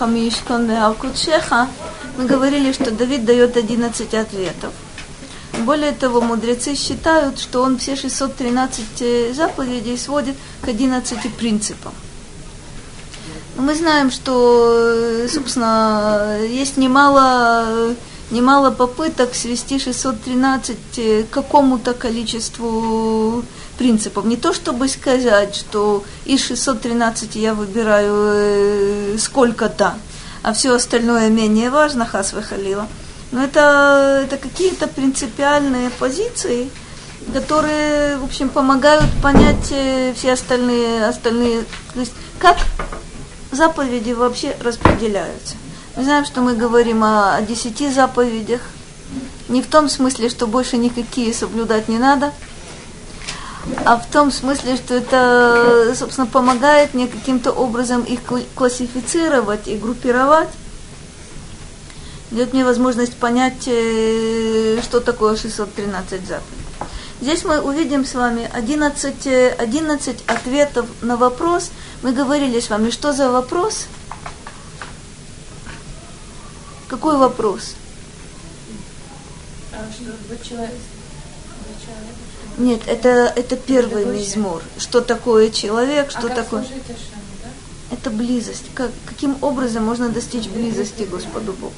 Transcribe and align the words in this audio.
Камишкон 0.00 0.70
Алкутшеха, 0.70 1.68
мы 2.16 2.24
говорили, 2.24 2.72
что 2.72 2.90
Давид 2.90 3.26
дает 3.26 3.58
11 3.58 4.14
ответов. 4.14 4.72
Более 5.66 5.92
того, 5.92 6.22
мудрецы 6.22 6.74
считают, 6.74 7.38
что 7.38 7.60
он 7.60 7.76
все 7.76 7.96
613 7.96 8.84
э, 9.00 9.34
заповедей 9.34 9.98
сводит 9.98 10.36
к 10.62 10.68
11 10.68 11.34
принципам. 11.34 11.92
Мы 13.58 13.74
знаем, 13.74 14.10
что, 14.10 14.72
э, 14.74 15.28
собственно, 15.28 16.38
есть 16.48 16.78
немало, 16.78 17.94
немало 18.30 18.70
попыток 18.70 19.34
свести 19.34 19.78
613 19.78 20.78
э, 20.96 21.24
к 21.24 21.30
какому-то 21.30 21.92
количеству 21.92 23.44
принципов. 23.80 24.26
Не 24.26 24.36
то 24.36 24.52
чтобы 24.52 24.88
сказать, 24.88 25.54
что 25.56 26.04
из 26.26 26.44
613 26.44 27.34
я 27.36 27.54
выбираю 27.54 29.18
сколько-то, 29.18 29.94
а 30.42 30.52
все 30.52 30.74
остальное 30.74 31.30
менее 31.30 31.70
важно, 31.70 32.04
хас 32.04 32.34
выхалила. 32.34 32.86
Но 33.32 33.42
это, 33.42 34.20
это 34.24 34.36
какие-то 34.36 34.86
принципиальные 34.86 35.88
позиции, 35.98 36.68
которые, 37.32 38.18
в 38.18 38.24
общем, 38.24 38.50
помогают 38.50 39.10
понять 39.22 39.70
э, 39.70 40.12
все 40.14 40.32
остальные, 40.32 41.06
остальные, 41.06 41.64
то 41.94 42.00
есть 42.00 42.12
как 42.38 42.58
заповеди 43.50 44.12
вообще 44.12 44.56
распределяются. 44.60 45.54
Мы 45.96 46.04
знаем, 46.04 46.26
что 46.26 46.42
мы 46.42 46.54
говорим 46.54 47.02
о, 47.02 47.36
о 47.36 47.40
десяти 47.40 47.90
заповедях, 47.90 48.60
не 49.48 49.62
в 49.62 49.68
том 49.68 49.88
смысле, 49.88 50.28
что 50.28 50.46
больше 50.46 50.76
никакие 50.76 51.32
соблюдать 51.32 51.88
не 51.88 51.98
надо, 51.98 52.34
а 53.84 53.96
в 53.96 54.06
том 54.10 54.30
смысле, 54.30 54.76
что 54.76 54.94
это, 54.94 55.94
собственно, 55.94 56.26
помогает 56.26 56.94
мне 56.94 57.06
каким-то 57.06 57.52
образом 57.52 58.02
их 58.02 58.20
классифицировать 58.54 59.68
и 59.68 59.76
группировать, 59.76 60.48
дает 62.30 62.52
мне 62.52 62.64
возможность 62.64 63.16
понять, 63.16 63.66
э, 63.66 64.80
что 64.82 65.00
такое 65.00 65.36
613 65.36 66.26
заповедей. 66.26 66.60
Здесь 67.20 67.44
мы 67.44 67.60
увидим 67.60 68.06
с 68.06 68.14
вами 68.14 68.48
11, 68.50 69.26
11 69.58 70.24
ответов 70.26 70.86
на 71.02 71.16
вопрос. 71.16 71.70
Мы 72.02 72.12
говорили 72.12 72.60
с 72.60 72.70
вами, 72.70 72.90
что 72.90 73.12
за 73.12 73.30
вопрос? 73.30 73.86
Какой 76.88 77.18
вопрос? 77.18 77.74
А 79.72 79.84
что, 79.92 80.48
человек, 80.48 80.70
Нет, 82.60 82.82
это, 82.86 83.32
это 83.34 83.56
первый 83.56 84.04
мизмор. 84.04 84.62
Что 84.76 85.00
такое 85.00 85.48
человек, 85.50 86.10
что 86.10 86.26
а 86.26 86.28
такое... 86.28 86.60
Ашему, 86.60 86.76
да? 87.42 87.96
Это 87.96 88.10
близость. 88.10 88.64
Как, 88.74 88.90
каким 89.06 89.36
образом 89.40 89.84
можно 89.84 90.10
достичь 90.10 90.46
близости 90.46 91.04
Господу 91.04 91.54
Богу? 91.54 91.72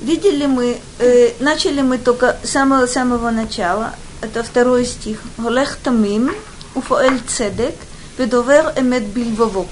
Видели 0.00 0.46
мы, 0.46 0.78
э, 0.98 1.32
начали 1.40 1.82
мы 1.82 1.98
только 1.98 2.38
с 2.42 2.48
самого, 2.50 2.86
самого 2.86 3.30
начала, 3.30 3.94
это 4.22 4.42
второй 4.42 4.86
стих. 4.86 5.20
Голех 5.36 5.76
тамим, 5.76 6.34
уфоэль 6.74 7.20
цедек, 7.28 7.74
ведовер 8.16 8.72
эмет 8.76 9.04
бильвово. 9.04 9.66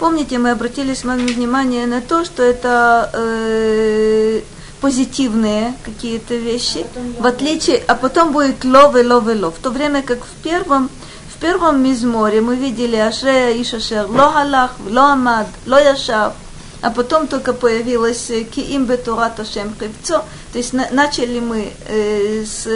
Помните, 0.00 0.38
мы 0.38 0.50
обратили 0.50 0.94
с 0.94 1.04
вами 1.04 1.26
внимание 1.26 1.86
на 1.86 2.00
то, 2.00 2.24
что 2.24 2.42
это 2.42 3.08
э, 3.12 4.40
позитивные 4.80 5.74
какие-то 5.84 6.34
вещи, 6.34 6.86
в 7.18 7.26
отличие, 7.26 7.82
а 7.86 7.94
потом 7.94 8.32
будет 8.32 8.64
лов 8.64 8.96
и 8.96 9.02
лов 9.02 9.28
и 9.28 9.34
лов. 9.34 9.54
В 9.58 9.62
то 9.62 9.70
время 9.70 10.02
как 10.02 10.24
в 10.24 10.42
первом, 10.42 10.90
в 11.34 11.40
первом 11.40 11.82
мизморе 11.82 12.40
мы 12.40 12.56
видели 12.56 12.96
Ашрея 12.96 13.52
и 13.52 13.64
Шашер, 13.64 14.06
ло 14.08 14.30
халах, 14.32 14.72
ло 14.88 15.12
амад, 15.12 15.48
ло 15.66 15.78
яшав, 15.78 16.32
а 16.82 16.90
потом 16.90 17.26
только 17.26 17.52
появилось 17.52 18.30
э, 18.30 18.44
Киим 18.44 18.86
Бетурат 18.86 19.38
Ашем 19.38 19.74
Хевцо, 19.78 20.24
то 20.52 20.58
есть 20.58 20.72
на, 20.72 20.88
начали 20.90 21.40
мы 21.40 21.72
э, 21.88 22.44
с 22.44 22.66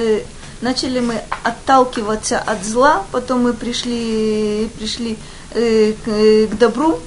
начали 0.65 1.01
мы 1.01 1.21
отталкиваться 1.43 2.39
от 2.39 2.65
зла, 2.65 3.05
потом 3.13 3.43
мы 3.43 3.53
пришли, 3.53 4.71
пришли 4.79 5.17
э, 5.53 5.93
к, 6.05 6.09
э, 6.09 6.47
к 6.47 6.59
добру. 6.59 6.99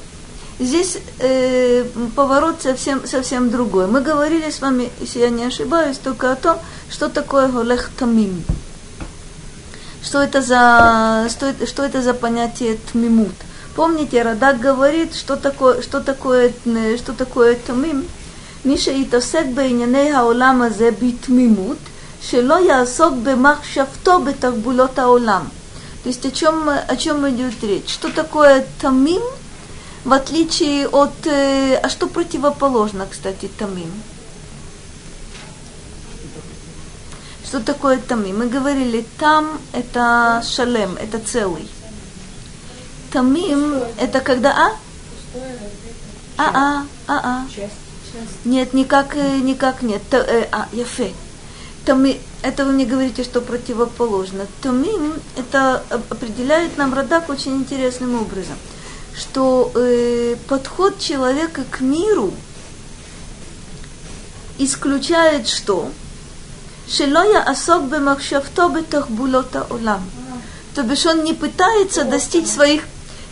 Здесь 0.60 0.98
э, 1.20 1.86
поворот 2.16 2.64
совсем, 2.64 3.06
совсем 3.06 3.52
другой. 3.52 3.86
Мы 3.86 4.02
говорили 4.02 4.50
с 4.50 4.60
вами, 4.60 4.90
если 5.00 5.20
я 5.20 5.30
не 5.30 5.46
ошибаюсь, 5.46 5.98
только 5.98 6.32
о 6.32 6.36
том, 6.36 6.58
что 6.90 7.10
такое 7.10 7.48
голех 7.48 7.92
тамим. 7.98 8.44
Что 10.02 10.20
это 10.20 10.42
за, 10.42 11.28
что, 11.30 11.54
что 11.68 11.84
это 11.84 12.02
за 12.02 12.16
понятие 12.16 12.80
тмимут. 12.92 13.36
Помните, 13.76 14.24
Радак 14.24 14.60
говорит, 14.60 15.14
что 15.14 15.36
такое, 15.36 15.84
что 15.84 16.02
такое, 16.02 16.52
э, 16.66 16.98
что 16.98 17.14
такое 17.14 17.54
тамим. 17.56 18.08
Миша 18.64 18.90
и 18.90 19.06
тосек 19.06 19.46
бейняней 19.50 20.12
хаолама 20.12 20.72
зе 20.72 20.90
битмимут, 20.90 21.78
шело 22.20 22.58
ясок 22.58 23.14
бемахшавто 23.18 24.20
бетарбулот 24.22 24.98
аолам. 24.98 25.52
То 26.02 26.10
есть 26.10 26.26
о 26.26 26.32
чем, 26.32 26.68
о 26.68 26.96
чем 26.98 27.30
идет 27.30 27.64
речь? 27.64 27.90
Что 27.90 28.10
такое 28.10 28.66
тамим– 28.82 29.22
в 30.08 30.14
отличие 30.14 30.88
от... 30.88 31.28
А 31.28 31.90
что 31.90 32.08
противоположно, 32.08 33.06
кстати, 33.12 33.50
тамим? 33.60 33.92
Что 37.44 37.60
такое 37.60 37.98
тамим? 37.98 38.40
Мы 38.40 38.48
говорили, 38.48 39.06
там 39.20 39.60
это 39.74 40.42
шалем, 40.46 40.96
это 40.96 41.20
целый. 41.20 41.68
Тамим 43.12 43.76
это 44.00 44.22
когда 44.22 44.52
а? 44.52 44.72
А, 46.38 46.52
а, 46.54 46.86
а, 47.08 47.20
а. 47.24 47.46
Нет, 48.46 48.74
никак, 48.74 49.14
никак 49.16 49.82
нет. 49.82 50.02
Та, 50.10 50.20
э, 50.20 50.48
а, 50.52 50.70
яфе. 50.72 51.12
Тами, 51.86 52.22
это 52.44 52.64
вы 52.66 52.72
мне 52.72 52.86
говорите, 52.86 53.26
что 53.26 53.42
противоположно. 53.42 54.48
Тамим 54.62 55.14
это 55.36 55.84
определяет 55.90 56.78
нам 56.78 56.94
Радак 56.94 57.30
очень 57.30 57.58
интересным 57.58 58.22
образом, 58.22 58.56
что 59.18 59.72
э, 59.74 60.36
подход 60.48 61.00
человека 61.00 61.64
к 61.70 61.82
миру 61.82 62.34
исключает 64.60 65.48
что? 65.48 65.90
Шелоя 66.88 67.42
асок 67.42 67.90
бемахшавто 67.90 68.70
бетахбулота 68.70 69.66
олам. 69.70 70.08
То 70.76 70.84
бишь 70.84 71.06
он 71.06 71.24
не 71.24 71.34
пытается 71.34 72.04
достичь 72.04 72.48
своих 72.48 72.84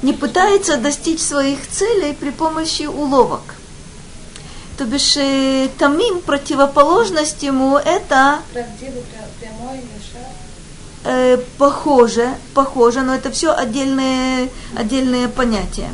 не 0.02 0.14
пытается 0.14 0.78
достичь 0.78 1.22
своих 1.22 1.68
целей 1.68 2.14
при 2.14 2.30
помощи 2.30 2.84
уловок. 2.84 3.42
То 4.78 4.86
бишь 4.86 5.16
э, 5.18 5.70
тамим, 5.80 6.22
противоположность 6.22 7.42
ему, 7.44 7.78
это 7.78 8.40
э, 11.06 11.38
похоже, 11.58 12.30
похоже, 12.54 13.02
но 13.02 13.16
это 13.16 13.32
все 13.32 13.54
отдельные, 13.54 14.50
отдельные 14.76 15.28
понятия. 15.28 15.90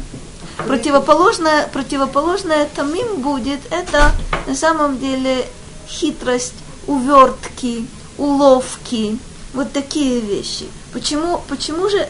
Противоположное, 0.67 1.67
противоположное 1.67 2.67
тамим 2.75 3.21
будет, 3.21 3.59
это 3.69 4.11
на 4.47 4.55
самом 4.55 4.99
деле 4.99 5.47
хитрость, 5.87 6.53
увертки, 6.87 7.87
уловки, 8.17 9.17
вот 9.53 9.71
такие 9.71 10.19
вещи. 10.19 10.67
Почему, 10.93 11.41
почему 11.47 11.89
же 11.89 12.07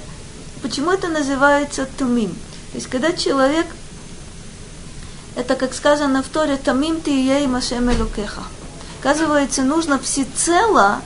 Почему 0.62 0.92
это 0.92 1.08
называется 1.08 1.88
тумим? 1.98 2.30
То 2.72 2.78
есть, 2.78 2.88
когда 2.88 3.12
человек, 3.14 3.66
это 5.36 5.56
как 5.56 5.74
сказано 5.74 6.22
в 6.22 6.28
Торе, 6.28 6.58
тамим 6.58 7.02
ты 7.02 7.10
ей 7.10 7.48
машем 7.48 7.92
элукеха. 7.92 8.44
Оказывается, 9.00 9.64
нужно 9.64 9.98
всецело 9.98 11.02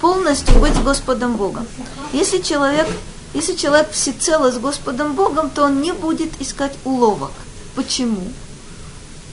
полностью 0.00 0.58
быть 0.58 0.74
с 0.74 0.78
Господом 0.78 1.36
Богом. 1.36 1.66
Если 2.12 2.38
человек, 2.38 2.86
если 3.34 3.54
человек 3.54 3.90
всецело 3.90 4.50
с 4.50 4.58
Господом 4.58 5.14
Богом, 5.14 5.50
то 5.50 5.64
он 5.64 5.80
не 5.80 5.92
будет 5.92 6.40
искать 6.40 6.72
уловок. 6.84 7.32
Почему? 7.74 8.22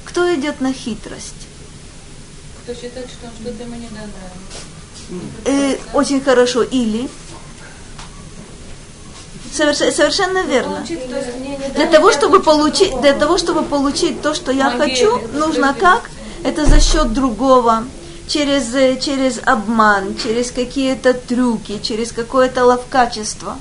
Кто 0.05 0.33
идет 0.35 0.61
на 0.61 0.73
хитрость? 0.73 1.47
Кто 2.63 2.73
считает, 2.73 3.07
что 3.09 3.27
он 3.27 3.31
что-то 3.41 3.63
ему 3.63 3.75
не 3.75 3.89
дано. 3.89 5.21
Э, 5.45 5.77
очень 5.93 6.21
хорошо. 6.21 6.63
Или 6.63 7.09
Совершенно 9.55 10.43
верно. 10.43 10.85
Для 11.75 11.87
того, 11.87 12.11
чтобы 12.11 12.41
получить, 12.41 12.99
для 12.99 13.13
того, 13.13 13.37
чтобы 13.37 13.63
получить 13.63 14.21
то, 14.21 14.33
что 14.33 14.51
я 14.51 14.69
хочу, 14.69 15.21
нужно 15.33 15.73
как? 15.73 16.09
Это 16.43 16.65
за 16.65 16.81
счет 16.81 17.13
другого, 17.13 17.85
через, 18.27 19.01
через 19.03 19.39
обман, 19.45 20.15
через 20.17 20.51
какие-то 20.51 21.13
трюки, 21.13 21.79
через 21.81 22.11
какое-то 22.11 22.65
ловкачество. 22.65 23.57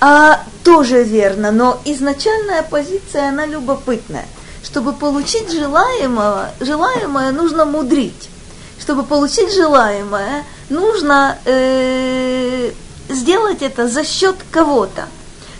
А, 0.00 0.44
тоже 0.64 1.02
верно, 1.02 1.52
но 1.52 1.80
изначальная 1.84 2.62
позиция, 2.62 3.28
она 3.28 3.46
любопытная. 3.46 4.26
Чтобы 4.62 4.92
получить 4.92 5.50
желаемое, 5.50 6.52
желаемое 6.60 7.32
нужно 7.32 7.64
мудрить. 7.64 8.28
Чтобы 8.78 9.04
получить 9.04 9.54
желаемое, 9.54 10.44
нужно 10.68 11.38
э, 11.44 12.72
сделать 13.08 13.62
это 13.62 13.88
за 13.88 14.04
счет 14.04 14.36
кого-то. 14.50 15.08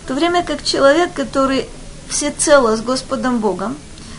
В 0.03 0.07
то 0.07 0.13
время 0.13 0.43
как 0.43 0.63
человек, 0.63 1.13
который 1.13 1.67
всецело 2.09 2.75
с 2.75 2.81
Господом 2.81 3.39
Богом, 3.39 3.75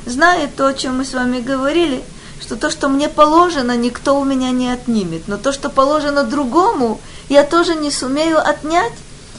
знает 0.08 0.56
то, 0.56 0.66
о 0.66 0.75
чем 0.75 0.99
мы 0.99 1.05
с 1.05 1.14
вами 1.14 1.40
говорили, 1.40 2.02
что 2.40 2.56
то, 2.56 2.70
что 2.70 2.88
мне 2.88 3.08
положено, 3.08 3.76
никто 3.76 4.19
у 4.19 4.25
меня 4.25 4.50
не 4.50 4.70
отнимет. 4.70 5.28
Но 5.28 5.37
то, 5.37 5.52
что 5.52 5.70
положено 5.70 6.25
другому, 6.25 7.00
я 7.28 7.44
тоже 7.44 7.75
не 7.75 7.90
сумею 7.90 8.38
отнять, 8.38 8.93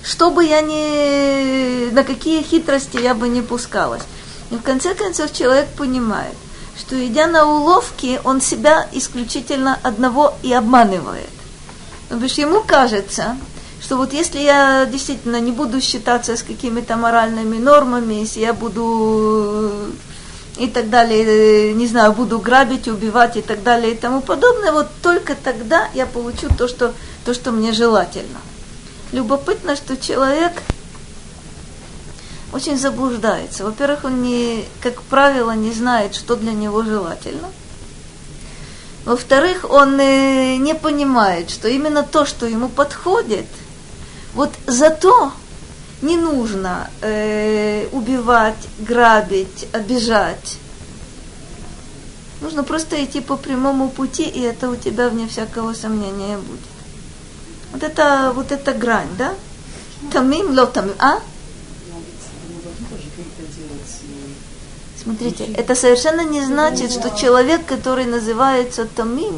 чтобы 0.03 0.45
я 0.45 0.61
не... 0.61 1.91
на 1.91 2.03
какие 2.03 2.43
хитрости 2.43 2.97
я 2.97 3.13
бы 3.13 3.27
не 3.27 3.41
пускалась. 3.41 4.03
И 4.51 4.55
в 4.55 4.61
конце 4.61 4.95
концов 4.95 5.33
человек 5.33 5.67
понимает, 5.69 6.35
что 6.77 6.95
идя 7.05 7.27
на 7.27 7.45
уловки, 7.45 8.19
он 8.23 8.41
себя 8.41 8.87
исключительно 8.91 9.77
одного 9.83 10.33
и 10.43 10.53
обманывает. 10.53 11.29
Потому 12.09 12.27
что 12.27 12.41
ему 12.41 12.61
кажется, 12.61 13.37
что 13.81 13.97
вот 13.97 14.13
если 14.13 14.39
я 14.39 14.85
действительно 14.85 15.39
не 15.39 15.51
буду 15.51 15.81
считаться 15.81 16.35
с 16.35 16.43
какими-то 16.43 16.95
моральными 16.95 17.57
нормами, 17.57 18.15
если 18.15 18.41
я 18.41 18.53
буду 18.53 19.71
и 20.59 20.67
так 20.67 20.89
далее, 20.89 21.73
не 21.73 21.87
знаю, 21.87 22.11
буду 22.11 22.39
грабить, 22.39 22.87
убивать 22.87 23.37
и 23.37 23.41
так 23.41 23.63
далее 23.63 23.93
и 23.93 23.97
тому 23.97 24.21
подобное, 24.21 24.73
вот 24.73 24.87
только 25.01 25.33
тогда 25.35 25.87
я 25.93 26.05
получу 26.05 26.49
то, 26.57 26.67
что, 26.67 26.93
то, 27.25 27.33
что 27.33 27.51
мне 27.51 27.71
желательно. 27.71 28.39
Любопытно, 29.13 29.75
что 29.77 29.95
человек 29.95 30.51
очень 32.51 32.77
заблуждается. 32.77 33.63
Во-первых, 33.63 34.03
он, 34.03 34.21
не, 34.21 34.65
как 34.81 35.01
правило, 35.03 35.51
не 35.51 35.71
знает, 35.71 36.13
что 36.13 36.35
для 36.35 36.51
него 36.51 36.83
желательно. 36.83 37.47
Во-вторых, 39.05 39.65
он 39.69 39.97
э, 39.99 40.57
не 40.57 40.75
понимает, 40.75 41.49
что 41.49 41.69
именно 41.69 42.03
то, 42.03 42.25
что 42.25 42.45
ему 42.45 42.67
подходит, 42.67 43.45
вот 44.33 44.51
зато 44.67 45.31
не 46.01 46.17
нужно 46.17 46.89
э, 47.01 47.87
убивать, 47.91 48.67
грабить, 48.79 49.67
обижать. 49.73 50.57
Нужно 52.41 52.63
просто 52.63 53.03
идти 53.03 53.19
по 53.19 53.35
прямому 53.35 53.89
пути, 53.89 54.23
и 54.23 54.39
это 54.41 54.69
у 54.69 54.75
тебя 54.75 55.09
вне 55.09 55.27
всякого 55.27 55.73
сомнения 55.73 56.37
будет. 56.37 56.59
Вот 57.73 57.83
это, 57.83 58.31
вот 58.33 58.51
эта 58.51 58.73
грань, 58.73 59.09
да? 59.17 59.33
Тамим, 60.11 60.57
ло 60.57 60.65
тамим, 60.65 60.95
а? 60.99 61.19
Смотрите, 65.01 65.45
это 65.45 65.75
совершенно 65.75 66.21
не 66.21 66.41
значит, 66.41 66.91
что 66.91 67.09
человек, 67.09 67.65
который 67.65 68.05
называется 68.05 68.85
תמים, 68.85 69.35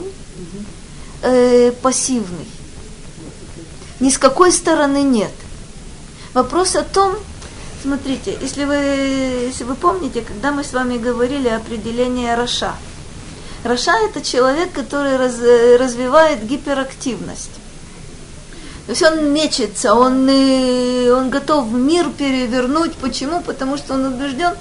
э, 1.24 1.72
пассивный. 1.82 2.48
Ни 4.00 4.10
с 4.10 4.18
какой 4.18 4.52
стороны 4.52 5.02
нет. 5.02 5.32
Вопрос 6.34 6.78
о 6.78 6.84
том, 6.84 7.16
смотрите, 7.82 8.38
если 8.42 8.64
вы, 8.64 8.76
если 8.76 9.66
вы 9.66 9.76
помните, 9.76 10.22
когда 10.22 10.52
мы 10.52 10.64
с 10.64 10.72
вами 10.72 10.98
говорили 10.98 11.50
определение 11.50 12.36
רשע. 12.36 12.74
רשע – 13.66 14.06
это 14.06 14.22
человек, 14.22 14.72
который 14.72 15.18
раз, 15.18 15.40
развивает 15.78 16.46
гиперактивность. 16.46 17.52
То 18.86 18.92
есть 18.92 19.04
он 19.04 19.34
мечется, 19.34 19.94
он, 19.94 20.28
э, 20.30 21.12
он 21.12 21.30
готов 21.30 21.70
мир 21.72 22.10
перевернуть. 22.10 22.94
Почему? 22.96 23.42
Потому 23.42 23.78
что 23.78 23.96
он 23.96 24.06
убежден, 24.06 24.54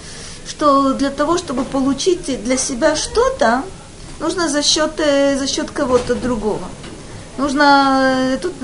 что 0.49 0.93
для 0.93 1.11
того, 1.11 1.39
чтобы 1.39 1.65
получить 1.65 2.43
для 2.43 2.57
себя 2.57 2.97
что-то, 2.97 3.63
нужно 4.19 4.49
за 4.49 4.63
счет, 4.63 4.99
э, 4.99 5.39
за 5.39 5.47
счет 5.47 5.71
кого-то 5.71 6.17
другого. 6.17 6.69
Нужно 7.39 8.33
э, 8.33 8.39
тут 8.39 8.55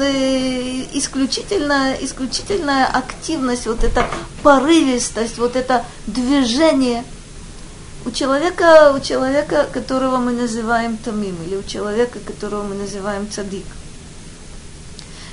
исключительно, 0.92 1.94
исключительная 2.00 2.86
активность, 2.86 3.66
вот 3.66 3.84
эта 3.84 4.06
порывистость, 4.42 5.38
вот 5.38 5.56
это 5.56 5.84
движение 6.06 7.04
у 8.04 8.10
человека, 8.10 8.92
у 8.96 9.00
человека, 9.00 9.66
которого 9.72 10.18
мы 10.18 10.32
называем 10.32 10.96
Тамим, 10.96 11.36
или 11.44 11.56
у 11.56 11.62
человека, 11.62 12.18
которого 12.20 12.62
мы 12.62 12.74
называем 12.74 13.28
Цадик. 13.30 13.66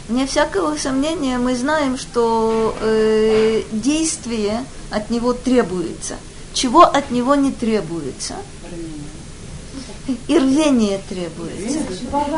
Вне 0.10 0.26
всякого 0.26 0.76
сомнения 0.76 1.38
мы 1.38 1.56
знаем, 1.56 1.98
что 1.98 2.76
э, 2.82 3.62
действие 3.72 4.66
от 4.90 5.10
него 5.10 5.34
требуется. 5.34 6.16
Чего 6.54 6.82
от 6.82 7.10
него 7.12 7.36
не 7.36 7.52
требуется? 7.52 8.36
И 10.28 10.38
рвение 10.38 11.00
требуется. 11.08 11.80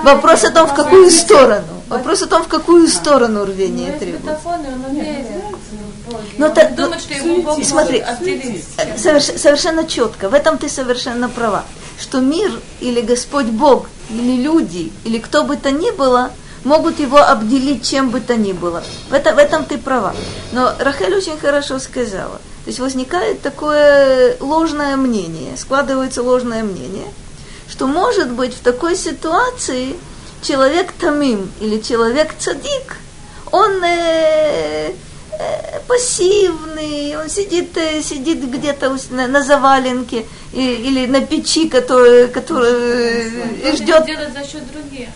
Вопрос 0.03 0.43
о 0.43 0.51
том, 0.51 0.67
в 0.67 0.75
какую 0.75 1.09
сторону. 1.09 1.81
Вопрос 1.89 2.21
о 2.21 2.27
том, 2.27 2.43
в 2.43 2.47
какую 2.47 2.87
сторону 2.87 3.45
рвение 3.45 3.91
требуется. 3.93 4.39
Но 6.37 6.53
что 6.53 7.13
ему 7.13 7.63
смотри, 7.63 8.03
соверш, 8.97 9.23
совершенно 9.23 9.85
четко, 9.87 10.29
в 10.29 10.35
этом 10.35 10.59
ты 10.59 10.69
совершенно 10.69 11.27
права, 11.27 11.63
что 11.99 12.19
мир 12.19 12.51
или 12.79 13.01
Господь 13.01 13.47
Бог, 13.47 13.87
или 14.09 14.41
люди, 14.41 14.91
или 15.03 15.17
кто 15.17 15.43
бы 15.43 15.57
то 15.57 15.71
ни 15.71 15.89
было– 15.91 16.31
могут 16.65 16.99
его 16.99 17.19
обделить 17.19 17.87
чем 17.87 18.09
бы 18.09 18.19
то 18.19 18.35
ни 18.35 18.51
было. 18.51 18.83
В, 19.09 19.13
это, 19.13 19.33
в 19.33 19.37
этом 19.37 19.63
ты 19.63 19.77
права. 19.77 20.13
Но 20.51 20.73
Рахель 20.79 21.15
очень 21.15 21.37
хорошо 21.37 21.79
сказала. 21.79 22.41
То 22.65 22.69
есть 22.69 22.79
возникает 22.79 23.41
такое 23.41 24.35
ложное 24.39 24.97
мнение, 24.97 25.55
складывается 25.55 26.23
ложное 26.23 26.63
мнение, 26.63 27.05
что 27.75 27.87
может 27.87 28.31
быть 28.31 28.53
в 28.53 28.61
такой 28.61 28.95
ситуации 28.95 29.97
человек 30.41 30.93
тамим 30.93 31.51
или 31.59 31.81
человек 31.81 32.33
цадик, 32.39 32.97
он 33.51 33.83
э, 33.83 34.91
э, 34.91 35.79
пассивный, 35.85 37.17
он 37.17 37.29
сидит, 37.29 37.75
э, 37.75 38.01
сидит 38.01 38.49
где-то 38.49 38.97
на, 39.09 39.27
на 39.27 39.43
заваленке 39.43 40.25
и, 40.53 40.61
или 40.61 41.05
на 41.05 41.19
печи, 41.19 41.67
который, 41.67 42.29
который 42.29 43.61
э, 43.61 43.75
ждет. 43.75 44.05
делать 44.05 44.33
за 44.33 44.47
счет 44.47 44.63
других. 44.71 45.09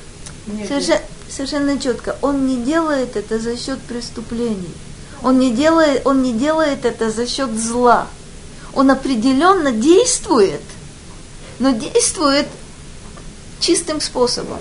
Совершенно, 0.67 1.01
совершенно 1.29 1.79
четко. 1.79 2.17
Он 2.21 2.45
не 2.45 2.57
делает 2.57 3.15
это 3.15 3.39
за 3.39 3.55
счет 3.55 3.79
преступлений. 3.79 4.75
Он 5.23 5.39
не 5.39 5.51
делает, 5.51 6.05
он 6.05 6.23
не 6.23 6.33
делает 6.33 6.83
это 6.83 7.09
за 7.09 7.25
счет 7.25 7.51
зла. 7.57 8.07
Он 8.73 8.91
определенно 8.91 9.71
действует, 9.71 10.61
но 11.59 11.71
действует 11.71 12.47
чистым 13.59 14.01
способом. 14.01 14.57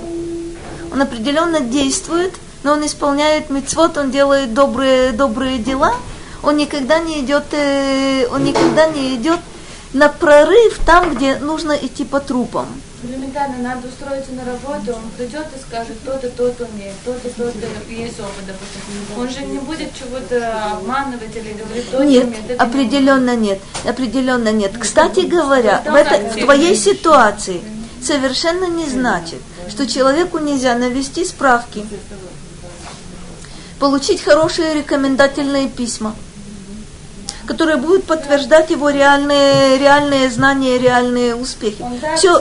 Он 0.93 1.03
определенно 1.03 1.61
действует, 1.61 2.35
но 2.63 2.73
он 2.73 2.85
исполняет 2.85 3.51
мецвод, 3.51 3.97
он 3.97 4.11
делает 4.11 4.53
добрые, 4.53 5.13
добрые 5.13 5.59
дела. 5.59 5.95
Он 6.43 6.57
никогда 6.57 6.99
не 6.99 7.21
идет, 7.21 7.45
э, 7.53 8.27
он 8.31 8.45
никогда 8.45 8.89
не 8.89 9.15
идет 9.17 9.41
на 9.93 10.09
прорыв 10.09 10.79
там, 10.85 11.15
где 11.15 11.37
нужно 11.37 11.73
идти 11.73 12.05
по 12.05 12.21
трупам. 12.21 12.67
Элементарно, 13.03 13.59
надо 13.59 13.89
устроиться 13.89 14.33
на 14.33 14.45
работу, 14.45 14.93
он 14.93 15.11
придет 15.17 15.47
и 15.57 15.61
скажет, 15.61 15.97
то-то, 16.05 16.29
то-то 16.31 16.65
умеет, 16.65 16.95
то-то, 17.05 17.29
то-то 17.31 17.67
есть 17.89 18.19
опыт, 18.19 18.47
допустим. 18.47 18.81
Он 19.17 19.29
же 19.29 19.41
не 19.43 19.59
будет 19.59 19.95
чего-то 19.95 20.73
обманывать 20.73 21.35
или 21.35 21.53
говорить, 21.53 21.91
то 21.91 22.05
Нет, 22.05 22.25
умеет, 22.25 22.51
это 22.51 22.63
определенно 22.63 23.37
не 23.37 23.49
нет, 23.49 23.61
определенно 23.85 24.53
нет. 24.53 24.77
Кстати 24.79 25.21
говоря, 25.21 25.83
в, 25.85 25.95
это, 25.95 26.19
в 26.31 26.45
твоей 26.45 26.75
ситуации 26.75 27.63
совершенно 28.03 28.67
не 28.67 28.87
значит, 28.87 29.41
что 29.69 29.87
человеку 29.87 30.39
нельзя 30.39 30.77
навести 30.77 31.25
справки, 31.25 31.85
получить 33.79 34.23
хорошие 34.23 34.75
рекомендательные 34.75 35.69
письма, 35.69 36.15
которые 37.47 37.77
будут 37.77 38.05
подтверждать 38.05 38.71
его 38.71 38.91
реальные, 38.91 39.79
реальные 39.79 40.31
знания, 40.31 40.79
реальные 40.79 41.35
успехи. 41.35 41.85
Все, 42.17 42.41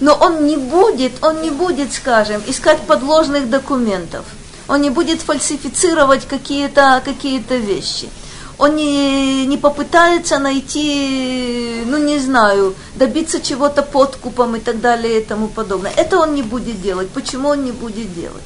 но 0.00 0.14
он 0.14 0.46
не 0.46 0.56
будет, 0.56 1.22
он 1.22 1.42
не 1.42 1.50
будет, 1.50 1.92
скажем, 1.92 2.42
искать 2.46 2.80
подложных 2.80 3.50
документов. 3.50 4.24
Он 4.66 4.80
не 4.80 4.90
будет 4.90 5.20
фальсифицировать 5.20 6.26
какие-то 6.26 7.02
какие 7.04 7.38
вещи. 7.48 8.08
Он 8.56 8.76
не, 8.76 9.46
не 9.46 9.56
попытается 9.56 10.38
найти, 10.38 11.82
ну 11.86 11.96
не 11.98 12.18
знаю, 12.18 12.74
добиться 12.94 13.40
чего-то 13.40 13.82
подкупом 13.82 14.56
и 14.56 14.60
так 14.60 14.80
далее 14.80 15.20
и 15.20 15.24
тому 15.24 15.48
подобное. 15.48 15.92
Это 15.96 16.18
он 16.18 16.34
не 16.34 16.42
будет 16.42 16.80
делать. 16.82 17.08
Почему 17.08 17.48
он 17.48 17.64
не 17.64 17.72
будет 17.72 18.14
делать? 18.14 18.42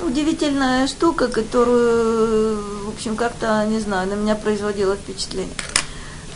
Удивительная 0.00 0.86
штука, 0.86 1.28
которую, 1.28 2.56
в 2.86 2.88
общем, 2.88 3.16
как-то, 3.16 3.64
не 3.66 3.80
знаю, 3.80 4.08
на 4.08 4.14
меня 4.14 4.36
производила 4.36 4.96
впечатление. 4.96 5.54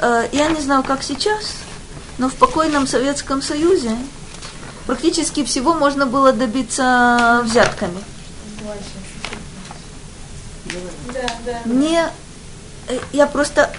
Э, 0.01 0.29
я 0.33 0.49
не 0.49 0.61
знаю, 0.61 0.83
как 0.83 1.03
сейчас, 1.03 1.55
но 2.19 2.29
в 2.29 2.35
покойном 2.35 2.87
Советском 2.87 3.41
Союзе 3.41 3.97
практически 4.87 5.45
всего 5.45 5.75
можно 5.75 6.07
было 6.07 6.33
добиться 6.33 7.43
взятками. 7.45 7.99
Мне, 11.65 12.11
э, 12.89 12.99
я 13.13 13.27
просто 13.27 13.73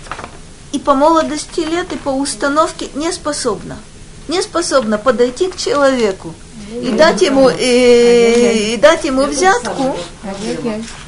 и 0.72 0.80
по 0.80 0.94
молодости 0.94 1.62
лет, 1.62 1.92
и 1.94 1.98
по 1.98 2.10
установке 2.10 2.90
не 2.96 3.12
способна. 3.12 3.78
Не 4.28 4.42
способна 4.42 4.98
подойти 4.98 5.50
к 5.50 5.58
человеку 5.58 6.34
и 6.74 6.92
дать 6.92 7.22
ему, 7.22 7.50
и, 7.50 8.74
и 8.74 8.78
дать 8.78 9.06
ему 9.06 9.24
взятку 9.26 9.96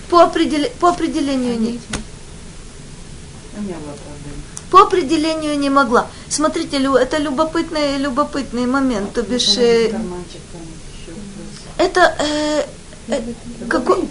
по, 0.10 0.24
определ, 0.24 0.66
по 0.80 0.90
определению 0.90 1.60
нет. 1.60 1.82
По 4.72 4.82
определению 4.82 5.58
не 5.58 5.70
могла. 5.70 6.08
Смотрите, 6.30 6.78
это 6.78 7.18
любопытный, 7.18 7.98
любопытный 7.98 8.66
момент. 8.66 9.14
То 9.14 9.24
бишь, 9.24 9.58
э, 9.58 9.92
это 11.78 12.16
э, 12.20 12.66
э, 13.08 13.22
какой... 13.68 14.08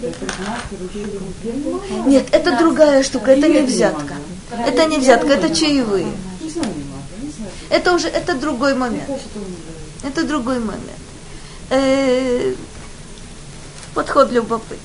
Нет, 2.05 2.27
это 2.31 2.57
другая 2.57 3.03
штука, 3.03 3.31
это 3.31 3.47
не 3.47 3.61
взятка. 3.61 4.15
Это 4.51 4.85
не 4.85 4.97
взятка, 4.97 5.33
это 5.33 5.55
чаевые. 5.55 6.07
Это 7.69 7.93
уже, 7.93 8.07
это 8.07 8.33
другой 8.33 8.73
момент. 8.73 9.09
Это 10.03 10.23
другой 10.23 10.59
момент. 10.59 10.99
Э, 11.69 12.53
подход 13.93 14.31
любопытный. 14.31 14.77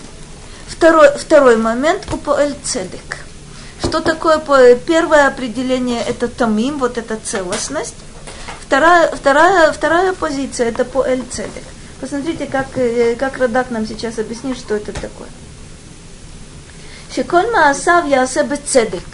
Второй, 0.67 1.09
второй 1.17 1.57
момент 1.57 2.07
у 2.13 2.17
Поэль 2.17 2.55
Цедек. 2.63 3.25
Что 3.81 4.01
такое 4.01 4.39
первое 4.77 5.27
определение 5.27 6.03
это 6.03 6.29
тамим, 6.29 6.79
вот 6.79 6.99
эта 6.99 7.17
целостность. 7.17 7.95
Вторая, 8.61 9.15
вторая, 9.15 9.73
вторая 9.73 10.13
позиция 10.13 10.69
это 10.69 10.85
по 10.85 11.05
эль 11.05 11.23
цедек. 11.31 11.63
Посмотрите, 12.01 12.47
как, 12.47 12.77
э, 12.77 13.15
как 13.15 13.39
Радак 13.39 13.71
нам 13.71 13.87
сейчас 13.87 14.19
объяснит, 14.19 14.59
что 14.59 14.75
это 14.75 14.93
такое. 14.93 15.29
Шеколь 17.15 17.51
маасав 17.51 18.07
ясе 18.07 18.45
цедек. 18.67 19.05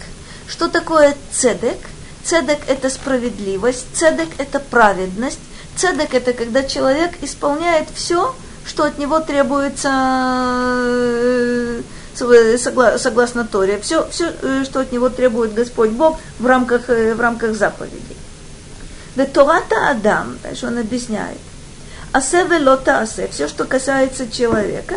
Что 0.47 0.67
такое 0.67 1.15
цедек? 1.31 1.77
Цедек– 2.23 2.59
это 2.67 2.89
справедливость, 2.89 3.85
цедек– 3.93 4.29
это 4.37 4.59
праведность, 4.59 5.39
цедек– 5.75 6.13
это 6.15 6.33
когда 6.33 6.63
человек 6.63 7.11
исполняет 7.21 7.87
все, 7.93 8.35
что 8.65 8.83
от 8.83 8.97
него 8.97 9.19
требуется 9.19 9.89
э, 9.93 11.81
согласно 12.15 13.45
Торе, 13.45 13.79
все, 13.81 14.07
все, 14.09 14.33
э, 14.41 14.63
что 14.65 14.81
от 14.81 14.91
него 14.91 15.09
требует 15.09 15.53
Господь 15.53 15.91
Бог 15.91 16.19
в 16.39 16.45
рамках, 16.45 16.89
э, 16.89 17.13
в 17.13 17.21
рамках 17.21 17.55
заповедей. 17.55 18.17
Да 19.15 19.25
Тората 19.25 19.89
Адам, 19.89 20.37
дальше 20.43 20.67
он 20.67 20.77
объясняет, 20.77 21.37
асе 22.11 22.43
велота 22.45 22.99
асе, 22.99 23.27
все, 23.27 23.47
что 23.47 23.65
касается 23.65 24.29
человека, 24.29 24.95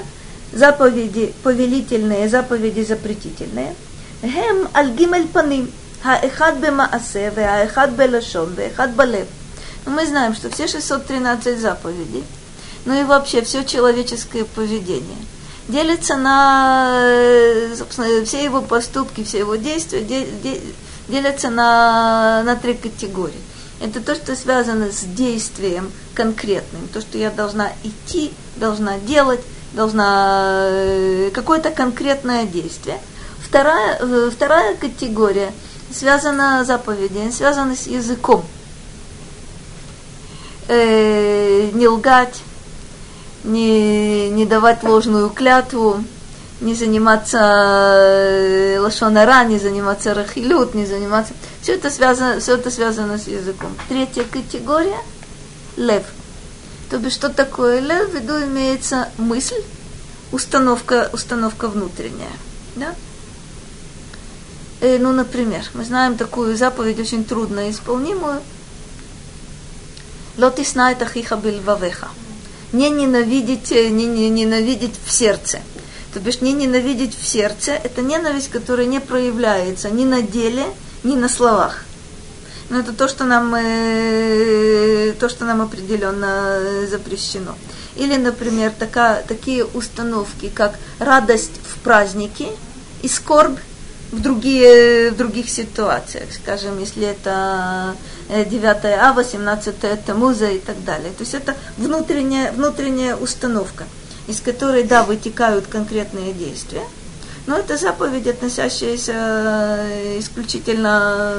заповеди 0.53 1.35
повелительные, 1.43 2.29
заповеди 2.29 2.85
запретительные, 2.85 3.75
гем 4.23 4.69
альгимель 4.73 5.29
паним, 5.29 5.71
хаэхад 6.03 6.59
бемаасе, 6.59 7.33
веаэхад 7.35 7.91
белашон, 7.91 8.55
веэхад 8.55 8.95
балев. 8.95 9.27
Мы 9.87 10.07
знаем, 10.07 10.35
что 10.35 10.49
все 10.49 10.67
613 10.67 11.59
заповедей, 11.59 12.25
ну 12.85 12.99
и 12.99 13.05
вообще 13.05 13.43
все 13.43 13.65
человеческое 13.65 14.45
поведение– 14.45 15.19
делится 15.69 16.17
на, 16.17 16.91
э, 17.03 17.75
собственно, 17.77 18.25
все 18.25 18.45
его 18.45 18.61
поступки, 18.61 19.25
все 19.25 19.39
его 19.39 19.57
действия 19.57 20.03
делятся 21.09 21.51
на, 21.51 22.43
на 22.45 22.57
три 22.57 22.75
категории. 22.75 23.41
Это 23.81 24.01
то, 24.01 24.15
что 24.15 24.37
связано 24.37 24.91
с 24.93 25.01
действием 25.01 25.91
конкретным, 26.15 26.89
то, 26.93 27.01
что 27.01 27.19
я 27.19 27.31
должна 27.31 27.73
идти, 27.83 28.33
должна 28.57 28.99
делать, 28.99 29.41
должна 29.73 30.69
э, 30.71 31.31
какое-то 31.35 31.71
конкретное 31.71 32.45
действие. 32.45 32.99
Вторая, 33.43 33.99
э, 34.01 34.31
вторая 34.33 34.77
категория 34.77 35.53
связана 35.93 36.65
с 36.65 36.69
заповедями, 36.69 37.31
связана 37.31 37.77
с 37.77 37.87
языком. 37.87 38.45
Э, 40.69 41.71
не 41.73 41.89
лгать, 41.89 42.41
не, 43.45 44.31
не 44.31 44.47
давать 44.47 44.83
ложную 44.83 45.31
клятву, 45.31 46.03
не 46.61 46.75
заниматься 46.75 47.39
э, 47.39 48.79
лошонара, 48.81 49.45
не 49.45 49.59
заниматься 49.59 50.15
рахилют, 50.15 50.75
не 50.75 50.87
заниматься... 50.87 51.35
Все 51.61 51.75
это 51.75 51.91
связано, 51.91 52.41
все 52.41 52.55
это 52.55 52.71
связано 52.71 53.19
с 53.19 53.27
языком. 53.27 53.75
Третья 53.89 54.25
категория– 54.25 54.99
лев. 55.77 56.05
То 56.91 56.99
бишь, 56.99 57.13
что 57.13 57.29
такое 57.29 57.81
лев? 57.81 58.11
В 58.11 58.15
виду 58.15 58.43
имеется 58.45 59.09
мысль, 59.19 59.63
установка, 60.33 61.11
установка 61.13 61.69
внутренняя. 61.69 62.33
Да? 62.77 62.95
Э, 64.81 64.99
ну, 64.99 65.13
например, 65.13 65.63
мы 65.75 65.85
знаем 65.85 66.17
такую 66.17 66.57
заповедь, 66.57 66.99
очень 66.99 67.25
трудно 67.25 67.71
исполнимую. 67.71 68.41
Лотис 70.39 70.73
знает 70.73 71.01
ахиха 71.03 71.37
бильвавеха 71.37 72.09
не 72.75 72.91
ненавидеть, 72.91 73.73
э, 73.73 73.89
не, 73.89 74.07
не 74.07 74.29
ненавидеть 74.29 74.95
в 75.05 75.11
сердце. 75.11 75.61
То 76.13 76.21
бишь 76.21 76.41
не 76.41 76.53
ненавидеть 76.53 77.17
в 77.19 77.27
сердце– 77.27 77.73
это 77.85 78.03
ненависть, 78.03 78.51
которая 78.51 78.87
не 78.87 79.01
проявляется 79.01 79.91
ни 79.91 80.05
на 80.05 80.23
деле, 80.23 80.65
ни 81.03 81.17
на 81.17 81.29
словах. 81.29 81.85
Но 82.71 82.81
это 82.81 82.93
то, 82.93 83.09
что 83.09 83.25
нам, 83.25 83.55
э, 83.55 85.15
то, 85.19 85.29
что 85.29 85.45
нам 85.45 85.63
определенно 85.63 86.87
запрещено. 86.91 87.55
Или, 87.97 88.17
например, 88.17 88.73
такая, 88.77 89.23
такие 89.23 89.65
установки, 89.65 90.51
как 90.53 90.79
радость 90.99 91.61
в 91.63 91.81
празднике 91.83 92.49
и 93.03 93.09
скорбь 93.09 93.59
в, 94.11 94.21
другие, 94.21 95.11
в 95.11 95.17
других 95.17 95.49
ситуациях, 95.49 96.29
скажем, 96.33 96.79
если 96.79 97.07
это 97.07 97.95
9 98.29 98.85
э, 98.85 98.95
ава, 98.95 99.25
17 99.25 99.75
это 99.83 100.15
муза 100.15 100.49
и 100.51 100.59
так 100.59 100.83
далее. 100.85 101.11
То 101.13 101.23
есть 101.23 101.35
это 101.35 101.57
внутренняя, 101.77 102.53
внутренняя 102.53 103.17
установка, 103.17 103.85
из 104.27 104.41
которой, 104.41 104.85
да, 104.85 105.05
вытекают 105.05 105.67
конкретные 105.67 106.33
действия, 106.33 106.83
но 107.47 107.59
это 107.59 107.77
заповедь, 107.77 108.27
относящаяся 108.27 109.13
э, 109.15 110.19
исключительно, 110.19 111.35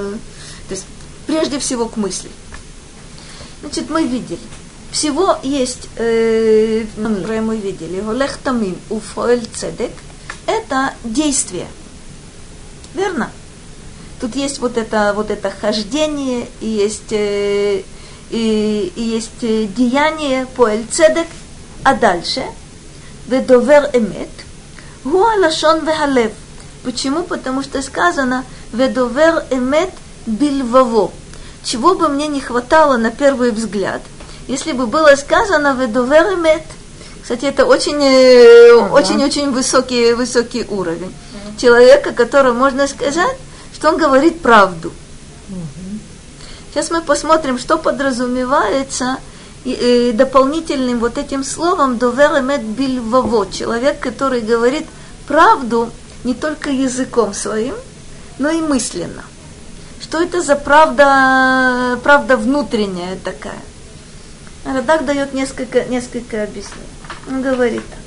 то 0.68 0.72
есть 0.72 0.86
прежде 1.25 1.60
всего 1.60 1.88
к 1.88 1.98
мысли. 1.98 2.30
Значит, 3.62 3.89
мы 3.89 4.06
видели, 4.06 4.39
всего 4.92 5.38
есть, 5.44 5.89
э, 5.96 6.86
мы 6.98 7.58
видели, 7.58 8.01
Голех 8.01 8.38
Тамим, 8.38 8.77
Уфоэль 8.89 9.48
Цедек, 9.56 9.92
это 10.46 10.94
действие– 11.04 11.68
Верно? 12.96 13.30
Тут 14.20 14.36
есть 14.36 14.60
вот 14.60 14.78
это, 14.78 15.14
вот 15.16 15.30
это 15.30 15.52
хождение, 15.52 16.48
и 16.62 16.68
есть, 16.68 17.12
э, 17.12 17.82
и, 18.30 18.94
и 18.96 19.02
есть 19.02 19.44
э, 19.44 19.66
деяние 19.66 20.46
по 20.56 20.68
Эльцедек, 20.68 21.28
а 21.84 21.94
дальше 21.94 22.44
ведовер 23.28 23.90
эмет, 23.94 24.30
гуа 25.04 25.36
лашон 25.36 25.86
вехалев. 25.86 26.32
Почему? 26.84 27.24
Потому 27.24 27.64
что 27.64 27.82
сказано 27.82 28.46
ведовер 28.72 29.46
эмет 29.50 29.90
бильваво. 30.26 31.12
Чего 31.64 31.96
бы 31.96 32.10
мне 32.10 32.28
не 32.28 32.40
хватало 32.40 32.98
на 32.98 33.12
первый 33.12 33.52
взгляд, 33.52 34.02
если 34.48 34.72
бы 34.72 34.88
было 34.88 35.16
сказано 35.16 35.76
ведовер 35.80 36.36
эмет. 36.36 36.64
Кстати, 37.22 37.46
это 37.46 37.66
очень, 37.66 37.98
uh-huh. 37.98 38.92
очень, 38.92 39.24
очень 39.24 39.52
высокий, 39.52 40.14
высокий 40.14 40.64
уровень 40.70 41.14
человека, 41.60 42.12
которому 42.12 42.60
можно 42.60 42.88
сказать, 42.88 43.36
что 43.75 43.89
он 43.89 43.98
говорит 43.98 44.41
правду. 44.41 44.94
Сейчас 46.72 46.91
мы 46.91 47.01
посмотрим, 47.01 47.60
что 47.60 47.77
подразумевается 47.77 49.17
и, 49.65 49.72
и 49.72 50.12
дополнительным 50.13 51.00
вот 51.00 51.17
этим 51.17 51.44
словом 51.44 51.98
"доверемет 51.98 52.63
бильваво»– 52.63 53.46
человек, 53.51 54.00
который 54.00 54.39
говорит 54.41 54.88
правду 55.27 55.91
не 56.24 56.34
только 56.34 56.70
языком 56.70 57.34
своим, 57.34 57.75
но 58.39 58.50
и 58.50 58.62
мысленно. 58.62 59.24
Что 60.01 60.22
это 60.22 60.41
за 60.41 60.55
правда, 60.55 62.00
правда 62.01 62.38
внутренняя 62.38 63.17
такая? 63.24 63.62
Радак 64.63 65.05
дает 65.05 65.34
несколько, 65.34 65.84
несколько 65.84 66.44
объяснений. 66.44 66.88
Он 67.27 67.41
говорит 67.41 67.84
так. 67.89 68.00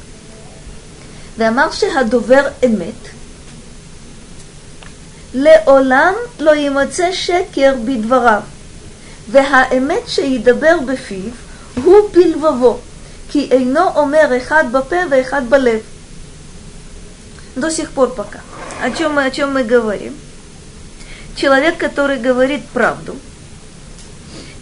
«Вамарши 1.36 1.90
хадовер 1.90 2.54
эмет»– 2.62 2.94
לעולם 5.33 6.13
לא 6.39 6.51
יימצא 6.51 7.11
שקר 7.11 7.75
בדבריו, 7.85 8.41
והאמת 9.31 10.07
שידבר 10.07 10.77
בפיו 10.85 11.31
הוא 11.83 12.09
בלבבו, 12.13 12.79
כי 13.31 13.47
אינו 13.51 13.87
אומר 13.95 14.37
אחד 14.37 14.63
בפה 14.71 14.95
ואחד 15.09 15.49
балев. 15.49 15.81
До 17.55 17.69
сих 17.69 17.91
пор 17.91 18.09
пока. 18.09 18.41
О 18.81 18.89
чем, 18.91 19.13
мы, 19.13 19.25
о 19.25 19.31
чем 19.31 19.53
мы 19.53 19.63
говорим? 19.63 20.17
Человек, 21.35 21.77
который 21.77 22.17
говорит 22.17 22.65
правду, 22.69 23.15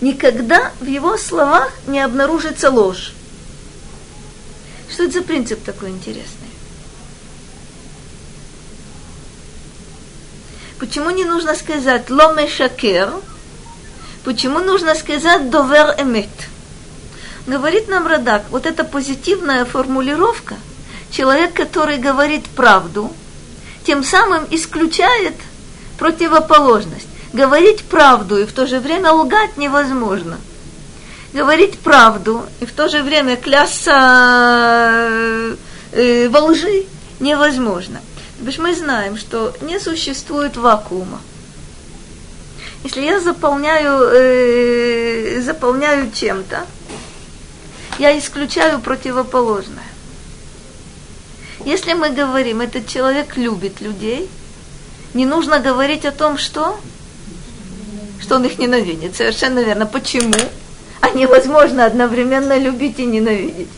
никогда 0.02 0.72
в 0.80 0.86
его 0.86 1.18
словах 1.18 1.72
не 1.88 2.02
обнаружится 2.02 2.70
ложь. 2.70 3.14
Что 4.90 5.04
это 5.04 5.14
за 5.14 5.22
принцип 5.22 5.64
такой 5.64 5.90
интересный? 5.90 6.45
Почему 10.79 11.11
не 11.11 11.25
нужно 11.25 11.55
сказать 11.55 12.11
ломе 12.11 12.49
шакер? 12.49 13.11
Почему 14.25 14.59
нужно 14.59 14.95
сказать 14.95 15.49
довер 15.49 15.95
эмет? 15.99 16.29
Говорит 17.47 17.89
нам 17.89 18.07
Радак, 18.07 18.43
вот 18.51 18.67
эта 18.67 18.85
позитивная 18.85 19.65
формулировка, 19.65 20.57
человек, 21.11 21.55
который 21.55 21.97
говорит 21.97 22.45
правду, 22.45 23.13
тем 23.85 24.05
самым 24.05 24.45
исключает 24.51 25.35
противоположность. 25.99 27.07
Говорить 27.33 27.85
правду 27.85 28.37
и 28.39 28.45
в 28.45 28.53
то 28.53 28.67
же 28.67 28.81
время 28.81 29.13
лгать 29.13 29.57
невозможно. 29.57 30.39
Говорить 31.33 31.79
правду 31.79 32.45
и 32.61 32.67
в 32.67 32.73
то 32.73 32.89
же 32.89 33.03
время 33.03 33.37
клясться 33.37 33.93
э, 33.93 35.57
э, 35.93 36.29
во 36.29 36.41
лжи 36.41 36.85
невозможно. 37.21 38.01
Потому 38.39 38.53
что 38.53 38.63
мы 38.63 38.75
знаем, 38.75 39.17
что 39.17 39.55
не 39.63 39.81
существует 39.81 40.57
вакуума. 40.57 41.21
Если 42.85 43.01
я 43.01 43.19
заполняю, 43.21 44.01
э, 44.13 45.41
заполняю 45.41 46.11
чем-то, 46.13 46.67
я 47.99 48.17
исключаю 48.19 48.81
противоположное. 48.81 49.83
Если 51.65 51.95
мы 51.95 52.11
говорим, 52.11 52.61
этот 52.61 52.87
человек 52.87 53.37
любит 53.37 53.81
людей, 53.81 54.29
не 55.15 55.25
нужно 55.25 55.59
говорить 55.59 56.05
о 56.05 56.13
том, 56.13 56.37
что, 56.37 56.79
что 58.21 58.37
он 58.37 58.45
их 58.45 58.59
ненавидит. 58.59 59.17
Совершенно 59.17 59.61
верно. 59.61 59.87
Почему? 59.87 60.35
А 61.01 61.11
невозможно 61.11 61.87
одновременно 61.87 62.59
любить 62.59 62.99
и 62.99 63.07
ненавидеть. 63.07 63.71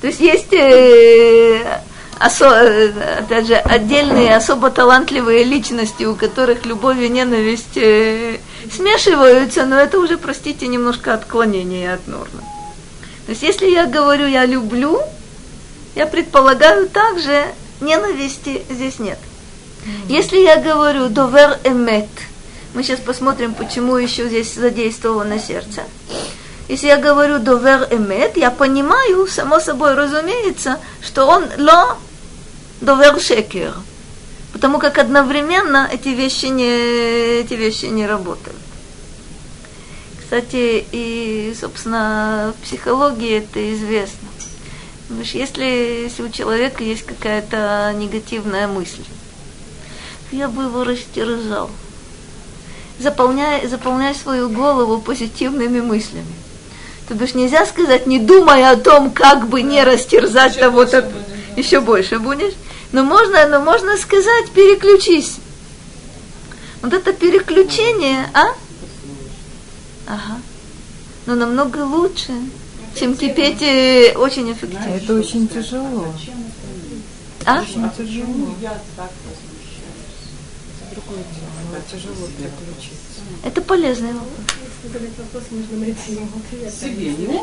То 0.00 0.08
есть 0.08 0.20
есть, 0.20 0.52
э, 0.52 1.80
осо, 2.18 2.46
э, 2.46 3.18
опять 3.20 3.46
же, 3.46 3.54
отдельные 3.54 4.36
особо 4.36 4.70
талантливые 4.70 5.44
личности, 5.44 6.04
у 6.04 6.14
которых 6.14 6.66
любовь 6.66 6.98
и 6.98 7.08
ненависть 7.08 7.76
э, 7.76 8.38
смешиваются, 8.74 9.64
но 9.66 9.76
это 9.76 9.98
уже, 9.98 10.18
простите, 10.18 10.66
немножко 10.66 11.14
отклонение 11.14 11.94
от 11.94 12.06
нормы. 12.06 12.42
То 13.26 13.32
есть 13.32 13.42
если 13.42 13.66
я 13.66 13.86
говорю 13.86 14.26
«я 14.26 14.46
люблю», 14.46 15.00
я 15.94 16.06
предполагаю 16.06 16.88
также 16.88 17.44
ненависти 17.80 18.62
здесь 18.70 18.98
нет. 18.98 19.18
Если 20.08 20.38
я 20.38 20.56
говорю 20.56 21.08
«довер 21.08 21.58
эмет», 21.64 22.08
мы 22.74 22.82
сейчас 22.82 23.00
посмотрим, 23.00 23.54
почему 23.54 23.96
еще 23.96 24.28
здесь 24.28 24.54
задействовано 24.54 25.38
сердце. 25.38 25.82
Если 26.68 26.86
я 26.86 26.96
говорю 26.96 27.38
«довер 27.38 27.88
эмет», 27.90 28.36
я 28.36 28.50
понимаю, 28.50 29.26
само 29.26 29.60
собой 29.60 29.94
разумеется, 29.94 30.78
что 31.02 31.26
он 31.26 31.44
«ло 31.58 31.96
довер 32.80 33.20
шекер», 33.20 33.74
потому 34.52 34.78
как 34.78 34.98
одновременно 34.98 35.88
эти 35.92 36.08
вещи 36.08 36.46
не, 36.46 37.40
эти 37.40 37.54
вещи 37.54 37.86
не 37.86 38.06
работают. 38.06 38.56
Кстати, 40.20 40.84
и, 40.92 41.56
собственно, 41.58 42.52
в 42.58 42.62
психологии 42.62 43.38
это 43.38 43.74
известно. 43.74 44.28
Потому 45.08 45.24
что 45.24 45.38
если, 45.38 45.64
если 46.04 46.22
у 46.22 46.28
человека 46.28 46.84
есть 46.84 47.04
какая-то 47.04 47.94
негативная 47.96 48.68
мысль, 48.68 49.04
я 50.30 50.48
бы 50.48 50.64
его 50.64 50.84
растерзал. 50.84 51.70
Заполняй, 52.98 53.66
заполняй 53.68 54.14
свою 54.14 54.50
голову 54.50 55.00
позитивными 55.00 55.80
мыслями. 55.80 56.26
То 57.08 57.14
бишь 57.14 57.34
нельзя 57.34 57.64
сказать, 57.64 58.06
не 58.06 58.18
думая 58.18 58.70
о 58.72 58.76
том, 58.76 59.10
как 59.10 59.48
бы 59.48 59.62
не 59.62 59.82
растерзать 59.82 60.52
еще 60.52 60.60
того, 60.60 60.84
то 60.84 61.10
еще 61.56 61.80
больше 61.80 62.18
будешь. 62.18 62.52
Но 62.92 63.04
можно, 63.04 63.46
но 63.46 63.60
можно 63.60 63.96
сказать, 63.96 64.50
переключись. 64.52 65.36
Вот 66.82 66.92
это 66.92 67.12
переключение, 67.12 68.30
а? 68.32 68.54
Ага. 70.06 70.40
Но 71.26 71.34
намного 71.34 71.84
лучше, 71.84 72.32
чем 72.98 73.14
кипеть 73.14 73.60
э, 73.60 74.14
очень 74.16 74.50
эффективно. 74.52 74.84
Это 74.84 75.14
очень 75.14 75.48
тяжело. 75.48 76.06
А? 77.44 77.60
Очень 77.60 77.90
тяжело. 77.90 78.54
Другое 80.90 81.24
дело, 81.34 81.50
но 81.72 81.78
тяжело 81.90 82.26
переключиться. 82.38 83.20
Это 83.44 83.60
полезный 83.60 84.12
вопрос. 84.14 84.57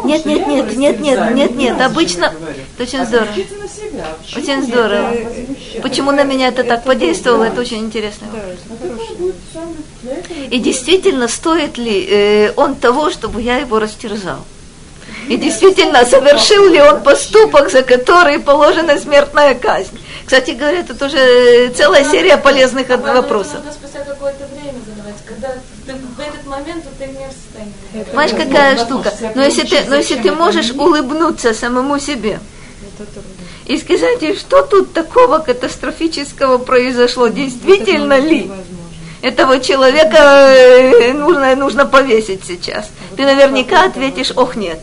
Нет, 0.03 0.25
нет, 0.25 0.47
нет, 0.47 0.77
нет, 0.77 0.99
нет, 0.99 1.31
нет, 1.31 1.55
нет. 1.55 1.81
Обычно 1.81 2.33
это 2.77 2.83
очень 2.83 3.05
здорово. 3.05 3.31
Очень 4.35 4.63
здорово. 4.63 5.13
Почему 5.81 6.11
на 6.11 6.23
меня 6.23 6.47
это 6.47 6.63
так 6.63 6.83
подействовало, 6.83 7.45
это 7.45 7.61
очень 7.61 7.79
интересно. 7.79 8.27
И 10.49 10.59
действительно, 10.59 11.27
стоит 11.27 11.77
ли 11.77 12.07
э, 12.09 12.53
он 12.55 12.75
того, 12.75 13.09
чтобы 13.09 13.41
я 13.41 13.57
его 13.57 13.79
растерзал? 13.79 14.45
И 15.27 15.37
действительно, 15.37 16.05
совершил 16.05 16.69
ли 16.69 16.79
он 16.81 17.01
поступок, 17.01 17.71
за 17.71 17.81
который 17.81 18.39
положена 18.39 18.99
смертная 18.99 19.55
казнь? 19.55 19.99
Кстати 20.25 20.51
говоря, 20.51 20.79
это 20.79 20.95
тоже 20.95 21.71
целая 21.75 22.03
серия 22.03 22.37
полезных 22.37 22.89
вопросов. 22.89 23.61
Спустя 23.71 24.03
какое-то 24.03 24.45
время 24.47 24.79
задавать, 24.85 25.15
когда 25.25 25.55
в 25.93 26.19
этот 26.19 26.45
момент 26.45 26.83
ты 26.97 27.07
не 27.07 27.27
в 27.27 27.31
состоянии. 27.31 28.05
Понимаешь, 28.05 28.31
какая 28.31 28.77
штука? 28.77 29.13
Но 29.35 29.43
если 29.43 29.63
ты, 29.63 29.83
но 29.87 29.95
если 29.95 30.15
ты 30.15 30.31
можешь 30.31 30.71
улыбнуться 30.71 31.53
самому 31.53 31.99
себе 31.99 32.39
и 33.65 33.77
сказать, 33.77 34.37
что 34.37 34.61
тут 34.63 34.93
такого 34.93 35.39
катастрофического 35.39 36.57
произошло, 36.57 37.27
действительно 37.27 38.19
ли? 38.19 38.51
Этого 39.21 39.59
человека 39.59 40.17
э, 40.17 41.13
нужно, 41.13 41.55
нужно 41.55 41.85
повесить 41.87 42.45
сейчас. 42.45 42.91
Ты 43.17 43.23
наверняка 43.23 43.85
ответишь, 43.85 44.31
ох, 44.35 44.55
нет. 44.55 44.79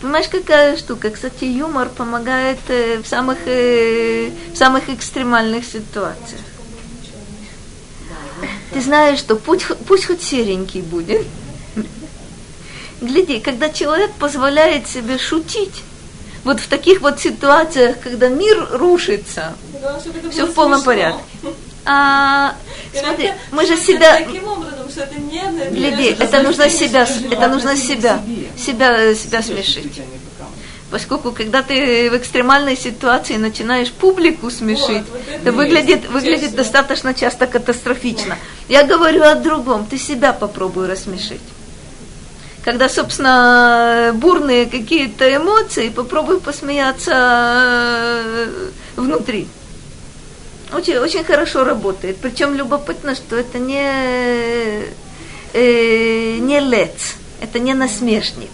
Понимаешь, 0.00 0.26
какая 0.28 0.76
штука? 0.76 1.10
Кстати, 1.10 1.44
юмор 1.44 1.88
помогает 1.88 2.58
э, 2.68 2.98
в, 2.98 3.06
самых, 3.06 3.38
э, 3.46 4.30
в 4.52 4.56
самых 4.56 4.88
экстремальных 4.88 5.64
ситуациях. 5.64 6.40
Ты 8.72 8.80
знаешь, 8.80 9.18
что 9.18 9.36
путь, 9.36 9.66
пусть 9.86 10.06
хоть 10.06 10.22
серенький 10.22 10.82
будет. 10.82 11.26
Гляди, 13.00 13.40
когда 13.40 13.68
человек 13.68 14.10
позволяет 14.12 14.88
себе 14.88 15.18
шутить, 15.18 15.82
вот 16.44 16.60
в 16.60 16.68
таких 16.68 17.00
вот 17.00 17.20
ситуациях, 17.20 17.96
когда 18.02 18.28
мир 18.28 18.68
рушится, 18.70 19.54
да, 19.82 20.00
все 20.30 20.46
в 20.46 20.54
полном 20.54 20.80
смешно. 20.80 20.92
порядке. 20.92 21.22
А, 21.84 22.54
смотри, 22.92 23.32
мы 23.52 23.66
же 23.66 23.76
себя... 23.76 24.18
Таким 24.18 24.48
образом, 24.48 24.88
что 24.88 25.02
это 25.02 25.20
не 25.20 25.70
Гляди, 25.70 26.16
это 26.18 26.42
нужно 26.42 26.68
себя, 26.70 27.06
это 27.30 27.48
нужно 27.48 27.76
себя, 27.76 28.20
себя, 28.56 29.14
себя 29.14 29.42
смешить. 29.42 30.00
Поскольку, 30.90 31.32
когда 31.32 31.62
ты 31.62 32.10
в 32.10 32.16
экстремальной 32.16 32.76
ситуации 32.76 33.36
начинаешь 33.36 33.90
публику 33.90 34.50
смешить, 34.50 35.04
вот, 35.10 35.20
вот 35.26 35.28
это 35.28 35.52
выглядит, 35.52 36.08
выглядит 36.08 36.54
достаточно 36.54 37.12
часто 37.12 37.48
катастрофично. 37.48 38.38
Я 38.68 38.84
говорю 38.84 39.22
о 39.22 39.34
другом. 39.34 39.86
Ты 39.86 39.98
себя 39.98 40.32
попробуй 40.32 40.86
рассмешить. 40.86 41.40
Когда, 42.64 42.88
собственно, 42.88 44.12
бурные 44.14 44.66
какие-то 44.66 45.36
эмоции, 45.36 45.88
попробуй 45.88 46.40
посмеяться 46.40 47.12
э, 47.14 48.70
внутри. 48.96 49.48
Очень, 50.72 50.98
очень 50.98 51.24
хорошо 51.24 51.64
работает. 51.64 52.18
Причем 52.18 52.54
любопытно, 52.54 53.16
что 53.16 53.36
это 53.36 53.58
не, 53.58 54.84
э, 55.52 56.38
не 56.38 56.60
лец, 56.60 57.14
это 57.40 57.58
не 57.58 57.74
насмешник 57.74 58.50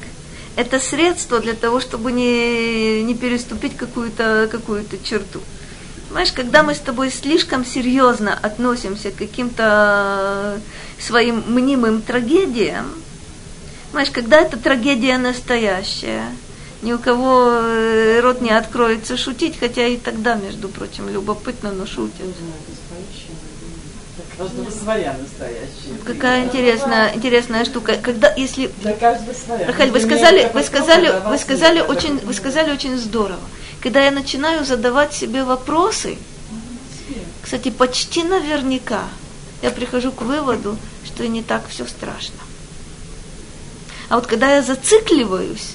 это 0.57 0.79
средство 0.79 1.41
для 1.41 1.55
того, 1.55 1.81
чтобы 1.81 2.13
не, 2.13 3.03
не 3.03 3.15
переступить 3.15 3.77
какую-то 3.77 4.49
какую 4.51 4.85
черту. 5.03 5.41
Понимаешь, 6.09 6.33
когда 6.33 6.63
мы 6.63 6.75
с 6.75 6.79
тобой 6.79 7.11
слишком 7.11 7.65
серьезно 7.65 8.39
относимся 8.41 9.11
к 9.11 9.17
каким-то 9.17 10.61
своим 11.01 11.43
мнимым 11.47 12.03
трагедиям, 12.03 12.87
понимаешь, 13.91 14.11
когда 14.11 14.41
эта 14.41 14.59
трагедия 14.59 15.17
настоящая, 15.17 16.27
ни 16.83 16.93
у 16.93 16.99
кого 16.99 17.53
э, 17.53 18.21
рот 18.21 18.43
не 18.43 18.51
откроется 18.51 19.17
шутить, 19.17 19.59
хотя 19.59 19.87
и 19.87 19.97
тогда, 19.97 20.35
между 20.35 20.69
прочим, 20.69 21.09
любопытно, 21.09 21.73
но 21.73 21.87
шутят 21.87 22.27
каждого 24.37 24.71
своя 24.71 25.17
настоящая. 25.21 25.99
Какая 26.05 26.45
интересная, 26.45 27.15
интересная 27.15 27.65
штука. 27.65 27.97
Когда, 28.03 28.33
если... 28.35 28.71
Для 28.83 28.95
каждого 28.95 29.35
своя. 29.35 29.67
Рахаль, 29.67 29.91
вы 29.91 30.01
сказали, 30.01 30.51
вы 30.53 30.63
сказали, 30.63 31.13
вы 31.27 31.39
сказали 31.39 31.81
очень, 31.81 32.19
вы 32.19 32.35
сказали 32.35 32.71
очень 32.73 32.97
здорово. 32.99 33.41
Когда 33.81 34.05
я 34.05 34.11
начинаю 34.11 34.65
задавать 34.65 35.13
себе 35.13 35.45
вопросы, 35.45 36.17
кстати, 37.43 37.71
почти 37.71 38.23
наверняка 38.23 39.03
я 39.61 39.71
прихожу 39.71 40.13
к 40.13 40.23
выводу, 40.23 40.77
что 41.05 41.27
не 41.27 41.43
так 41.43 41.69
все 41.69 41.87
страшно. 41.87 42.39
А 44.09 44.17
вот 44.17 44.27
когда 44.27 44.55
я 44.57 44.63
зацикливаюсь, 44.63 45.75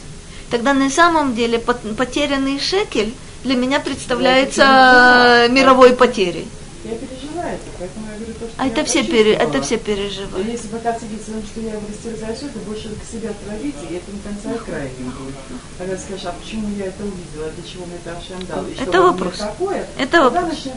тогда 0.49 0.73
на 0.73 0.89
самом 0.89 1.35
деле 1.35 1.59
потерянный 1.59 2.59
шекель 2.59 3.13
для 3.43 3.55
меня 3.55 3.79
представляется 3.79 5.47
мировой 5.49 5.93
потерей. 5.93 6.47
Я 6.83 6.95
переживаю 6.95 7.36
переживаете. 7.47 7.63
Поэтому 7.79 8.05
я 8.07 8.15
говорю, 8.17 8.33
то, 8.33 8.45
что 8.47 8.55
А 8.57 8.67
это 8.67 8.83
все, 8.85 9.03
пере, 9.03 9.33
это 9.33 9.61
все 9.61 9.75
И 9.75 9.77
переживают. 9.77 10.47
Если 10.47 10.67
пока 10.67 10.99
сидится, 10.99 11.31
что 11.45 11.61
я 11.61 11.73
растерзаю 11.87 12.35
все, 12.35 12.45
это 12.47 12.59
больше 12.59 12.89
к 12.89 13.11
себе 13.11 13.29
отравите, 13.29 13.85
и 13.89 13.95
это 13.95 14.11
не 14.11 14.19
конца 14.19 14.53
и 14.53 14.57
края 14.57 14.89
не 14.97 15.09
будет. 15.09 15.35
Когда 15.77 15.97
скажешь, 15.97 16.25
а 16.25 16.35
почему 16.39 16.69
я 16.77 16.85
это 16.87 17.03
увидела, 17.03 17.51
для 17.51 17.63
чего 17.69 17.85
мне 17.85 17.95
это 17.95 18.17
Ашем 18.17 18.45
дал, 18.47 18.65
и 18.67 18.73
что 18.73 18.83
Это 18.83 19.01
вопрос. 19.01 19.37
такое, 19.37 19.87
Это 19.97 20.11
тогда 20.11 20.23
вопрос. 20.23 20.43
радость, 20.43 20.67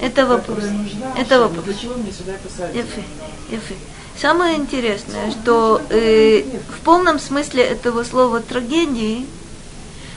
Это 0.00 0.26
вопрос. 0.26 0.64
нужна 0.64 1.12
Это 1.16 1.34
Ашему. 1.34 1.48
вопрос. 1.48 1.64
Для 1.64 1.74
чего 1.74 1.94
мне 1.94 2.12
сюда 2.12 2.32
посадили? 2.42 2.86
Самое 4.20 4.56
интересное, 4.56 5.30
что 5.30 5.80
э, 5.88 6.42
в 6.42 6.84
полном 6.84 7.18
смысле 7.18 7.62
этого 7.62 8.04
слова 8.04 8.40
трагедии, 8.40 9.24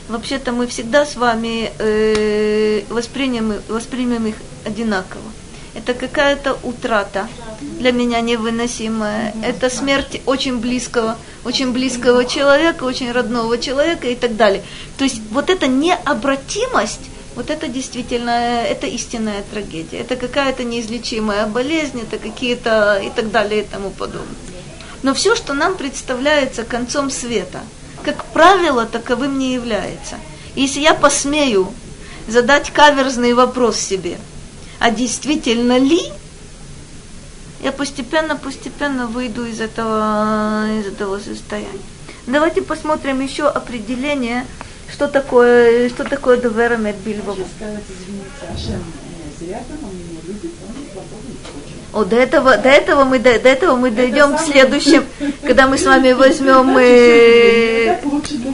вообще-то 0.10 0.52
мы 0.52 0.68
всегда 0.68 1.06
с 1.06 1.16
вами 1.16 1.72
э, 1.80 2.82
воспримем, 2.90 3.54
воспримем 3.70 4.28
их 4.28 4.36
одинаково. 4.66 5.24
Это 5.74 5.94
какая-то 5.96 6.58
утрата 6.64 7.28
для 7.62 7.92
меня 7.92 8.22
невыносимая. 8.22 9.34
Это 9.44 9.70
смерть 9.70 10.22
очень 10.26 10.60
близкого, 10.60 11.18
очень 11.44 11.72
близкого 11.72 12.26
человека, 12.26 12.84
очень 12.84 13.12
родного 13.12 13.58
человека 13.58 14.08
и 14.08 14.16
так 14.16 14.36
далее. 14.36 14.64
То 14.98 15.04
есть 15.04 15.22
вот 15.32 15.50
эта 15.50 15.68
необратимость, 15.68 17.02
вот 17.36 17.50
это 17.50 17.68
действительно, 17.68 18.62
это 18.62 18.86
истинная 18.86 19.44
трагедия. 19.52 19.98
Это 19.98 20.16
какая-то 20.16 20.64
неизлечимая 20.64 21.48
болезнь, 21.48 22.02
это 22.02 22.20
какие-то 22.20 23.02
и 23.04 23.10
так 23.10 23.32
далее 23.32 23.62
и 23.62 23.66
тому 23.66 23.90
подобное. 23.90 24.38
Но 25.02 25.14
все, 25.14 25.36
что 25.36 25.54
нам 25.54 25.76
представляется 25.76 26.64
концом 26.64 27.10
света, 27.10 27.62
как 28.04 28.24
правило, 28.26 28.86
таковым 28.86 29.40
не 29.40 29.54
является. 29.54 30.18
Если 30.56 30.82
я 30.82 30.94
посмею 30.94 31.74
задать 32.28 32.70
каверзный 32.72 33.34
вопрос 33.34 33.78
себе, 33.80 34.18
а 34.84 34.92
действительно 34.92 35.78
ли, 35.78 36.02
я 37.62 37.72
постепенно-постепенно 37.72 39.08
выйду 39.08 39.46
из 39.46 39.62
этого, 39.62 40.68
из 40.78 40.88
этого 40.88 41.20
состояния. 41.20 41.80
Давайте 42.28 42.62
посмотрим 42.62 43.22
еще 43.22 43.48
определение, 43.48 44.46
что 44.92 45.08
такое, 45.08 45.88
что 45.88 46.04
такое 46.04 46.36
довера 46.36 46.76
меня 49.08 49.30
зря 49.40 49.64
там, 49.70 49.90
он 49.90 49.96
меня 49.96 50.20
любит, 50.28 50.52
он 50.68 50.76
свободно 50.92 51.30
не 51.30 51.38
хочет. 51.38 51.83
О, 51.94 52.06
до 52.06 52.16
этого, 52.16 52.58
до 52.58 52.70
этого 52.70 53.04
мы, 53.04 53.20
до, 53.20 53.40
до 53.40 53.50
этого 53.50 53.76
мы 53.76 53.92
дойдем 53.92 54.36
в 54.36 54.42
следующем, 54.42 55.06
когда 55.44 55.68
мы 55.68 55.78
с 55.78 55.86
вами 55.86 56.14
возьмем, 56.14 56.76
э, 56.80 58.00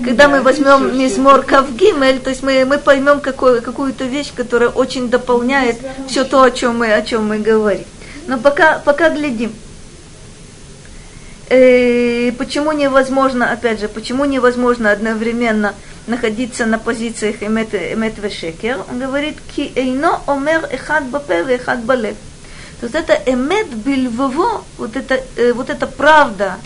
когда 0.03 0.27
мы 0.27 0.41
возьмем 0.41 0.99
мизмор 0.99 1.43
Кавгимель, 1.43 2.19
то 2.19 2.31
есть 2.31 2.43
мы, 2.43 2.65
мы 2.65 2.77
поймем 2.79 3.21
какую, 3.21 3.61
какую-то 3.61 4.03
вещь, 4.03 4.33
которая 4.35 4.69
очень 4.69 5.09
дополняет 5.09 5.77
все 6.07 6.25
то, 6.25 6.43
о 6.43 6.51
чем 6.51 6.79
мы, 6.79 6.93
о 6.93 7.01
чем 7.01 7.29
мы 7.29 7.39
говорим. 7.39 7.85
Но 8.27 8.37
пока, 8.37 8.79
пока 8.79 9.09
глядим. 9.09 9.53
Э, 11.47 12.33
почему 12.33 12.73
невозможно, 12.73 13.53
опять 13.53 13.79
же, 13.79 13.87
почему 13.87 14.25
невозможно 14.25 14.91
одновременно 14.91 15.75
находиться 16.07 16.65
на 16.65 16.77
позициях 16.77 17.41
эмет, 17.41 18.17
вешекер? 18.17 18.79
Он 18.91 18.99
говорит, 18.99 19.37
ки 19.55 19.71
эйно 19.75 20.19
омер 20.27 20.67
эхад 20.69 21.05
бапе 21.05 21.43
вехад 21.43 21.85
балев. 21.85 22.17
То 22.80 22.86
есть 22.86 22.94
это 22.94 23.20
эмет 23.26 23.68
бильвово, 23.68 24.64
вот 24.78 24.96
это, 24.96 25.20
э, 25.36 25.52
вот 25.52 25.70
эта 25.70 25.86
правда 25.86 26.56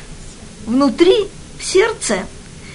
внутри, 0.67 1.29
в 1.59 1.65
сердце, 1.65 2.21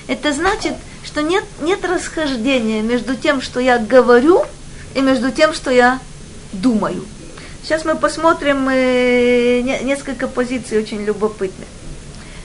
это 0.07 0.33
значит, 0.33 0.73
что 1.03 1.21
нет, 1.21 1.43
нет 1.62 1.83
расхождения 1.86 2.81
между 2.81 3.15
тем, 3.15 3.41
что 3.41 3.59
я 3.59 3.77
говорю, 3.77 4.43
и 4.95 5.01
между 5.01 5.31
тем, 5.31 5.53
что 5.53 5.71
я 5.71 5.99
думаю. 6.51 7.05
Сейчас 7.63 7.86
мы 7.86 7.95
посмотрим 7.95 8.67
э, 8.69 9.62
не- 9.62 9.83
несколько 9.83 10.27
позиций 10.27 10.77
очень 10.77 11.03
любопытных. 11.03 11.67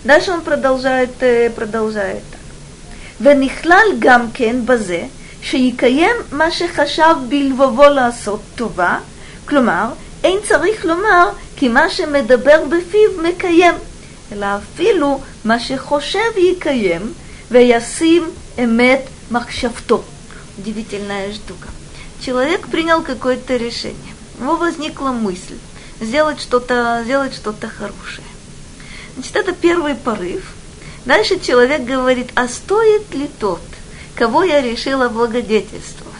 Дальше 0.04 0.30
он 0.30 0.42
продолжает, 0.42 1.10
э, 1.20 1.50
продолжает 1.50 2.22
так. 2.30 2.38
ונכלל 3.20 3.86
גם 3.98 4.26
כן 4.34 4.56
בזה 4.66 5.02
שיקיים 5.42 6.16
מה 6.32 6.50
שחשב 6.50 7.14
בלבבו 7.28 7.88
לעשות 7.88 8.40
טובה, 8.54 8.98
כלומר, 9.44 9.84
אין 10.24 10.38
צריך 10.48 10.84
לומר 10.84 11.30
כי 11.56 11.68
מה 11.68 11.90
שמדבר 11.90 12.64
בפיו 12.64 13.22
מקיים, 13.22 13.74
אלא 14.32 14.46
אפילו 14.56 15.20
מה 15.44 15.60
שחושב 15.60 16.36
יקיים 16.36 17.12
וישים 17.50 18.30
אמת 18.64 19.02
מחשבתו. 19.30 20.02
Удивительная 20.58 21.32
штука. 21.32 21.68
Человек 22.20 22.66
принял 22.66 23.02
какое-то 23.02 23.56
решение. 23.56 24.12
У 24.38 24.42
него 24.42 24.56
возникла 24.56 25.10
мысль 25.10 25.56
сделать 26.00 26.40
что-то, 26.40 27.02
сделать 27.04 27.34
что-то 27.34 27.68
хорошее. 27.68 28.26
Значит, 29.14 29.36
это 29.36 29.52
первый 29.52 29.94
порыв. 29.94 30.52
Дальше 31.04 31.38
человек 31.38 31.82
говорит, 31.82 32.30
а 32.34 32.48
стоит 32.48 33.14
ли 33.14 33.30
тот, 33.38 33.62
кого 34.14 34.42
я 34.42 34.60
решила 34.60 35.08
благодетельствовать? 35.08 36.14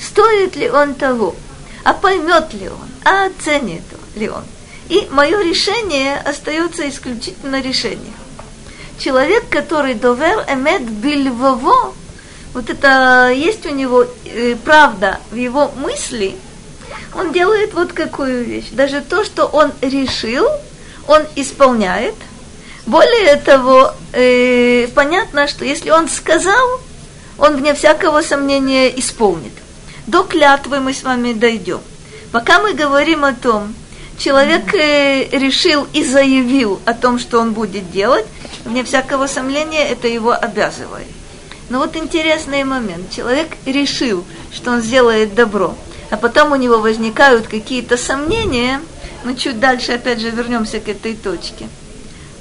Стоит 0.00 0.56
ли 0.56 0.70
он 0.70 0.94
того? 0.94 1.36
А 1.83 1.93
поймет 1.93 2.53
ли 2.53 2.67
он? 2.69 2.89
А 3.03 3.27
оценит 3.27 3.83
ли 4.15 4.29
он? 4.29 4.43
И 4.89 5.07
мое 5.11 5.41
решение 5.41 6.17
остается 6.17 6.87
исключительно 6.89 7.61
решением. 7.61 8.13
Человек, 8.97 9.47
который 9.49 9.93
довер 9.93 10.45
эмет 10.49 10.81
бильвово, 10.81 11.93
вот 12.53 12.69
это 12.69 13.29
есть 13.29 13.65
у 13.65 13.69
него 13.69 14.05
э, 14.25 14.55
правда 14.63 15.19
в 15.31 15.35
его 15.35 15.71
мысли, 15.77 16.35
он 17.15 17.31
делает 17.31 17.73
вот 17.73 17.93
какую 17.93 18.43
вещь. 18.43 18.69
Даже 18.71 19.01
то, 19.01 19.23
что 19.23 19.45
он 19.45 19.71
решил, 19.81 20.47
он 21.07 21.23
исполняет. 21.35 22.15
Более 22.85 23.35
того, 23.37 23.93
э, 24.13 24.87
понятно, 24.95 25.47
что 25.47 25.63
если 25.63 25.91
он 25.91 26.09
сказал, 26.09 26.81
он 27.37 27.57
вне 27.57 27.73
всякого 27.73 28.21
сомнения 28.21 28.89
исполнит. 28.99 29.53
До 30.09 30.23
клятвы 30.23 30.79
мы 30.79 30.91
с 30.91 31.03
вами 31.03 31.33
дойдем. 31.33 31.81
Пока 32.31 32.59
мы 32.59 32.73
говорим 32.73 33.23
о 33.23 33.33
том, 33.33 33.75
человек 34.17 34.73
э, 34.73 35.29
решил 35.29 35.87
и 35.93 36.03
заявил 36.03 36.79
о 36.85 36.95
том, 36.95 37.19
что 37.19 37.39
он 37.39 37.53
будет 37.53 37.91
делать, 37.91 38.25
вне 38.65 38.83
всякого 38.83 39.27
сомнения 39.27 39.87
это 39.87 40.07
его 40.07 40.31
обязывает. 40.31 41.05
Но 41.69 41.77
вот 41.77 41.95
интересный 41.95 42.63
момент. 42.63 43.11
Человек 43.11 43.49
решил, 43.67 44.25
что 44.51 44.71
он 44.71 44.81
сделает 44.81 45.35
добро, 45.35 45.77
а 46.09 46.17
потом 46.17 46.53
у 46.53 46.55
него 46.55 46.79
возникают 46.79 47.45
какие-то 47.45 47.95
сомнения, 47.95 48.81
мы 49.23 49.35
чуть 49.35 49.59
дальше 49.59 49.91
опять 49.91 50.21
же 50.21 50.31
вернемся 50.31 50.79
к 50.79 50.89
этой 50.89 51.13
точке. 51.13 51.69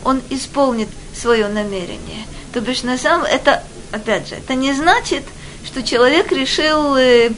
Он 0.04 0.22
исполнит 0.31 0.88
свое 1.14 1.48
намерение. 1.48 2.24
То 2.54 2.62
бишь, 2.62 2.83
на 2.83 2.96
самом 2.96 3.26
это, 3.26 3.62
опять 3.92 4.26
же, 4.26 4.37
это 4.37 4.54
не 4.54 4.72
значит, 4.72 5.24
что 5.66 5.83
человек 5.83 6.33
решил 6.33 6.96
э, 6.96 7.31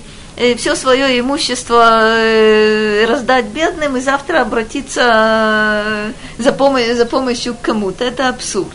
все 0.57 0.75
свое 0.75 1.19
имущество 1.21 2.17
э, 2.17 3.05
раздать 3.07 3.47
бедным 3.47 3.97
и 3.97 4.01
завтра 4.01 4.41
обратиться 4.41 5.03
э, 5.85 6.13
за, 6.39 6.53
помощью, 6.53 6.97
за 6.97 7.07
помощью 7.07 7.55
к 7.55 7.61
кому-то. 7.61 8.05
Это 8.05 8.29
абсурд. 8.29 8.73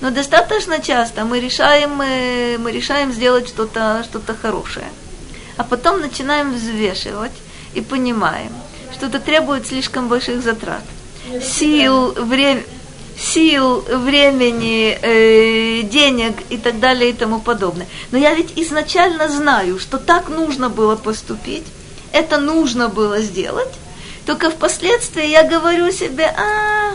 Но 0.00 0.10
достаточно 0.10 0.80
часто 0.80 1.24
мы 1.24 1.40
решаем, 1.40 2.00
э, 2.02 2.58
мы 2.58 2.72
решаем 2.72 3.12
сделать 3.12 3.48
что-то 3.48 4.04
что 4.04 4.20
хорошее. 4.34 4.88
А 5.56 5.64
потом 5.64 6.00
начинаем 6.00 6.52
взвешивать 6.52 7.32
и 7.74 7.80
понимаем, 7.80 8.52
что 8.92 9.06
это 9.06 9.20
требует 9.20 9.66
слишком 9.66 10.08
больших 10.08 10.42
затрат. 10.42 10.82
Сил, 11.40 12.12
время, 12.12 12.62
сил, 13.18 13.80
времени, 13.80 14.98
э, 15.00 15.82
денег 15.82 16.34
и 16.50 16.56
так 16.56 16.80
далее 16.80 17.10
и 17.10 17.12
тому 17.12 17.40
подобное. 17.40 17.86
Но 18.10 18.18
я 18.18 18.34
ведь 18.34 18.52
изначально 18.56 19.28
знаю, 19.28 19.78
что 19.78 19.98
так 19.98 20.28
нужно 20.28 20.68
было 20.68 20.96
поступить, 20.96 21.64
это 22.12 22.38
нужно 22.38 22.88
было 22.88 23.20
сделать, 23.20 23.72
только 24.26 24.50
впоследствии 24.50 25.26
я 25.26 25.42
говорю 25.44 25.92
себе, 25.92 26.24
а, 26.24 26.94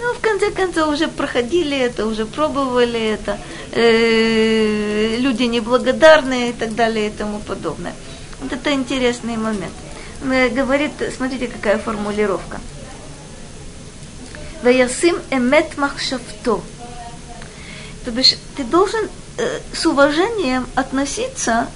ну, 0.00 0.14
в 0.14 0.20
конце 0.20 0.50
концов, 0.50 0.88
уже 0.88 1.08
проходили 1.08 1.76
это, 1.76 2.06
уже 2.06 2.24
пробовали 2.24 3.00
это, 3.00 3.38
э, 3.72 5.16
люди 5.18 5.42
неблагодарные 5.42 6.50
и 6.50 6.52
так 6.52 6.74
далее 6.74 7.08
и 7.08 7.10
тому 7.10 7.40
подобное. 7.40 7.94
Вот 8.40 8.52
это 8.52 8.72
интересный 8.72 9.36
момент. 9.36 9.72
Э, 10.22 10.48
Говорит, 10.48 10.92
смотрите, 11.16 11.48
какая 11.48 11.78
формулировка. 11.78 12.60
Ваясим 14.62 15.16
эмет 15.30 15.76
махшавто. 15.76 16.60
То 18.04 18.10
бишь, 18.10 18.34
ты 18.56 18.64
должен 18.64 19.08
э, 19.36 19.60
с 19.72 19.86
уважением 19.86 20.66
относиться 20.74 21.68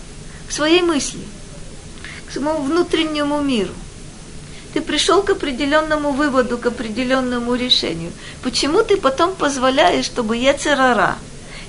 к 0.48 0.52
своей 0.52 0.82
мысли, 0.82 1.20
к 2.28 2.32
своему 2.32 2.62
внутреннему 2.62 3.40
миру. 3.40 3.72
Ты 4.74 4.80
пришел 4.80 5.22
к 5.22 5.30
определенному 5.30 6.12
выводу, 6.12 6.58
к 6.58 6.66
определенному 6.66 7.54
решению. 7.54 8.10
Почему 8.42 8.82
ты 8.82 8.96
потом 8.96 9.34
позволяешь, 9.34 10.06
чтобы 10.06 10.36
Ецерара 10.36 11.18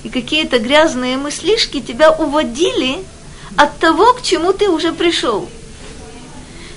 и 0.02 0.08
какие-то 0.08 0.58
грязные 0.58 1.16
мыслишки 1.16 1.80
тебя 1.80 2.10
уводили 2.10 3.04
от 3.56 3.78
того, 3.78 4.14
к 4.14 4.22
чему 4.22 4.52
ты 4.52 4.68
уже 4.68 4.92
пришел? 4.92 5.48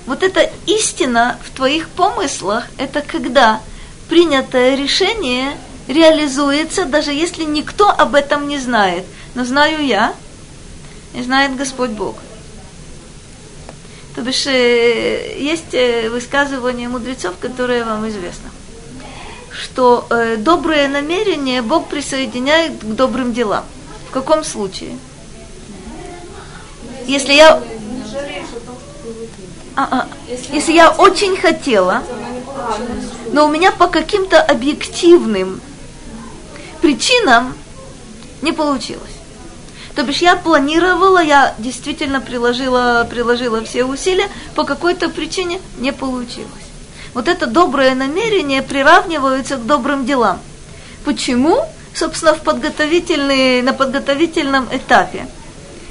Вот 0.05 0.21
эта 0.21 0.49
истина 0.65 1.37
в 1.43 1.55
твоих 1.55 1.89
помыслах, 1.89 2.65
это 2.77 3.01
когда 3.01 3.61
принятое 4.09 4.75
решение 4.75 5.57
реализуется, 5.87 6.85
даже 6.85 7.11
если 7.11 7.43
никто 7.43 7.89
об 7.89 8.15
этом 8.15 8.47
не 8.47 8.57
знает. 8.59 9.05
Но 9.35 9.45
знаю 9.45 9.85
я, 9.85 10.13
и 11.13 11.21
знает 11.23 11.55
Господь 11.55 11.91
Бог. 11.91 12.15
То 14.15 14.21
бишь, 14.21 14.47
э, 14.47 15.37
есть 15.39 15.73
э, 15.73 16.09
высказывание 16.09 16.89
мудрецов, 16.89 17.35
которое 17.39 17.83
вам 17.83 18.07
известно, 18.09 18.49
что 19.51 20.07
э, 20.09 20.37
добрые 20.37 20.87
намерения 20.87 21.61
Бог 21.61 21.87
присоединяет 21.87 22.79
к 22.81 22.85
добрым 22.85 23.33
делам. 23.33 23.63
В 24.09 24.11
каком 24.11 24.43
случае? 24.43 24.97
Если 27.05 27.33
я... 27.33 27.61
А, 29.75 29.87
а, 29.91 30.07
если 30.51 30.73
я 30.73 30.89
очень 30.89 31.37
хотела, 31.37 32.03
но 33.31 33.45
у 33.45 33.49
меня 33.49 33.71
по 33.71 33.87
каким-то 33.87 34.41
объективным 34.41 35.61
причинам 36.81 37.53
не 38.41 38.51
получилось. 38.51 39.03
То 39.95 40.03
бишь 40.03 40.19
я 40.19 40.35
планировала, 40.35 41.23
я 41.23 41.55
действительно 41.57 42.21
приложила, 42.21 43.07
приложила 43.09 43.63
все 43.63 43.83
усилия, 43.83 44.29
по 44.55 44.63
какой-то 44.63 45.09
причине 45.09 45.59
не 45.77 45.91
получилось. 45.91 46.67
Вот 47.13 47.27
это 47.27 47.47
доброе 47.47 47.95
намерение 47.95 48.61
приравнивается 48.61 49.57
к 49.57 49.65
добрым 49.65 50.05
делам. 50.05 50.39
Почему? 51.03 51.65
Собственно, 51.95 52.35
в 52.35 52.41
подготовительный, 52.41 53.63
на 53.63 53.73
подготовительном 53.73 54.67
этапе. 54.71 55.27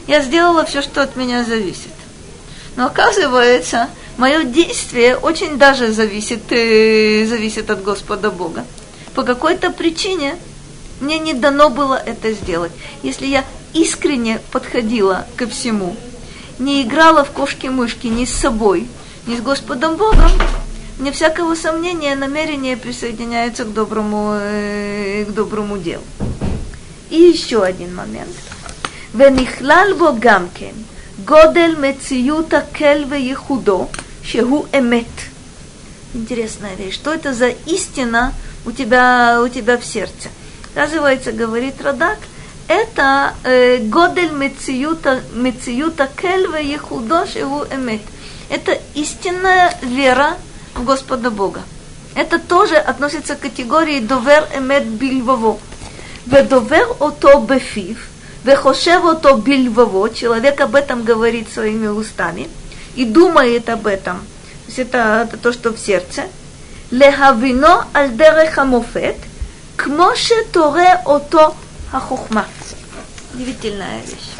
Я 0.06 0.20
сделала 0.20 0.64
все, 0.64 0.82
что 0.82 1.02
от 1.02 1.16
меня 1.16 1.42
зависит. 1.42 1.95
Но 2.76 2.86
оказывается, 2.86 3.88
мое 4.18 4.44
действие 4.44 5.16
очень 5.16 5.56
даже 5.56 5.92
зависит, 5.92 6.42
э, 6.50 7.26
зависит 7.26 7.70
от 7.70 7.82
Господа 7.82 8.30
Бога. 8.30 8.64
По 9.14 9.22
какой-то 9.22 9.70
причине 9.70 10.36
мне 11.00 11.18
не 11.18 11.32
дано 11.32 11.70
было 11.70 11.94
это 11.94 12.32
сделать. 12.32 12.72
Если 13.02 13.26
я 13.26 13.44
искренне 13.72 14.40
подходила 14.52 15.26
ко 15.36 15.46
всему, 15.46 15.96
не 16.58 16.82
играла 16.82 17.24
в 17.24 17.30
кошки-мышки 17.30 18.08
ни 18.08 18.26
с 18.26 18.32
собой, 18.32 18.86
ни 19.26 19.36
с 19.36 19.40
Господом 19.40 19.96
Богом, 19.96 20.30
мне 20.98 21.12
всякого 21.12 21.54
сомнения 21.54 22.14
намерения 22.14 22.76
присоединяются 22.76 23.64
к 23.64 23.72
доброму, 23.72 24.36
э, 24.38 25.24
к 25.26 25.32
доброму 25.32 25.78
делу. 25.78 26.04
И 27.08 27.16
еще 27.16 27.62
один 27.62 27.94
момент. 27.94 28.34
Венихлал 29.14 29.94
богамкен– 29.94 30.74
גודל 31.25 31.75
מציאות 31.81 32.53
הקל 32.53 33.05
וייחודו, 33.09 33.87
שהוא 34.23 34.65
אמת. 34.79 35.05
Интересная 36.13 36.75
вещь. 36.75 36.95
Что 36.95 37.13
это 37.13 37.33
за 37.33 37.49
истина 37.65 38.33
у 38.65 38.71
тебя, 38.71 39.41
у 39.41 39.47
тебя 39.47 39.77
в 39.77 39.85
сердце? 39.85 40.29
Оказывается, 40.73 41.31
говорит 41.31 41.81
Радак – 41.81 42.29
это 42.71 43.33
э, 43.43 43.79
годель 43.79 44.31
мециюта, 44.31 45.21
мециюта 45.33 46.07
кельва 46.07 46.55
ехудо 46.55 47.27
шеву 47.27 47.65
эмет. 47.69 47.99
Это 48.49 48.79
истинная 48.93 49.77
вера 49.81 50.37
в 50.73 50.85
Господа 50.85 51.31
Бога. 51.31 51.63
Это 52.15 52.39
тоже 52.39 52.77
относится 52.77 53.35
к 53.35 53.41
категории 53.41 53.99
довер 53.99 54.47
эмет 54.55 54.87
бильвово. 54.87 55.59
Ведовер 56.25 56.87
ото 56.99 57.39
бефив, 57.39 58.07
вехошев 58.46 59.04
ото 59.04 59.36
бильвово, 59.36 60.08
человек 60.14 60.60
об 60.60 60.76
этом 60.76 61.02
говорит 61.02 61.52
своими 61.52 61.88
устами 61.88 62.48
и 62.94 63.04
думает 63.04 63.68
об 63.68 63.86
этом. 63.86 64.18
То 64.18 64.66
есть 64.68 64.78
это, 64.78 65.26
это 65.28 65.36
то, 65.36 65.52
что 65.52 65.72
в 65.72 65.78
сердце. 65.78 66.22
Лехавино 66.92 67.88
альдереха 67.92 68.64
мофет, 68.64 69.16
кмоше 69.76 70.44
торе 70.52 71.00
ото 71.04 71.54
хахухма. 71.90 72.46
Удивительная 73.34 74.00
вещь. 74.02 74.30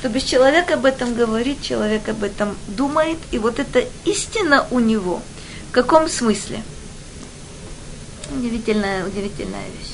То 0.00 0.08
бишь 0.08 0.24
человек 0.24 0.70
об 0.70 0.86
этом 0.86 1.14
говорит, 1.14 1.62
человек 1.62 2.08
об 2.08 2.24
этом 2.24 2.56
думает, 2.66 3.18
и 3.30 3.38
вот 3.38 3.58
эта 3.60 3.84
истина 4.04 4.66
у 4.70 4.80
него. 4.80 5.20
В 5.68 5.72
каком 5.72 6.08
смысле? 6.08 6.62
Удивительная, 8.30 9.06
удивительная 9.06 9.66
вещь. 9.78 9.91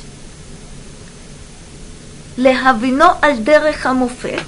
Лехавино 2.39 3.19
альдереха 3.21 3.93
муфет. 3.95 4.45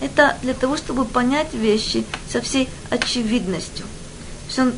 Это 0.00 0.36
для 0.42 0.54
того, 0.54 0.76
чтобы 0.76 1.04
понять 1.04 1.52
вещи 1.52 2.04
со 2.32 2.40
всей 2.40 2.68
очевидностью. 2.88 3.84
То 4.54 4.62
он 4.62 4.72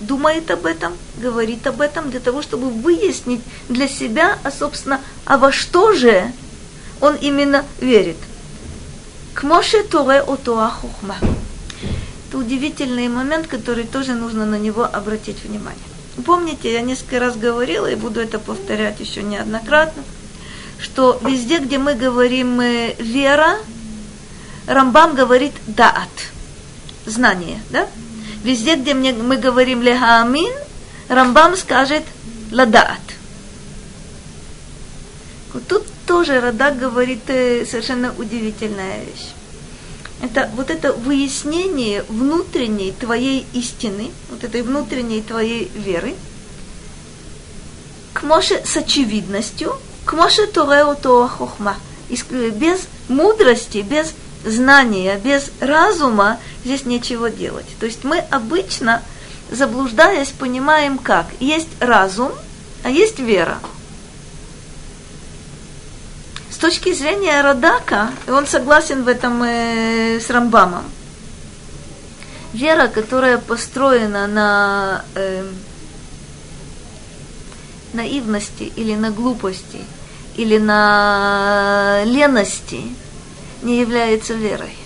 думает 0.00 0.50
об 0.50 0.64
этом, 0.64 0.94
говорит 1.18 1.66
об 1.66 1.82
этом, 1.82 2.10
для 2.10 2.20
того, 2.20 2.40
чтобы 2.40 2.70
выяснить 2.70 3.42
для 3.68 3.88
себя, 3.88 4.38
а, 4.42 4.50
собственно, 4.50 5.02
а 5.26 5.36
во 5.36 5.52
что 5.52 5.92
же 5.92 6.32
он 7.02 7.14
именно 7.16 7.62
верит. 7.78 8.16
К 9.34 9.42
Моше 9.42 9.82
Туре 9.82 10.22
Отуа 10.22 10.70
Хухма. 10.70 11.16
Это 12.28 12.38
удивительный 12.38 13.08
момент, 13.08 13.48
который 13.48 13.84
тоже 13.84 14.14
нужно 14.14 14.46
на 14.46 14.58
него 14.58 14.84
обратить 14.84 15.44
внимание. 15.44 15.78
Помните, 16.24 16.72
я 16.72 16.80
несколько 16.80 17.20
раз 17.20 17.36
говорила, 17.36 17.86
и 17.86 17.96
буду 17.96 18.18
это 18.20 18.38
повторять 18.38 18.98
еще 18.98 19.22
неоднократно, 19.22 20.02
что 20.78 21.20
везде, 21.24 21.58
где 21.58 21.78
мы 21.78 21.94
говорим 21.94 22.60
э, 22.60 22.94
вера, 22.98 23.56
Рамбам 24.66 25.14
говорит 25.14 25.52
даат, 25.66 26.08
знание, 27.06 27.60
да? 27.70 27.88
Везде, 28.42 28.76
где 28.76 28.94
мы 28.94 29.36
говорим 29.36 29.82
лехаамин, 29.82 30.52
Рамбам 31.08 31.56
скажет 31.56 32.02
ладаат. 32.52 33.00
Вот 35.52 35.66
тут 35.66 35.86
тоже 36.06 36.40
Радак 36.40 36.78
говорит 36.78 37.22
э, 37.28 37.64
совершенно 37.64 38.14
удивительная 38.18 39.00
вещь. 39.00 39.28
Это 40.22 40.50
вот 40.54 40.70
это 40.70 40.92
выяснение 40.92 42.02
внутренней 42.08 42.92
твоей 42.92 43.46
истины, 43.52 44.10
вот 44.30 44.44
этой 44.44 44.62
внутренней 44.62 45.22
твоей 45.22 45.70
веры, 45.74 46.14
к 48.12 48.22
Моше 48.22 48.62
с 48.64 48.76
очевидностью, 48.76 49.78
к 50.06 50.12
Моше 50.12 50.46
Торео 50.46 50.94
Тоа 50.94 51.28
Хохма. 51.28 51.76
Без 52.30 52.86
мудрости, 53.08 53.78
без 53.78 54.14
знания, 54.44 55.18
без 55.22 55.50
разума 55.60 56.38
здесь 56.64 56.84
нечего 56.84 57.28
делать. 57.30 57.66
То 57.80 57.86
есть 57.86 58.04
мы 58.04 58.18
обычно, 58.18 59.02
заблуждаясь, 59.50 60.28
понимаем 60.28 60.98
как. 60.98 61.26
Есть 61.40 61.68
разум, 61.80 62.32
а 62.84 62.90
есть 62.90 63.18
вера. 63.18 63.58
С 66.50 66.58
точки 66.58 66.94
зрения 66.94 67.42
Радака, 67.42 68.12
он 68.28 68.46
согласен 68.46 69.02
в 69.02 69.08
этом 69.08 69.42
э, 69.42 70.20
с 70.20 70.30
Рамбамом, 70.30 70.84
вера, 72.54 72.86
которая 72.86 73.36
построена 73.36 74.26
на 74.26 75.04
э, 75.16 75.44
наивности 77.92 78.72
или 78.76 78.94
на 78.94 79.10
глупости, 79.10 79.80
или 80.36 80.58
на 80.58 82.02
лености, 82.04 82.82
не 83.62 83.80
является 83.80 84.34
верой. 84.34 84.76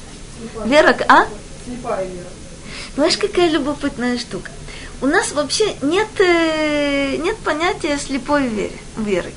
Вера, 0.64 0.96
а? 1.08 1.26
Слепая 1.64 2.04
вера. 2.06 2.28
Знаешь, 2.94 3.16
какая 3.16 3.50
любопытная 3.50 4.18
штука? 4.18 4.50
У 5.00 5.06
нас 5.06 5.32
вообще 5.32 5.74
нет, 5.82 6.08
э, 6.18 7.16
нет 7.16 7.36
понятия 7.38 7.98
слепой 7.98 8.46
веры. 8.46 8.72
веры. 8.96 9.32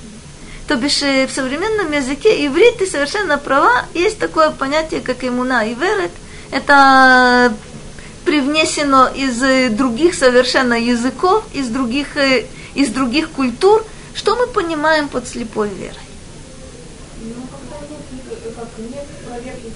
То 0.68 0.76
бишь 0.76 1.02
в 1.02 1.30
современном 1.30 1.92
языке 1.92 2.46
иврит, 2.46 2.78
ты 2.78 2.88
совершенно 2.88 3.38
права, 3.38 3.86
есть 3.94 4.18
такое 4.18 4.50
понятие, 4.50 5.02
как 5.02 5.24
иммуна 5.24 5.66
и 5.66 5.74
верет. 5.74 6.12
Это 6.52 7.54
привнесено 8.26 9.08
из 9.08 9.74
других 9.74 10.16
совершенно 10.16 10.74
языков, 10.74 11.44
из 11.54 11.68
других, 11.68 12.16
э, 12.18 12.46
из 12.76 12.90
других 12.90 13.30
культур. 13.32 13.86
Что 14.16 14.36
мы 14.36 14.48
понимаем 14.48 15.10
под 15.10 15.28
слепой 15.28 15.70
верой? 15.70 15.96
Ну, 17.22 17.48
когда 17.50 17.78
нет, 17.80 18.56
как, 18.56 18.68
нет 18.78 19.08
проверки 19.26 19.74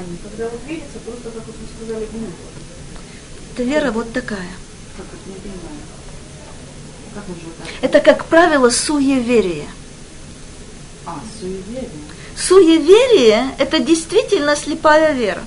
знаний, 0.00 0.18
когда 0.22 0.48
вот 0.48 0.60
верится, 0.66 0.98
просто, 1.04 1.30
как 1.30 1.46
вы 1.46 1.52
сказали, 1.76 2.06
глупо. 2.12 2.32
Это 3.54 3.62
вера 3.62 3.90
вот 3.90 4.12
такая. 4.12 4.50
Как, 4.96 5.06
не 5.26 5.34
понимаю. 5.34 5.80
Как 7.14 7.24
это, 7.82 8.00
как 8.00 8.26
правило, 8.26 8.70
суеверие. 8.70 9.66
А, 11.06 11.20
суеверие. 11.38 11.88
Суеверие– 12.36 13.54
это 13.58 13.80
действительно 13.80 14.56
слепая 14.56 15.12
вера. 15.12 15.42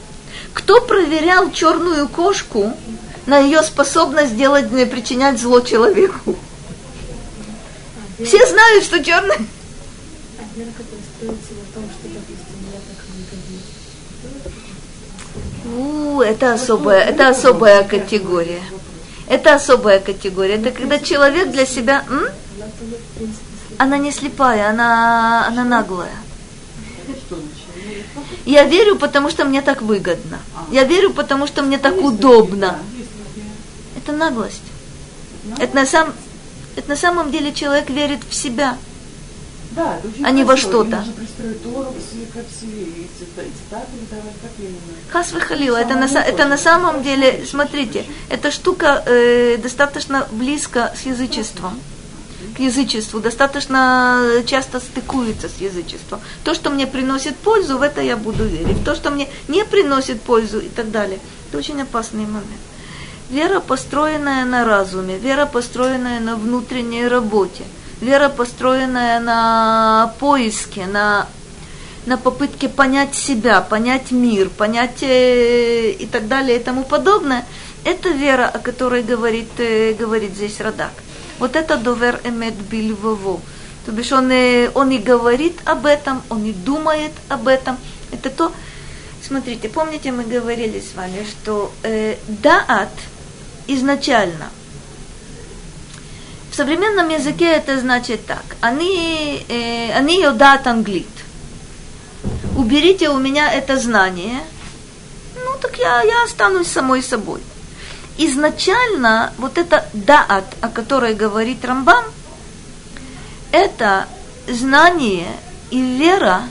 Кто 0.53 0.81
проверял 0.81 1.51
черную 1.51 2.07
кошку 2.07 2.73
на 3.25 3.39
ее 3.39 3.63
способность 3.63 4.35
делать, 4.35 4.69
причинять 4.91 5.39
зло 5.39 5.61
человеку? 5.61 6.35
Все 8.23 8.45
знают, 8.45 8.83
что 8.83 9.03
черная... 9.03 9.39
Это 16.21 16.53
особая, 16.53 17.03
это 17.03 17.29
особая 17.29 17.83
категория. 17.83 18.61
Это 19.27 19.55
особая 19.55 19.99
категория. 19.99 20.55
Это 20.55 20.71
когда 20.71 20.99
человек 20.99 21.51
для 21.51 21.65
себя... 21.65 22.03
М? 22.09 22.27
Она 23.77 23.97
не 23.97 24.11
слепая, 24.11 24.69
она, 24.69 25.47
она 25.47 25.63
наглая. 25.63 26.15
Я 28.45 28.65
верю, 28.65 28.97
потому 28.97 29.29
что 29.29 29.45
мне 29.45 29.61
так 29.61 29.81
выгодно. 29.81 30.39
Я 30.71 30.83
верю, 30.83 31.11
потому 31.11 31.47
что 31.47 31.63
мне 31.63 31.77
так 31.77 31.97
удобно. 31.97 32.77
Это 33.97 34.11
наглость. 34.11 34.61
Это 35.59 35.75
на, 35.75 35.85
сам, 35.85 36.13
это 36.75 36.89
на 36.89 36.95
самом 36.95 37.31
деле 37.31 37.53
человек 37.53 37.89
верит 37.89 38.21
в 38.29 38.33
себя, 38.33 38.77
Да, 39.75 39.97
это 39.97 40.07
очень 40.07 40.25
а 40.25 40.31
не 40.31 40.43
во 40.43 40.55
что-то. 40.55 40.97
Можно 40.97 41.13
пристроить 41.13 41.63
Тору 41.63 41.91
к 41.91 42.11
себе, 42.11 42.25
как 42.33 42.43
себе, 42.59 42.83
и 42.83 43.09
цита- 43.17 43.41
и 43.41 43.51
цитаты 43.51 43.87
выдавать, 43.99 44.35
как 44.41 44.51
именно. 44.59 44.77
Хас 45.09 45.31
халила, 45.31 45.77
это 45.77 45.95
на, 45.95 46.05
это 46.05 46.45
на 46.45 46.57
самом 46.57 47.01
деле, 47.01 47.43
смотрите, 47.49 48.05
эта 48.29 48.51
штука 48.51 49.03
э, 49.05 49.57
достаточно 49.57 50.27
близко 50.31 50.93
с 50.95 51.05
язычеством. 51.05 51.79
К 52.55 52.59
язычеству, 52.59 53.19
достаточно 53.19 54.21
часто 54.45 54.79
стыкуется 54.79 55.49
с 55.49 55.59
язычеством. 55.59 56.19
То, 56.43 56.53
что 56.53 56.69
мне 56.69 56.85
приносит 56.85 57.35
пользу, 57.35 57.79
в 57.79 57.81
это 57.81 58.01
я 58.01 58.15
буду 58.15 58.43
верить. 58.45 58.83
То, 58.85 58.93
что 58.93 59.09
мне 59.09 59.27
не 59.47 59.65
приносит 59.65 60.21
пользу 60.21 60.59
и 60.59 60.69
так 60.69 60.91
далее. 60.91 61.19
Это 61.49 61.57
очень 61.57 61.81
опасный 61.81 62.25
момент. 62.25 62.61
Вера, 63.31 63.59
построенная 63.59 64.45
на 64.45 64.65
разуме, 64.65 65.17
вера, 65.17 65.47
построенная 65.47 66.19
на 66.19 66.35
внутренней 66.35 67.07
работе, 67.07 67.63
вера, 68.01 68.29
построенная 68.29 69.19
на 69.19 70.13
поиске, 70.19 70.85
на 70.85 71.27
на 72.05 72.17
попытке 72.17 72.67
понять 72.67 73.15
себя, 73.15 73.61
понять 73.61 74.11
мир, 74.11 74.49
понять 74.49 75.01
э, 75.03 75.91
и 75.91 76.05
так 76.05 76.27
далее 76.27 76.57
и 76.57 76.63
тому 76.63 76.83
подобное, 76.83 77.45
это 77.85 78.09
вера, 78.09 78.47
о 78.47 78.59
которой 78.59 79.03
говорит, 79.03 79.49
э, 79.57 79.93
говорит 79.93 80.33
здесь 80.35 80.59
Радак. 80.59 80.91
Вот 81.39 81.55
это 81.55 81.77
довер 81.77 82.19
эмет 82.23 82.55
бильвово. 82.55 83.39
То 83.85 83.91
бишь 83.91 84.11
он, 84.11 84.31
э, 84.31 84.69
он 84.73 84.91
и 84.91 84.97
говорит 84.97 85.59
об 85.65 85.85
этом, 85.85 86.21
он 86.29 86.45
и 86.45 86.53
думает 86.53 87.11
об 87.29 87.47
этом. 87.47 87.77
Это 88.11 88.29
то, 88.29 88.51
смотрите, 89.25 89.69
помните, 89.69 90.11
мы 90.11 90.23
говорили 90.23 90.79
с 90.79 90.95
вами, 90.95 91.25
что 91.29 91.71
э, 91.83 92.17
даат 92.27 92.91
изначально 93.67 94.49
в 96.53 96.55
современном 96.55 97.09
языке 97.09 97.51
это 97.51 97.79
значит 97.79 98.25
так. 98.25 98.45
Они, 98.61 99.43
э, 99.49 99.91
они 99.97 100.21
йодат 100.21 100.67
англит 100.67 101.07
уберите 102.55 103.09
у 103.09 103.19
меня 103.19 103.51
это 103.51 103.77
знание, 103.77 104.41
ну 105.35 105.57
так 105.61 105.77
я, 105.77 106.01
я 106.01 106.23
останусь 106.23 106.67
самой 106.67 107.03
собой. 107.03 107.41
Изначально 108.17 109.33
вот 109.37 109.57
это 109.57 109.87
даат, 109.93 110.45
о 110.61 110.69
которой 110.69 111.15
говорит 111.15 111.65
Рамбам, 111.65 112.05
это 113.51 114.07
знание 114.47 115.27
и 115.71 115.81
вера, 115.81 116.43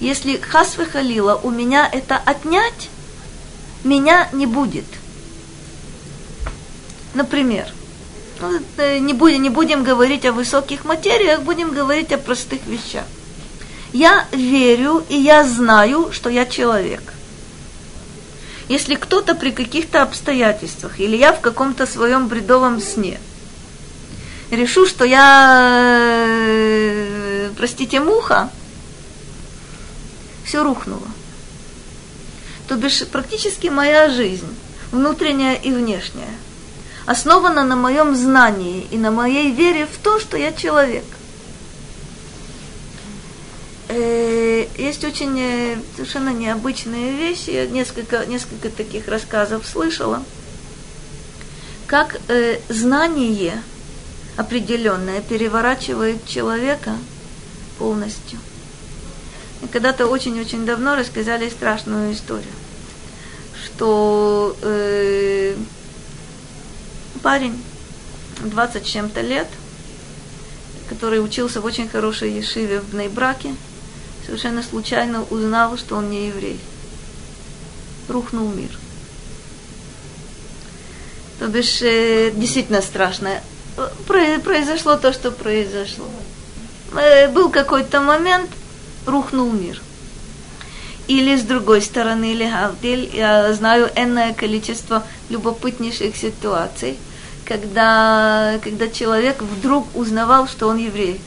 если 0.00 0.36
хасвы 0.36 0.86
халила 0.86 1.40
у 1.42 1.50
меня 1.50 1.88
это 1.92 2.16
отнять, 2.16 2.88
меня 3.82 4.28
не 4.32 4.46
будет. 4.46 4.86
Например, 7.14 7.66
ну, 8.40 8.60
э, 8.76 8.98
не 8.98 9.14
будем, 9.14 9.42
не 9.42 9.50
будем 9.50 9.82
говорить 9.82 10.24
о 10.24 10.32
высоких 10.32 10.84
материях, 10.84 11.42
будем 11.42 11.70
говорить 11.70 12.12
о 12.12 12.18
простых 12.18 12.66
вещах. 12.66 13.04
Я 13.92 14.26
верю 14.32 15.04
и 15.08 15.16
я 15.16 15.44
знаю, 15.44 16.10
что 16.12 16.30
я 16.30 16.46
человек. 16.46 17.14
Если 18.68 18.96
кто-то 18.96 19.34
при 19.34 19.50
каких-то 19.50 20.02
обстоятельствах, 20.02 21.00
или 21.00 21.16
я 21.16 21.32
в 21.32 21.40
каком-то 21.40 21.86
своем 21.86 22.28
бредовом 22.28 22.80
сне, 22.80 23.18
решу, 24.50 24.86
что 24.86 25.04
я, 25.04 25.84
э, 26.26 27.50
простите, 27.56 28.00
муха, 28.00 28.50
все 30.44 30.62
рухнуло. 30.62 31.08
То 32.68 32.76
бишь 32.76 33.06
практически 33.06 33.68
моя 33.68 34.10
жизнь, 34.10 34.54
внутренняя 34.92 35.54
и 35.54 35.72
внешняя, 35.72 36.34
основана 37.08 37.64
на 37.64 37.74
моем 37.74 38.14
знании 38.14 38.86
и 38.90 38.98
на 38.98 39.10
моей 39.10 39.50
вере 39.50 39.86
в 39.86 39.96
то, 39.96 40.20
что 40.20 40.36
я 40.36 40.52
человек. 40.52 41.04
Э, 43.88 44.66
Есть 44.76 45.04
очень 45.04 45.40
э, 45.40 45.78
совершенно 45.96 46.28
необычные 46.34 47.12
вещи. 47.12 47.48
Я 47.48 47.66
несколько, 47.66 48.26
несколько 48.26 48.68
таких 48.68 49.08
рассказов 49.08 49.66
слышала. 49.66 50.22
Как 51.86 52.20
э, 52.28 52.58
знание 52.68 53.62
определенное 54.36 55.22
переворачивает 55.22 56.26
человека 56.26 56.92
полностью. 57.78 58.38
Когда-то 59.72 60.06
очень-очень 60.06 60.66
давно 60.66 60.94
рассказали 60.94 61.48
страшную 61.48 62.12
историю, 62.12 62.52
что 63.64 64.54
э, 64.60 65.56
парень 67.18 67.60
20 68.40 68.86
с 68.86 68.88
чем-то 68.88 69.20
лет, 69.20 69.48
который 70.88 71.22
учился 71.22 71.60
в 71.60 71.64
очень 71.64 71.88
хорошей 71.88 72.32
ешиве 72.32 72.80
в 72.80 72.90
Бнейбраке, 72.90 73.54
совершенно 74.24 74.62
случайно 74.62 75.22
узнал, 75.24 75.76
что 75.76 75.96
он 75.96 76.10
не 76.10 76.28
еврей. 76.28 76.58
Рухнул 78.08 78.48
мир. 78.48 78.70
То 81.38 81.46
бишь, 81.48 81.82
э, 81.82 82.32
действительно 82.34 82.82
страшно. 82.82 83.40
Про- 84.06 84.40
Произошло 84.40 84.96
то, 84.96 85.12
что 85.12 85.30
произошло. 85.30 86.06
Э, 86.96 87.28
Был 87.28 87.50
какой-то 87.50 88.00
момент, 88.00 88.50
рухнул 89.06 89.50
мир. 89.52 89.80
Или 91.06 91.36
с 91.36 91.42
другой 91.42 91.80
стороны, 91.80 92.32
или 92.32 92.44
я 93.16 93.52
знаю 93.54 93.90
энное 93.94 94.34
количество 94.34 95.06
любопытнейших 95.30 96.16
ситуаций, 96.16 96.98
когда, 97.48 98.60
когда 98.62 98.88
человек 98.88 99.40
вдруг 99.40 99.86
узнавал, 99.96 100.46
что 100.46 100.68
он 100.68 100.76
еврей. 100.76 101.18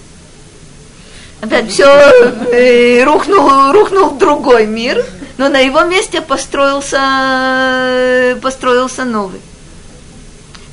Опять 1.41 1.71
все 1.71 3.03
рухнул, 3.03 3.71
рухнул 3.71 4.11
другой 4.11 4.67
мир, 4.67 5.03
но 5.37 5.49
на 5.49 5.57
его 5.57 5.83
месте 5.83 6.21
построился, 6.21 8.37
построился 8.43 9.03
новый. 9.03 9.41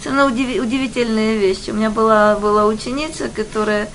Совершенно 0.03 0.31
удиви- 0.31 0.61
удивительная 0.61 1.37
вещь. 1.37 1.69
У 1.69 1.73
меня 1.73 1.89
была, 1.89 2.37
была 2.37 2.67
ученица, 2.67 3.31
которая 3.31 3.89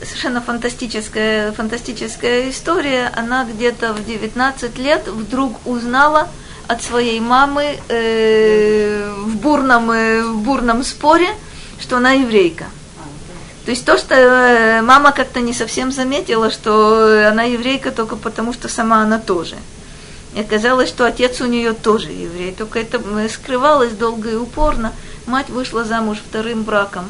совершенно 0.00 0.40
фантастическая, 0.40 1.50
фантастическая 1.50 2.48
история. 2.48 3.10
Она 3.16 3.44
где-то 3.44 3.92
в 3.92 4.06
19 4.06 4.78
лет 4.78 5.08
вдруг 5.08 5.66
узнала 5.66 6.28
от 6.72 6.82
своей 6.82 7.20
мамы 7.20 7.78
э, 7.88 9.12
в, 9.18 9.36
бурном, 9.36 9.90
э, 9.90 10.22
в 10.22 10.38
бурном 10.38 10.82
споре, 10.82 11.28
что 11.78 11.98
она 11.98 12.12
еврейка. 12.12 12.64
То 13.64 13.70
есть 13.70 13.84
то, 13.84 13.96
что 13.96 14.14
э, 14.14 14.82
мама 14.82 15.12
как-то 15.12 15.40
не 15.40 15.52
совсем 15.52 15.92
заметила, 15.92 16.50
что 16.50 17.28
она 17.28 17.44
еврейка 17.44 17.92
только 17.92 18.16
потому, 18.16 18.52
что 18.52 18.68
сама 18.68 19.02
она 19.02 19.18
тоже. 19.18 19.56
И 20.34 20.40
оказалось, 20.40 20.88
что 20.88 21.04
отец 21.04 21.40
у 21.40 21.46
нее 21.46 21.74
тоже 21.74 22.08
еврей, 22.08 22.52
только 22.52 22.80
это 22.80 23.00
скрывалось 23.28 23.92
долго 23.92 24.30
и 24.30 24.34
упорно. 24.34 24.92
Мать 25.26 25.50
вышла 25.50 25.84
замуж 25.84 26.18
вторым 26.26 26.62
браком 26.62 27.04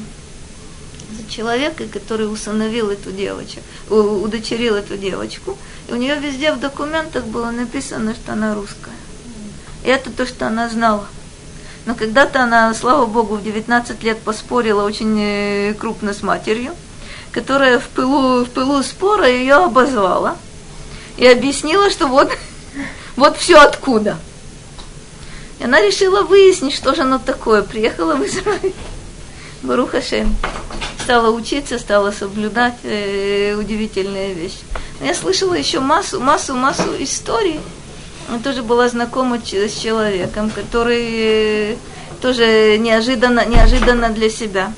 за 1.17 1.31
человека, 1.31 1.85
который 1.87 2.31
усыновил 2.31 2.91
эту 2.91 3.13
девочку, 3.13 3.61
удочерил 3.89 4.75
эту 4.75 4.97
девочку. 4.97 5.57
И 5.89 5.93
у 5.93 5.97
нее 5.97 6.19
везде 6.19 6.53
в 6.53 6.61
документах 6.61 7.25
было 7.25 7.51
написано, 7.51 8.15
что 8.15 8.33
она 8.33 8.55
русская. 8.55 8.93
Это 9.85 10.11
то, 10.11 10.27
что 10.27 10.47
она 10.47 10.69
знала. 10.69 11.07
Но 11.85 11.95
когда-то 11.95 12.43
она, 12.43 12.73
слава 12.75 13.07
богу, 13.07 13.37
в 13.37 13.43
19 13.43 14.03
лет 14.05 14.19
поспорила 14.21 14.85
очень 14.85 15.19
э, 15.21 15.75
крупно 15.75 16.15
с 16.15 16.23
матерью, 16.23 16.73
которая 17.33 17.81
в 17.81 17.89
пылу, 17.89 18.45
в 18.45 18.51
пылу 18.51 18.83
спора 18.83 19.29
ее 19.29 19.55
обозвала 19.55 20.37
и 21.17 21.27
объяснила, 21.27 21.91
что 21.91 22.07
вот, 22.07 22.31
вот 23.17 23.37
все 23.37 23.61
откуда. 23.61 24.19
И 25.59 25.65
она 25.65 25.81
решила 25.81 26.23
выяснить, 26.23 26.75
что 26.75 26.95
же 26.95 27.03
оно 27.03 27.19
такое. 27.19 27.63
Приехала 27.63 28.15
в 28.15 28.25
Израиль. 28.27 28.75
Баруха 29.63 30.01
Шем. 30.03 30.37
Стала 31.03 31.31
учиться, 31.31 31.79
стала 31.79 32.13
соблюдать. 32.13 32.75
Э, 32.85 33.55
удивительная 33.55 34.33
вещь. 34.33 34.59
Но 35.01 35.07
я 35.07 35.15
слышала 35.15 35.55
еще 35.55 35.81
массу, 35.81 36.21
массу, 36.21 36.55
массу 36.55 36.95
историй. 37.01 37.61
Я 38.31 38.39
тоже 38.39 38.63
была 38.63 38.89
знакома 38.89 39.39
с 39.39 39.75
человеком, 39.75 40.51
который 40.51 41.73
э, 41.73 41.77
тоже 42.21 42.79
неожиданно, 42.79 43.45
неожиданно 43.45 44.11
для 44.11 44.31
себя 44.31 44.73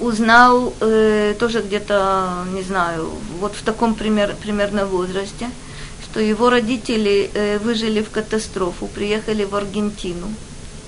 узнал 0.00 0.72
э, 0.80 1.34
тоже 1.38 1.60
где-то, 1.60 2.44
не 2.52 2.62
знаю, 2.62 3.10
вот 3.38 3.54
в 3.54 3.62
таком 3.62 3.94
пример, 3.94 4.34
примерно 4.40 4.86
возрасте, 4.86 5.50
что 6.02 6.20
его 6.20 6.50
родители 6.50 7.30
э, 7.34 7.58
выжили 7.58 8.02
в 8.02 8.10
катастрофу, 8.10 8.86
приехали 8.86 9.44
в 9.44 9.54
Аргентину, 9.54 10.28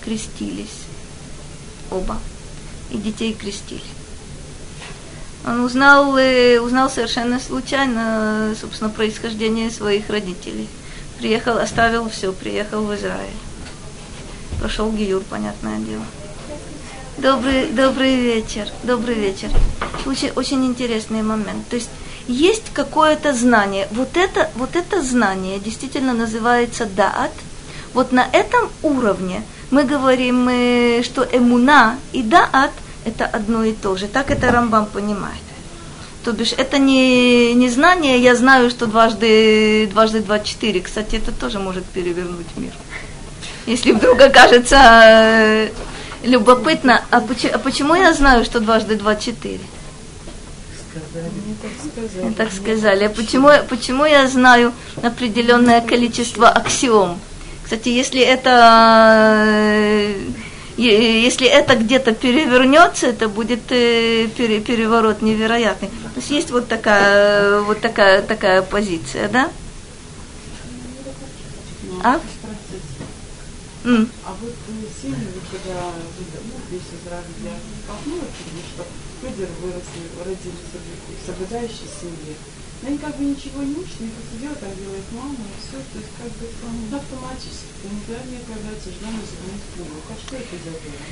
крестились 0.04 0.86
оба, 1.90 2.18
и 2.90 2.96
детей 2.96 3.34
крестили. 3.34 3.91
Он 5.45 5.61
узнал, 5.61 6.16
э, 6.18 6.61
узнал 6.61 6.88
совершенно 6.88 7.40
случайно, 7.40 8.55
собственно, 8.61 8.90
происхождение 8.90 9.70
своих 9.70 10.09
родителей. 10.09 10.68
Приехал, 11.18 11.59
оставил 11.59 12.09
все, 12.09 12.32
приехал 12.32 12.84
в 12.84 12.95
Израиль. 12.95 13.34
Прошел 14.61 14.93
Гиюр, 14.93 15.22
понятное 15.28 15.78
дело. 15.78 16.05
Добрый, 17.18 17.66
добрый 17.66 18.16
вечер, 18.16 18.68
добрый 18.84 19.16
вечер. 19.16 19.49
Очень, 20.07 20.30
очень 20.36 20.64
интересный 20.64 21.22
момент. 21.22 21.66
То 21.68 21.76
есть 21.76 21.90
есть 22.28 22.72
какое-то 22.72 23.34
знание. 23.34 23.88
Вот 23.90 24.16
это, 24.16 24.49
вот 24.55 24.76
это 24.76 25.03
знание 25.03 25.59
действительно 25.59 26.12
называется 26.12 26.86
даат. 26.86 27.32
Вот 27.95 28.12
на 28.12 28.26
этом 28.32 28.70
уровне 28.82 29.43
мы 29.72 29.82
говорим, 29.82 30.49
э, 30.49 31.03
что 31.03 31.26
эмуна 31.32 31.99
и 32.12 32.22
даат– 32.22 32.70
это 33.05 33.26
одно 33.26 33.64
и 33.64 33.72
то 33.72 33.96
же. 33.96 34.07
Так 34.07 34.30
это 34.30 34.50
Рамбам 34.50 34.86
понимает. 34.86 35.42
То 36.24 36.32
бишь, 36.32 36.53
это 36.57 36.78
не, 36.78 37.53
не 37.55 37.68
знание, 37.68 38.18
я 38.20 38.36
знаю, 38.36 38.70
что 38.70 38.86
дважды, 38.86 39.88
дважды 39.90 40.20
два 40.20 40.38
четыре. 40.38 40.80
Кстати, 40.80 41.16
это 41.16 41.32
тоже 41.32 41.59
может 41.59 41.84
перевернуть 41.84 42.46
мир. 42.57 42.72
Если 43.66 43.92
вдруг 43.92 44.20
окажется 44.20 44.76
э, 45.05 45.70
любопытно, 46.22 47.05
а, 47.11 47.20
поч, 47.20 47.44
а 47.46 47.59
почему 47.59 47.94
я 47.94 48.12
знаю, 48.12 48.44
что 48.44 48.61
дважды 48.61 48.96
два 48.96 49.16
четыре? 49.16 49.61
Мне 52.22 52.32
так 52.36 52.53
сказали. 52.53 53.05
А 53.05 53.09
почему, 53.09 53.48
почему 53.68 54.05
я 54.05 54.28
знаю 54.28 54.72
определенное 55.03 55.80
количество 55.80 56.48
аксиом? 56.48 57.18
Кстати, 57.64 57.88
если 57.88 58.20
это 58.20 59.44
э, 59.46 60.14
если 60.76 61.46
это 61.46 61.76
где-то 61.76 62.12
перевернется, 62.14 63.08
это 63.08 63.28
будет 63.28 63.70
э, 63.70 64.28
переворот 64.28 65.22
невероятный. 65.22 65.88
То 65.88 66.16
есть 66.16 66.30
есть 66.30 66.50
вот 66.50 66.68
такая 66.68 67.60
вот 67.60 67.80
такая 67.80 68.22
такая 68.22 68.62
позиция, 68.62 69.28
да? 69.28 69.50
А? 72.02 72.20
Mm. 73.84 74.08
А 74.24 74.34
вот 74.40 74.52
семьи, 75.02 75.16
когда 75.50 75.90
ну, 75.90 76.54
весь 76.70 76.86
Израиль 77.02 77.24
для 77.40 77.50
столкнулась, 77.82 78.30
потому 78.38 78.62
что 78.62 78.86
люди 79.26 79.48
выросли, 79.60 80.06
родились 80.24 80.70
в 80.70 81.26
соблюдающей 81.26 81.88
семье, 82.00 82.36
но 82.83 82.89
они 82.89 82.99
как 82.99 83.16
бы 83.16 83.24
ничего 83.24 83.62
не 83.62 83.74
учат, 83.76 83.95
они 84.01 84.11
просто 84.11 84.37
делают, 84.41 84.61
так 84.61 84.76
делает 84.76 85.05
мама, 85.12 85.35
и 85.35 85.57
все. 85.62 85.78
То 85.78 85.99
есть 85.99 86.12
как 86.18 86.30
бы 86.35 86.97
автоматически, 86.97 87.87
никогда 87.87 88.22
не 88.26 88.39
появляется 88.43 88.91
желание 88.91 89.22
заменить 89.22 89.62
публику. 89.76 90.11
А 90.11 90.16
что 90.18 90.37
это 90.37 90.57
за 90.64 90.70
дело? 90.83 91.03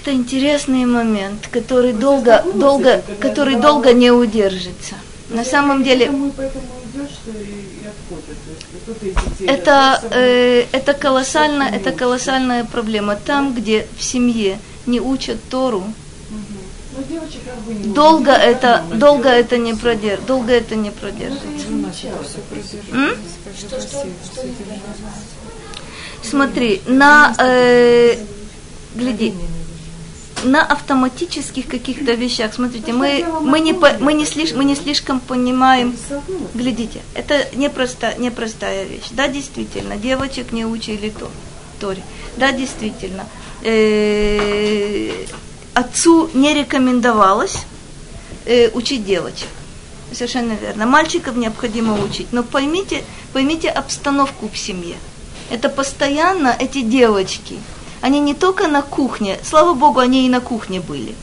Это 0.00 0.12
интересный 0.14 0.84
момент, 0.86 1.48
который 1.48 1.92
Вы 1.92 2.00
долго, 2.00 2.44
долго, 2.54 3.02
который 3.20 3.56
долго 3.56 3.92
не 3.92 4.10
удержится. 4.10 4.94
На 5.28 5.44
самом 5.44 5.84
деле, 5.84 6.10
это, 9.46 10.02
э, 10.10 10.66
это, 10.72 10.94
колоссально, 10.94 11.64
это 11.64 11.92
колоссальная 11.92 12.64
проблема. 12.64 13.16
Там, 13.16 13.54
где 13.54 13.86
в 13.96 14.02
семье 14.02 14.58
не 14.86 15.00
учат 15.00 15.38
Тору, 15.50 15.84
Долго 17.94 18.32
это, 18.32 18.84
долго 18.92 19.28
это 19.28 19.58
не 19.58 19.74
продерж, 19.74 20.20
долго 20.26 20.52
это 20.52 20.74
не 20.76 20.90
продержится. 20.90 21.46
Смотри, 26.22 26.82
на, 26.86 27.34
э, 27.38 28.16
гляди, 28.94 29.34
на 30.44 30.64
автоматических 30.64 31.66
каких-то 31.66 32.12
вещах, 32.12 32.54
смотрите, 32.54 32.92
мы, 32.92 33.24
мы, 33.40 33.60
не, 33.60 33.72
мы, 33.72 34.12
не 34.12 34.26
слиш, 34.26 34.52
мы 34.52 34.64
не 34.64 34.74
слишком 34.74 35.20
понимаем, 35.20 35.96
глядите, 36.54 37.00
это 37.14 37.46
непросто, 37.54 38.14
непростая 38.18 38.84
вещь. 38.84 39.08
Да, 39.10 39.28
действительно, 39.28 39.96
девочек 39.96 40.52
не 40.52 40.64
учили 40.64 41.10
то, 41.10 41.30
Торе. 41.80 42.02
Да, 42.36 42.52
действительно. 42.52 43.26
Э, 43.62 45.10
отцу 45.80 46.30
не 46.34 46.54
рекомендовалось 46.54 47.58
э, 48.46 48.70
учить 48.70 49.04
девочек. 49.04 49.48
Совершенно 50.12 50.52
верно. 50.52 50.86
Мальчиков 50.86 51.36
необходимо 51.36 51.94
учить. 52.04 52.28
Но 52.32 52.42
поймите, 52.42 53.04
поймите 53.32 53.68
обстановку 53.68 54.48
в 54.48 54.56
семье. 54.58 54.96
Это 55.50 55.68
постоянно 55.68 56.54
эти 56.58 56.82
девочки. 56.82 57.58
Они 58.00 58.20
не 58.20 58.34
только 58.34 58.68
на 58.68 58.82
кухне, 58.82 59.38
слава 59.42 59.74
богу, 59.74 60.00
они 60.00 60.26
и 60.26 60.30
на 60.30 60.40
кухне 60.40 60.80
были. 60.80 61.14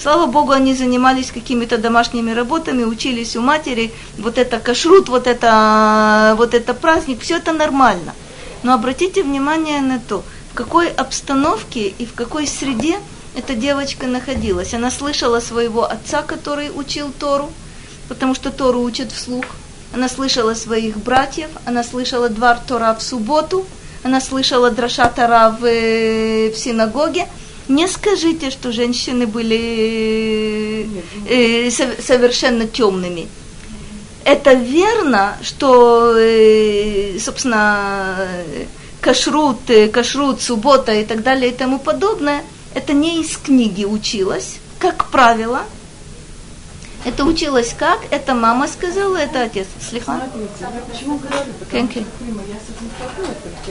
Слава 0.00 0.26
богу, 0.26 0.52
они 0.52 0.74
занимались 0.74 1.32
какими-то 1.32 1.76
домашними 1.76 2.30
работами, 2.30 2.84
учились 2.84 3.36
у 3.36 3.40
матери. 3.40 3.92
Вот 4.16 4.38
это 4.38 4.60
кашрут, 4.60 5.08
вот 5.08 5.26
это, 5.26 6.34
вот 6.36 6.54
это 6.54 6.74
праздник, 6.74 7.20
все 7.20 7.36
это 7.36 7.52
нормально. 7.52 8.14
Но 8.62 8.74
обратите 8.74 9.22
внимание 9.22 9.80
на 9.80 9.98
то, 9.98 10.22
в 10.52 10.54
какой 10.54 10.88
обстановке 10.88 11.88
и 11.88 12.06
в 12.06 12.14
какой 12.14 12.46
среде 12.46 12.98
эта 13.38 13.54
девочка 13.54 14.06
находилась. 14.06 14.74
Она 14.74 14.90
слышала 14.90 15.38
своего 15.40 15.84
отца, 15.84 16.22
который 16.22 16.70
учил 16.74 17.12
Тору, 17.18 17.50
потому 18.08 18.34
что 18.34 18.50
Тору 18.50 18.80
учат 18.80 19.12
вслух. 19.12 19.44
Она 19.94 20.08
слышала 20.08 20.54
своих 20.54 20.96
братьев, 20.96 21.48
она 21.64 21.84
слышала 21.84 22.28
Двар 22.28 22.58
Тора 22.66 22.94
в 22.98 23.02
субботу, 23.02 23.64
она 24.02 24.20
слышала 24.20 24.70
Драша 24.70 25.08
Тора 25.08 25.56
в, 25.58 25.64
э, 25.64 26.50
в 26.50 26.58
синагоге. 26.58 27.26
Не 27.68 27.86
скажите, 27.86 28.50
что 28.50 28.72
женщины 28.72 29.26
были 29.26 30.88
э, 31.28 31.70
совершенно 31.70 32.66
темными. 32.66 33.28
Это 34.24 34.52
верно, 34.54 35.36
что, 35.42 36.14
э, 36.16 37.18
собственно, 37.20 38.26
кашрут, 39.00 39.70
э, 39.70 39.88
кашрут, 39.88 40.42
суббота 40.42 40.92
и 40.92 41.04
так 41.04 41.22
далее 41.22 41.50
и 41.52 41.54
тому 41.54 41.78
подобное– 41.78 42.42
это 42.74 42.92
не 42.92 43.20
из 43.20 43.36
книги 43.36 43.84
училось, 43.84 44.58
как 44.78 45.10
правило. 45.10 45.62
Это 47.04 47.24
училось 47.24 47.74
как? 47.78 48.00
Это 48.10 48.34
мама 48.34 48.66
сказала, 48.66 49.16
это 49.16 49.42
отец. 49.42 49.68
Слиха? 49.80 50.20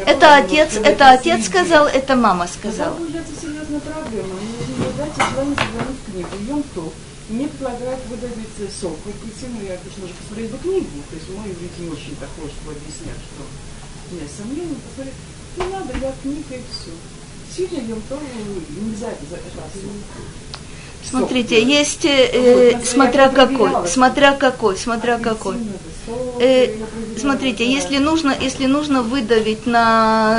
Это 0.05 0.35
отец, 0.35 0.75
это 0.75 1.09
отец 1.11 1.45
сказал, 1.45 1.87
это 1.87 2.15
мама 2.15 2.47
сказала. 2.47 2.97
Мне 7.29 7.49
предлагают 7.49 7.99
выдавить 8.07 8.71
сок. 8.79 8.97
Вот 9.03 9.13
ну, 9.13 9.67
я, 9.67 9.75
конечно 9.75 10.07
же, 10.07 10.13
посмотреть 10.13 10.49
бы 10.49 10.57
книгу. 10.59 10.87
То 11.09 11.15
есть 11.15 11.29
мой 11.35 11.49
язык 11.49 11.71
не 11.77 11.89
очень 11.89 12.15
такой, 12.15 12.49
чтобы 12.49 12.71
объяснять, 12.71 13.19
что 13.19 13.43
у 13.43 14.15
меня 14.15 14.27
сомнения. 14.31 14.77
Посмотреть, 14.87 15.19
не 15.57 15.65
надо, 15.67 15.91
я 15.99 16.13
книга 16.23 16.55
и 16.55 16.63
все. 16.71 16.91
Смотрите, 21.09 21.63
есть, 21.63 22.05
э, 22.05 22.79
смотря 22.83 23.29
какой, 23.29 23.71
смотря 23.87 24.33
какой, 24.33 24.75
смотря 24.77 25.17
какой. 25.17 25.55
Э, 26.39 26.67
смотрите, 27.17 27.65
если 27.69 27.97
нужно, 27.97 28.33
если 28.39 28.65
нужно 28.65 29.01
выдавить 29.03 29.65
на, 29.65 30.35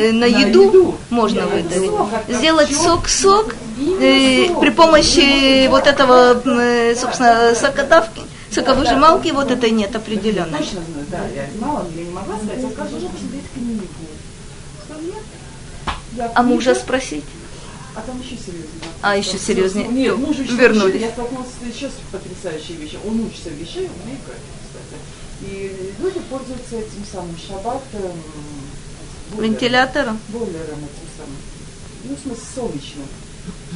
э, 0.00 0.12
на 0.12 0.24
еду, 0.24 0.96
можно 1.10 1.46
выдавить. 1.46 1.92
Сделать 2.28 2.74
сок-сок 2.76 3.54
э, 4.00 4.48
при 4.60 4.70
помощи 4.70 5.68
вот 5.68 5.86
этого, 5.86 6.40
э, 6.44 6.94
собственно, 6.96 7.54
сокодавки, 7.54 8.22
соковыжималки, 8.50 9.30
вот 9.30 9.50
это 9.50 9.70
нет 9.70 9.94
определенно. 9.94 10.58
Да, 11.10 11.18
я 11.34 11.46
мало, 11.60 11.86
я 11.96 12.04
не 12.04 12.10
могла 12.10 12.36
сказать, 12.36 12.62
я 12.62 12.70
скажу, 12.70 12.96
а 16.34 16.42
мужа 16.42 16.74
спросить? 16.74 17.24
А 17.94 18.00
там 18.00 18.18
еще 18.20 18.36
серьезнее. 18.36 18.88
А, 19.02 19.16
еще 19.16 19.38
серьезнее. 19.38 19.88
Нет, 19.88 20.16
муж 20.16 20.36
еще 20.38 20.54
вернулись. 20.54 21.00
Я 21.00 21.10
столкнулся 21.10 21.50
еще 21.66 21.88
с 21.88 21.92
потрясающей 22.10 22.76
вещью. 22.76 23.00
Он 23.06 23.20
учится 23.20 23.50
вещей, 23.50 23.88
он 23.88 24.02
умеет 24.04 24.20
кстати. 24.22 25.00
И 25.42 25.92
люди 26.00 26.20
пользуются 26.30 26.76
этим 26.76 27.04
самым 27.10 27.36
шаббат 27.36 27.82
бойлером, 27.92 29.52
вентилятором. 29.52 30.18
Бойлером 30.28 30.78
этим 30.78 31.08
самым. 31.18 31.36
Ну, 32.04 32.16
в 32.16 32.20
смысле, 32.20 32.44
солнечным. 32.54 33.06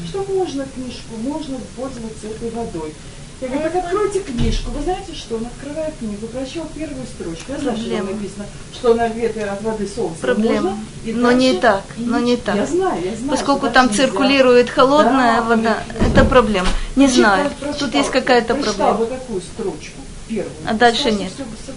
Что 0.08 0.24
можно 0.24 0.64
книжку, 0.64 1.16
можно 1.18 1.58
пользоваться 1.76 2.26
этой 2.28 2.50
водой. 2.50 2.94
Я 3.40 3.48
говорю, 3.48 3.70
так 3.70 3.84
откройте 3.84 4.20
книжку. 4.20 4.70
Вы 4.70 4.82
знаете 4.82 5.12
что? 5.14 5.36
Он 5.36 5.46
открывает 5.46 5.94
книгу, 5.98 6.26
прочел 6.28 6.64
первую 6.74 7.04
строчку. 7.06 7.52
Я 7.52 7.58
знаю, 7.58 7.76
что 7.76 8.02
написано, 8.02 8.46
что 8.72 8.94
на 8.94 9.08
ветре 9.08 9.44
от 9.44 9.62
воды 9.62 9.86
солнца 9.86 10.20
Проблема. 10.22 10.70
можно. 10.70 10.84
И 11.04 11.12
но 11.12 11.30
дальше, 11.30 11.38
не 11.38 11.60
так, 11.60 11.82
но 11.98 12.18
не 12.18 12.36
так. 12.36 12.56
Я 12.56 12.66
знаю, 12.66 13.04
я 13.04 13.14
знаю. 13.14 13.30
Поскольку 13.30 13.68
там 13.68 13.92
циркулирует 13.92 14.70
холодная 14.70 15.40
да, 15.40 15.42
вода, 15.42 15.78
это 16.00 16.24
проблема. 16.24 16.68
Не 16.96 17.08
Значит, 17.08 17.16
знаю. 17.60 17.74
Тут 17.78 17.94
есть 17.94 18.10
какая-то 18.10 18.54
проблема. 18.54 18.92
вот 18.92 19.10
такую 19.10 19.42
строчку, 19.42 20.00
первую. 20.28 20.54
А 20.66 20.72
дальше 20.72 21.10
нет. 21.12 21.30
Все, 21.34 21.44
все 21.62 21.72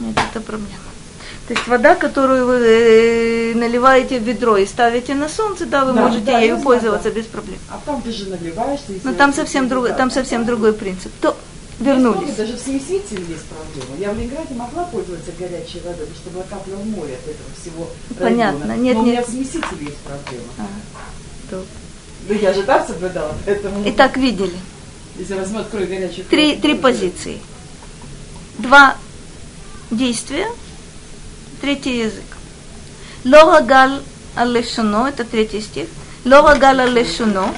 нет, 0.00 0.16
это 0.30 0.40
проблема. 0.40 0.72
То 1.48 1.54
есть 1.54 1.66
вода, 1.66 1.94
которую 1.94 2.44
вы 2.44 2.56
э, 2.56 3.54
наливаете 3.54 4.18
в 4.20 4.22
ведро 4.22 4.58
и 4.58 4.66
ставите 4.66 5.14
на 5.14 5.30
солнце, 5.30 5.64
да, 5.64 5.86
вы 5.86 5.94
Да, 5.94 6.02
можете 6.02 6.26
да, 6.26 6.38
ею 6.40 6.60
пользоваться 6.60 7.08
да. 7.10 7.18
без 7.18 7.24
проблем. 7.24 7.58
А 7.70 7.80
там 7.86 8.02
ты 8.02 8.12
же 8.12 8.28
наливаешься. 8.28 8.92
и 8.92 9.00
Но 9.02 9.14
там 9.14 9.32
сделаешь 9.32 9.50
совсем 9.50 9.68
да. 9.70 9.94
там 9.94 10.10
совсем 10.10 10.44
другой 10.44 10.74
принцип. 10.74 11.10
То 11.22 11.28
Есть 11.28 11.40
вернулись. 11.80 12.34
Даже 12.34 12.54
в 12.54 12.60
смесителе 12.60 13.24
есть 13.30 13.46
проблема. 13.46 13.96
Я 13.98 14.12
в 14.12 14.18
Ленинграде 14.18 14.54
могла 14.56 14.84
пользоваться 14.84 15.30
горячей 15.38 15.80
водой, 15.86 16.06
потому 16.06 16.14
что 16.16 16.30
была 16.30 16.44
капля 16.50 16.74
в 16.74 16.86
море 16.86 17.14
от 17.14 17.30
этого 17.30 17.48
всего 17.58 17.88
Понятно. 18.18 18.66
района. 18.66 18.80
Нет, 18.82 18.94
Но 18.96 19.00
у 19.00 19.06
меня 19.06 19.16
нет. 19.16 19.26
в 19.26 19.30
смесителе 19.30 19.86
есть 19.86 19.98
проблема. 19.98 20.44
А, 20.58 20.66
то. 21.50 21.64
Да 22.28 22.34
я 22.34 22.52
же 22.52 22.62
там 22.64 22.86
соблюдала, 22.86 23.34
поэтому... 23.46 23.82
Итак, 23.86 24.18
видели. 24.18 24.52
Если 25.18 25.32
возьму, 25.32 25.60
открою 25.60 25.88
горячую 25.88 26.26
Три, 26.26 26.56
три 26.56 26.74
позиции. 26.74 27.38
Два 28.58 28.98
действия, 29.90 30.46
третий 31.60 31.98
язык. 31.98 32.24
Ло 33.24 33.60
гал 33.60 34.00
алешуно, 34.34 35.08
это 35.08 35.24
третий 35.24 35.60
стих. 35.60 35.88
Ло 36.24 36.54
гал 36.54 36.80
алешуно, 36.80 37.54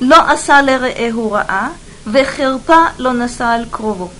ло 0.00 0.16
аса 0.16 0.60
лереэгу 0.60 1.30
раа, 1.30 1.72
вехерпа 2.04 2.92
ло 2.98 3.12
наса 3.12 3.52
аль 3.52 3.66
крову. 3.68 4.10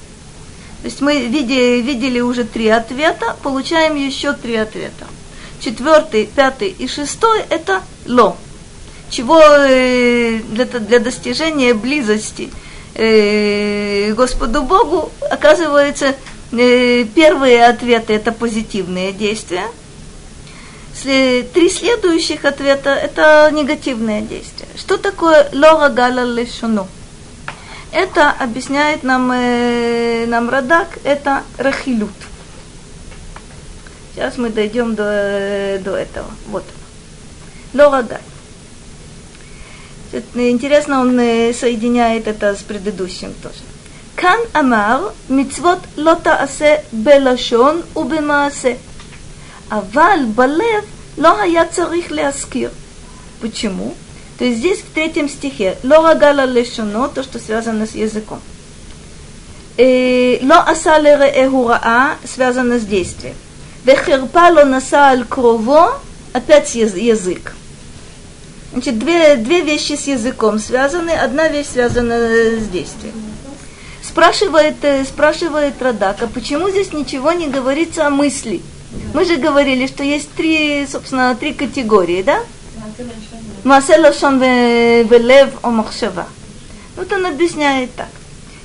То 0.82 0.86
есть 0.86 1.00
мы 1.00 1.26
видели, 1.26 1.82
видели 1.82 2.20
уже 2.20 2.44
три 2.44 2.68
ответа, 2.68 3.36
получаем 3.42 3.96
еще 3.96 4.32
три 4.32 4.56
ответа. 4.56 5.06
Четвертый, 5.60 6.24
пятый 6.24 6.68
и 6.68 6.88
шестой– 6.88 7.42
это 7.50 7.82
ло. 8.06 8.36
Чего 9.10 9.40
э, 9.40 10.40
для, 10.50 10.64
для 10.64 11.00
достижения 11.00 11.74
близости 11.74 12.50
э, 12.94 14.14
Господу 14.14 14.62
Богу, 14.62 15.12
оказывается, 15.30 16.14
первые 16.50 17.64
ответы– 17.66 18.12
это 18.14 18.32
позитивные 18.32 19.12
действия. 19.12 19.66
Три 21.02 21.70
следующих 21.70 22.44
ответа– 22.44 22.90
это 23.02 23.50
негативные 23.52 24.22
действия. 24.22 24.68
Что 24.76 24.96
такое 24.98 25.48
лора 25.52 25.88
гала 25.88 26.24
лешуну? 26.24 26.86
Это 27.92 28.30
объясняет 28.30 29.02
нам, 29.02 29.32
э, 29.32 30.24
нам 30.26 30.48
Радак, 30.48 30.98
это 31.02 31.42
рахилют. 31.58 32.10
Сейчас 34.14 34.38
мы 34.38 34.50
дойдем 34.50 34.94
до, 34.94 35.04
э, 35.06 35.78
до 35.78 35.96
этого. 35.96 36.30
Вот. 36.46 36.64
Лора 37.74 38.04
Интересно, 40.34 41.00
он 41.00 41.18
э, 41.18 41.52
соединяет 41.52 42.26
это 42.26 42.54
с 42.54 42.62
предыдущим 42.62 43.32
тоже. 43.42 43.60
כאן 44.19 44.37
אמר 44.59 45.09
מצוות 45.29 45.79
לא 45.97 46.13
תעשה 46.23 46.75
בלשון 46.91 47.81
ובמעשה, 47.95 48.73
אבל 49.71 50.19
בלב 50.35 50.83
לא 51.17 51.41
היה 51.41 51.65
צריך 51.65 52.11
להזכיר. 52.11 52.69
Почему? 53.41 53.93
То 54.37 54.45
есть 54.45 54.59
здесь 54.59 54.79
в 54.79 54.93
третьем 54.93 55.29
стихе 55.29 55.77
«Ло 55.83 56.01
рагала 56.01 56.45
лешоно», 56.45 57.07
то, 57.07 57.23
что 57.23 57.39
связано 57.39 57.85
с 57.85 57.95
языком. 57.95 58.39
Э, 59.77 60.39
«Ло 60.41 60.63
аса 60.67 60.97
лереэгу 60.97 61.67
раа» 61.67 62.17
связано 62.25 62.79
с 62.79 62.83
действием. 62.83 63.35
«Вехерпа 63.85 64.49
ло 64.51 64.65
наса 64.65 65.09
аль 65.09 65.25
крово» 65.25 65.99
опять 66.33 66.73
яз- 66.75 66.95
язык. 66.95 67.55
Значит, 68.73 68.99
две, 68.99 69.37
две 69.37 69.61
вещи 69.61 69.93
с 69.93 70.07
языком 70.07 70.59
связаны, 70.59 71.11
одна 71.11 71.47
вещь 71.47 71.67
связана 71.67 72.17
с 72.17 72.67
действием. 72.67 73.13
Спрашивает, 74.09 74.75
э, 74.83 75.03
спрашивает 75.03 75.81
Радак, 75.81 76.21
а 76.21 76.27
почему 76.27 76.69
здесь 76.69 76.93
ничего 76.93 77.31
не 77.31 77.47
говорится 77.47 78.07
о 78.07 78.09
мысли? 78.09 78.61
Мы 79.13 79.25
же 79.25 79.37
говорили, 79.37 79.87
что 79.87 80.03
есть 80.03 80.29
три, 80.31 80.87
собственно, 80.89 81.35
три 81.35 81.53
категории, 81.53 82.21
да? 82.21 82.39
Маасе 83.63 83.97
лашон 83.97 84.41
ве- 84.41 85.03
велев 85.03 85.49
о 85.63 85.69
махшава. 85.69 86.27
Вот 86.95 87.11
он 87.11 87.25
объясняет 87.25 87.93
так. 87.95 88.09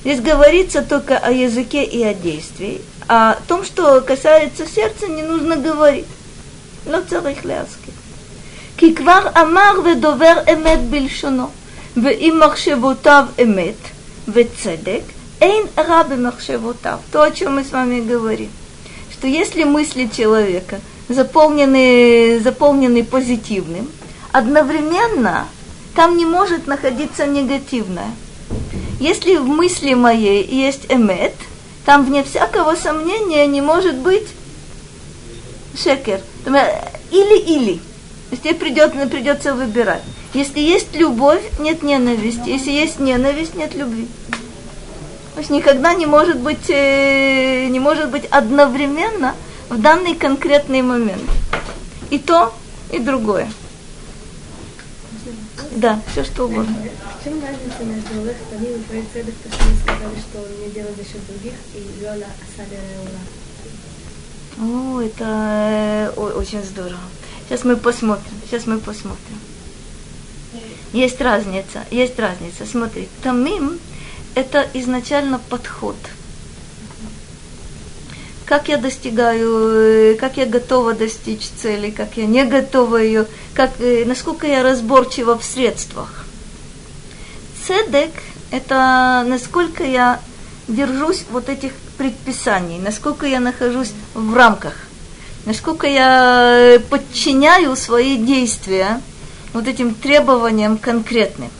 Здесь 0.03 0.21
говорится 0.21 0.81
только 0.83 1.17
о 1.17 1.31
языке 1.31 1.83
и 1.83 2.03
о 2.03 2.13
действии, 2.13 2.81
а 3.07 3.31
о 3.31 3.41
том, 3.47 3.63
что 3.65 4.01
касается 4.01 4.65
сердца, 4.67 5.07
не 5.07 5.23
нужно 5.23 5.55
говорить. 5.57 6.05
לא 6.87 6.97
צריך 7.09 7.45
להזכיר. 7.45 7.93
כי 8.77 8.95
כבר 8.95 9.27
אמר 9.41 9.71
ודובר 9.85 10.33
אמת 10.53 10.79
בלשונו, 10.89 11.47
ואם 12.03 12.41
מחשבותיו 12.45 13.25
אמת 13.43 13.75
וצדק, 14.27 15.01
Эйн 15.40 15.68
рабы 15.76 16.16
махшевутав, 16.16 17.00
то, 17.12 17.22
о 17.22 17.30
чем 17.30 17.56
мы 17.56 17.64
с 17.64 17.70
вами 17.70 18.00
говорим, 18.00 18.50
что 19.12 19.26
если 19.26 19.64
мысли 19.64 20.08
человека 20.14 20.80
заполнены, 21.08 22.40
заполнены 22.42 23.04
позитивным, 23.04 23.90
одновременно 24.32 25.46
там 25.94 26.16
не 26.16 26.24
может 26.24 26.66
находиться 26.66 27.26
негативное. 27.26 28.10
Если 28.98 29.36
в 29.36 29.46
мысли 29.46 29.94
моей 29.94 30.42
есть 30.44 30.86
эмет, 30.88 31.34
там 31.84 32.04
вне 32.04 32.24
всякого 32.24 32.74
сомнения 32.74 33.46
не 33.46 33.60
может 33.60 33.96
быть 33.96 34.26
шекер. 35.76 36.20
Или-или. 37.10 37.74
То 37.74 38.32
есть 38.32 38.42
тебе 38.42 38.54
придет, 38.54 38.92
придется 39.10 39.54
выбирать. 39.54 40.02
Если 40.34 40.60
есть 40.60 40.94
любовь, 40.94 41.42
нет 41.60 41.82
ненависти. 41.82 42.48
Если 42.48 42.70
есть 42.70 42.98
ненависть, 42.98 43.54
нет 43.54 43.74
любви. 43.74 44.08
То 45.36 45.40
есть 45.40 45.50
никогда 45.50 45.92
не 45.92 46.06
может 46.06 46.38
быть, 46.38 46.70
э, 46.70 47.66
не 47.66 47.78
может 47.78 48.10
быть 48.10 48.24
одновременно 48.30 49.34
в 49.68 49.78
данный 49.78 50.14
конкретный 50.14 50.80
момент. 50.80 51.20
И 52.08 52.18
то, 52.18 52.54
и 52.90 52.98
другое. 52.98 53.46
Да, 55.72 56.00
все 56.10 56.24
что 56.24 56.46
угодно. 56.46 56.74
В 57.20 57.22
чем 57.24 57.34
разница 57.42 57.84
между 57.84 58.24
Лех 58.24 58.36
Тамим 58.50 58.80
и 58.80 59.04
Цедек, 59.12 59.34
то, 59.44 59.52
что 59.52 59.64
мы 59.66 59.76
сказали, 59.78 60.18
что 60.20 60.38
он 60.38 60.64
не 60.64 60.70
делает 60.72 60.96
за 60.96 61.04
счет 61.04 61.26
других, 61.28 61.52
и 61.74 62.02
Лёля 62.02 62.28
Асаля 62.40 62.80
Реула? 64.56 64.96
О, 64.96 65.00
это 65.02 65.24
э, 65.26 66.12
о- 66.16 66.38
очень 66.38 66.62
здорово. 66.64 66.96
Сейчас 67.46 67.64
мы 67.64 67.76
посмотрим. 67.76 68.32
Сейчас 68.46 68.66
мы 68.66 68.78
посмотрим. 68.78 69.38
Есть 70.94 71.20
разница, 71.20 71.84
есть 71.90 72.18
разница. 72.18 72.64
Смотри, 72.64 73.06
тамим– 73.22 73.78
это 74.36 74.66
изначально 74.74 75.40
подход. 75.48 75.96
Как 78.44 78.68
я 78.68 78.76
достигаю, 78.76 80.12
э, 80.12 80.14
как 80.14 80.36
я 80.36 80.46
готова 80.46 80.92
достичь 80.92 81.48
цели, 81.48 81.90
как 81.90 82.16
я 82.16 82.26
не 82.26 82.44
готова 82.44 82.98
ее, 82.98 83.26
как, 83.54 83.80
э, 83.80 84.04
насколько 84.04 84.46
я 84.46 84.62
разборчива 84.62 85.36
в 85.36 85.42
средствах. 85.42 86.26
Цедек– 87.66 88.12
это 88.52 89.24
насколько 89.26 89.82
я 89.82 90.20
держусь 90.68 91.24
вот 91.30 91.48
этих 91.48 91.72
предписаний, 91.96 92.78
насколько 92.78 93.26
я 93.26 93.40
нахожусь 93.40 93.92
в 94.14 94.34
рамках, 94.34 94.74
насколько 95.46 95.86
я 95.86 96.74
э, 96.74 96.78
подчиняю 96.78 97.74
свои 97.74 98.16
действия 98.18 99.00
вот 99.54 99.66
этим 99.66 99.94
требованиям 99.94 100.76
конкретным. 100.76 101.50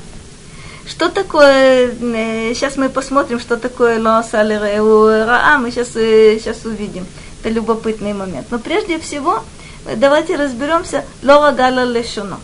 Что 0.87 1.09
такое, 1.09 1.91
э, 1.91 2.55
сейчас 2.55 2.76
мы 2.76 2.89
посмотрим, 2.89 3.41
что 3.41 3.57
такое 3.57 4.01
Лоасалереураа, 4.01 5.59
мы 5.59 5.72
сейчас, 5.72 5.89
сейчас 5.89 6.59
э, 6.64 6.68
увидим. 6.68 7.05
Это 7.41 7.49
любопытный 7.51 8.12
момент. 8.12 8.47
Но 8.51 8.61
прежде 8.61 9.01
всего, 9.01 9.43
э, 9.84 9.97
давайте 9.97 10.37
разберемся 10.37 11.05
лоа 11.24 11.39
Лорагала 11.39 11.84
Лешуно. 11.84 12.39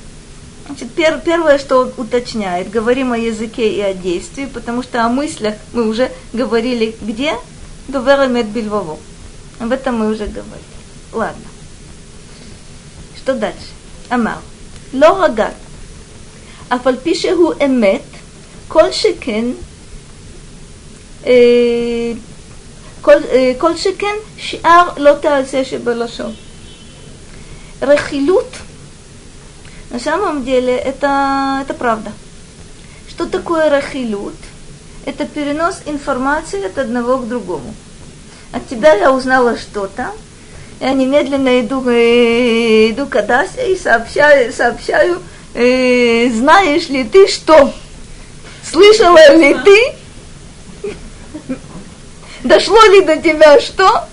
Значит, 0.66 0.90
пер, 0.90 1.20
первое, 1.24 1.58
что 1.58 1.92
уточняет, 1.96 2.68
говорим 2.68 3.12
о 3.12 3.18
языке 3.18 3.72
и 3.72 3.80
о 3.80 3.94
действии, 3.94 4.46
потому 4.52 4.82
что 4.82 5.04
о 5.04 5.08
мыслях 5.08 5.54
мы 5.72 5.88
уже 5.88 6.10
говорили 6.32 6.96
где? 7.00 7.34
Доверамет 7.86 8.46
Бильвово. 8.46 8.98
Об 9.60 9.70
этом 9.70 9.98
мы 9.98 10.10
уже 10.10 10.26
говорили. 10.26 10.64
Ладно. 11.12 11.44
Что 13.16 13.34
дальше? 13.34 13.68
Амар. 14.08 14.38
А 14.92 15.52
Афальпишеху 16.70 17.54
эмет– 17.60 18.02
כל 18.71 18.91
שכן, 18.91 19.45
אה, 21.25 22.11
כל, 23.01 23.15
אה, 23.31 23.51
כל 23.57 23.77
שכן 23.77 24.15
שאר 24.37 24.89
לא 24.97 25.13
תעשה 25.21 25.65
שבלשון. 25.65 26.33
רכילות, 27.81 28.51
на 29.91 29.99
самом 29.99 30.43
деле, 30.43 30.75
это, 30.75 31.59
это 31.61 31.73
правда. 31.73 32.11
Что 33.07 33.25
такое 33.25 33.69
рахилют? 33.69 34.35
Это 35.05 35.25
перенос 35.25 35.81
информации 35.85 36.65
от 36.65 36.77
одного 36.77 37.19
к 37.19 37.27
другому. 37.27 37.73
От 38.51 38.67
тебя 38.67 38.95
я 38.95 39.11
узнала 39.11 39.57
что-то, 39.57 40.11
я 40.79 40.93
немедленно 40.93 41.61
иду, 41.61 41.83
э, 41.89 42.91
иду 42.91 43.05
к 43.07 43.15
Адасе 43.15 43.73
и 43.73 43.77
сообщаю, 43.77 44.51
сообщаю 44.51 45.21
э, 45.55 46.29
знаешь 46.31 46.89
ли 46.89 47.03
ты 47.03 47.27
что? 47.27 47.73
Слышала 48.72 49.36
ли 49.36 49.54
ты? 49.64 50.94
Дошло 52.42 52.82
ли 52.86 53.02
до 53.02 53.16
тебя 53.18 53.60
что? 53.60 54.08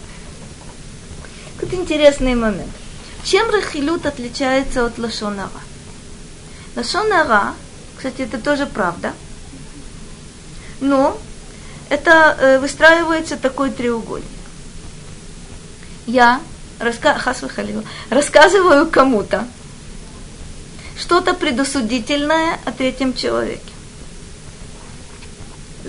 Вот 1.61 1.73
интересный 1.73 2.35
момент. 2.35 2.71
Чем 3.23 3.49
рахилют 3.49 4.05
отличается 4.05 4.85
от 4.85 4.97
лашонара? 4.97 5.49
Лашонара, 6.75 7.53
кстати, 7.95 8.23
это 8.23 8.37
тоже 8.37 8.65
правда, 8.65 9.13
но 10.81 11.17
это 11.89 12.37
э, 12.39 12.59
выстраивается 12.59 13.37
такой 13.37 13.71
треугольник. 13.71 14.27
Я 16.05 16.41
раска... 16.79 17.17
Рассказываю 18.09 18.89
кому-то 18.89 19.47
что-то 20.97 21.33
предосудительное 21.33 22.59
о 22.65 22.71
третьем 22.71 23.13
человеке. 23.13 23.68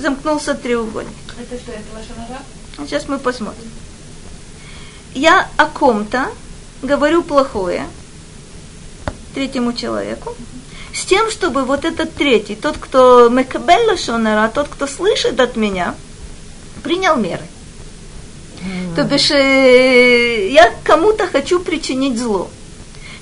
Замкнулся 0.01 0.55
треугольник. 0.55 1.13
Это 1.39 1.61
что, 1.61 1.73
это 1.73 1.83
лошонара? 1.95 2.43
Сейчас 2.79 3.07
мы 3.07 3.19
посмотрим. 3.19 3.71
Я 5.15 5.49
о 5.59 5.67
ком-то 5.67 6.29
говорю 6.83 7.23
плохое 7.23 7.87
третьему 9.35 9.75
человеку, 9.75 10.35
с 10.95 11.05
тем, 11.05 11.31
чтобы 11.31 11.65
вот 11.65 11.85
этот 11.85 12.15
третий, 12.15 12.57
тот, 12.57 12.79
кто 12.79 13.29
мекабелла 13.29 13.97
шонара, 13.97 14.51
тот, 14.53 14.69
кто 14.69 14.87
слышит 14.87 15.39
от 15.39 15.57
меня, 15.57 15.95
принял 16.83 17.17
меры. 17.17 17.45
Mm. 18.63 18.95
То 18.97 19.05
бишь, 19.05 19.31
э, 19.31 20.49
я 20.51 20.73
кому-то 20.83 21.27
хочу 21.27 21.61
причинить 21.61 22.19
зло, 22.19 22.51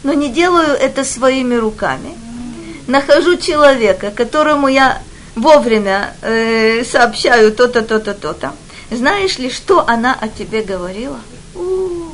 но 0.04 0.12
не 0.12 0.30
делаю 0.30 0.68
это 0.68 1.04
своими 1.04 1.56
руками. 1.56 2.10
Mm. 2.10 2.90
Нахожу 2.90 3.36
человека, 3.36 4.10
которому 4.10 4.68
я 4.68 5.02
вовремя 5.40 6.14
э, 6.22 6.84
сообщаю 6.84 7.52
то-то, 7.52 7.82
то-то, 7.82 8.14
то-то. 8.14 8.52
Знаешь 8.90 9.38
ли, 9.38 9.50
что 9.50 9.86
она 9.86 10.16
о 10.20 10.28
тебе 10.28 10.62
говорила? 10.62 11.20
У-у-у 11.54 12.08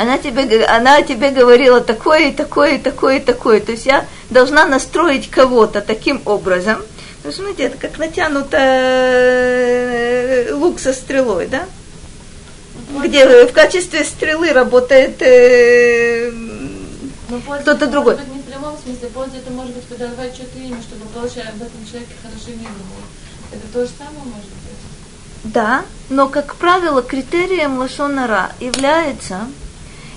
она 0.00 0.16
тебе, 0.16 0.64
она 0.64 1.02
тебе 1.02 1.30
говорила 1.30 1.82
такое, 1.82 2.28
и 2.28 2.32
такое, 2.32 2.76
и 2.76 2.78
такое, 2.78 3.18
и 3.18 3.20
такое. 3.20 3.60
То 3.60 3.72
есть 3.72 3.84
я 3.84 4.06
должна 4.30 4.64
настроить 4.64 5.28
кого-то 5.28 5.82
таким 5.82 6.22
образом. 6.24 6.78
Ну, 7.22 7.30
смотрите, 7.30 7.64
это 7.64 7.76
как 7.76 7.98
натянуто 7.98 8.56
э, 8.58 10.54
лук 10.54 10.80
со 10.80 10.94
стрелой, 10.94 11.48
да? 11.48 11.64
Где 13.04 13.44
в 13.44 13.52
качестве 13.52 14.04
стрелы 14.04 14.54
работает 14.54 15.20
э, 15.20 16.32
кто-то 17.60 17.86
другой. 17.86 18.16
Прямом 18.60 18.76
смысле, 18.76 19.08
польза 19.08 19.38
это 19.38 19.50
может 19.52 19.74
быть 19.74 19.84
подавать 19.84 20.34
что-то 20.34 20.58
имя, 20.58 20.76
чтобы 20.82 21.06
получать 21.06 21.48
об 21.48 21.62
этом 21.62 21.86
человеке 21.90 22.12
хорошо 22.22 22.50
не 22.50 22.66
думал. 22.66 23.00
Это 23.52 23.66
то 23.72 23.86
же 23.86 23.90
самое 23.96 24.22
может 24.24 24.50
быть? 24.50 25.54
Да, 25.54 25.82
но, 26.10 26.28
как 26.28 26.56
правило, 26.56 27.00
критерием 27.00 27.78
лошонара 27.78 28.52
является 28.60 29.46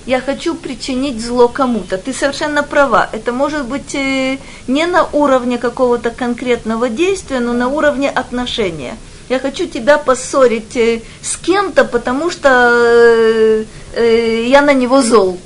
я 0.04 0.20
хочу 0.20 0.54
причинить 0.54 1.24
зло 1.24 1.48
кому-то. 1.48 1.96
Ты 1.96 2.12
совершенно 2.12 2.62
права. 2.62 3.08
Это 3.12 3.32
может 3.32 3.64
быть 3.64 3.94
э, 3.94 4.36
не 4.68 4.84
на 4.84 5.06
уровне 5.06 5.56
какого-то 5.56 6.10
конкретного 6.10 6.90
действия, 6.90 7.40
но 7.40 7.54
на 7.54 7.68
уровне 7.68 8.10
отношения. 8.10 8.98
Я 9.30 9.38
хочу 9.38 9.66
тебя 9.66 9.96
поссорить 9.96 10.76
э, 10.76 11.00
с 11.22 11.38
кем-то, 11.38 11.86
потому 11.86 12.30
что 12.30 13.64
э, 13.94 14.44
я 14.46 14.60
на 14.60 14.74
него 14.74 15.00
зол. 15.00 15.38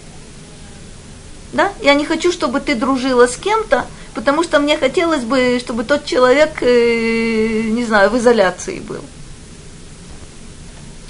Да? 1.52 1.72
Я 1.80 1.94
не 1.94 2.04
хочу, 2.04 2.32
чтобы 2.32 2.60
ты 2.60 2.74
дружила 2.74 3.26
с 3.26 3.36
кем-то, 3.36 3.86
потому 4.14 4.42
что 4.42 4.58
мне 4.58 4.76
хотелось 4.76 5.24
бы, 5.24 5.58
чтобы 5.60 5.84
тот 5.84 6.04
человек, 6.04 6.60
не 6.60 7.84
знаю, 7.84 8.10
в 8.10 8.18
изоляции 8.18 8.80
был 8.80 9.02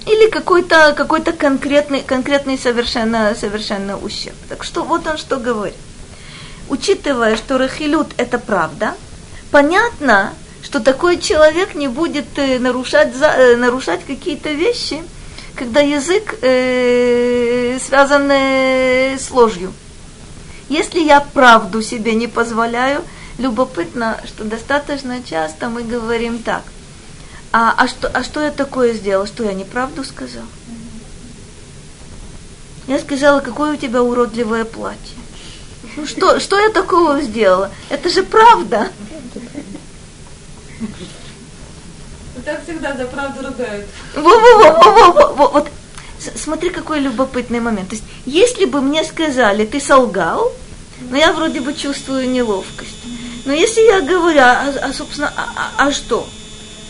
или 0.09 0.31
какой-то 0.31 0.95
какой 0.97 1.23
конкретный, 1.23 2.03
конкретный 2.03 2.59
совершенно, 2.59 3.35
совершенно 3.35 3.99
ущерб. 3.99 4.37
Так 4.49 4.65
что 4.65 4.83
вот 4.83 5.07
он 5.07 5.19
что 5.19 5.37
говорит. 5.37 5.77
Учитывая, 6.69 7.37
что 7.37 7.59
рахилют 7.59 8.09
это 8.17 8.39
правда, 8.39 8.95
понятно, 9.51 10.35
что 10.63 10.81
такой 10.81 11.19
человек 11.19 11.75
не 11.75 11.89
будет 11.89 12.27
э, 12.37 12.59
нарушать, 12.59 13.13
э, 13.21 13.57
нарушать 13.57 14.01
какие-то 14.07 14.51
вещи, 14.53 15.03
когда 15.55 15.81
язык 15.81 16.37
э, 16.43 17.79
связан 17.87 18.31
э, 18.31 19.17
с 19.19 19.31
ложью. 19.31 19.73
Если 20.69 21.01
я 21.01 21.21
правду 21.21 21.83
себе 21.83 22.15
не 22.15 22.27
позволяю, 22.27 23.03
любопытно, 23.39 24.21
что 24.27 24.45
достаточно 24.45 25.23
часто 25.23 25.69
мы 25.69 25.83
говорим 25.83 26.43
так– 26.43 26.63
а, 27.51 27.75
а, 27.77 27.89
что, 27.89 28.09
а 28.09 28.23
что 28.23 28.43
я 28.43 28.51
такое 28.51 28.93
сделала? 28.93 29.27
Что 29.27 29.45
я 29.45 29.55
неправду 29.55 30.05
сказала? 30.05 30.47
Я 32.87 32.99
сказала, 32.99 33.41
какое 33.41 33.75
у 33.75 33.77
тебя 33.77 34.03
уродливое 34.03 34.65
платье. 34.65 35.17
Ну 35.97 36.07
что, 36.07 36.41
что 36.41 36.59
я 36.59 36.71
такого 36.71 37.21
сделала? 37.21 37.71
Это 37.89 38.09
же 38.11 38.23
правда. 38.23 38.91
Так 42.45 42.63
всегда 42.65 42.97
за 42.97 43.07
правду 43.07 43.47
ругают. 43.47 43.87
Во-во-во-во-во. 44.15 45.49
Вот 45.49 45.69
смотри, 46.37 46.71
какой 46.71 47.01
любопытный 47.01 47.61
момент. 47.61 47.91
То 47.91 47.97
есть, 47.97 48.05
если 48.27 48.65
бы 48.65 48.81
мне 48.81 49.05
сказали, 49.05 49.65
ты 49.65 49.81
солгал, 49.81 50.53
но 51.11 51.17
я 51.17 51.33
вроде 51.33 51.61
бы 51.61 51.75
чувствую 51.75 52.29
неловкость. 52.31 52.97
Но 53.45 53.53
если 53.53 53.81
я 53.81 54.01
говорю, 54.01 54.41
а, 54.41 54.69
а 54.83 54.93
собственно, 54.93 55.33
а, 55.37 55.49
а, 55.57 55.89
а 55.89 55.93
что? 55.93 56.29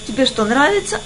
Тебе 0.07 0.27
что, 0.27 0.45
нравится? 0.45 1.01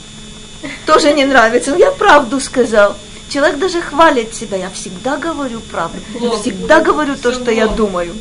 Тоже 0.86 1.12
не 1.12 1.24
нравится. 1.24 1.72
Но 1.72 1.76
я 1.76 1.90
правду 1.90 2.40
сказал. 2.40 2.96
Человек 3.28 3.58
даже 3.58 3.80
хвалит 3.80 4.34
себя. 4.34 4.56
Я 4.56 4.70
всегда 4.70 5.16
говорю 5.16 5.60
правду. 5.60 5.98
Я 6.20 6.30
всегда 6.38 6.80
говорю 6.80 7.16
то, 7.16 7.32
что 7.32 7.50
я 7.50 7.66
думаю. 7.66 8.14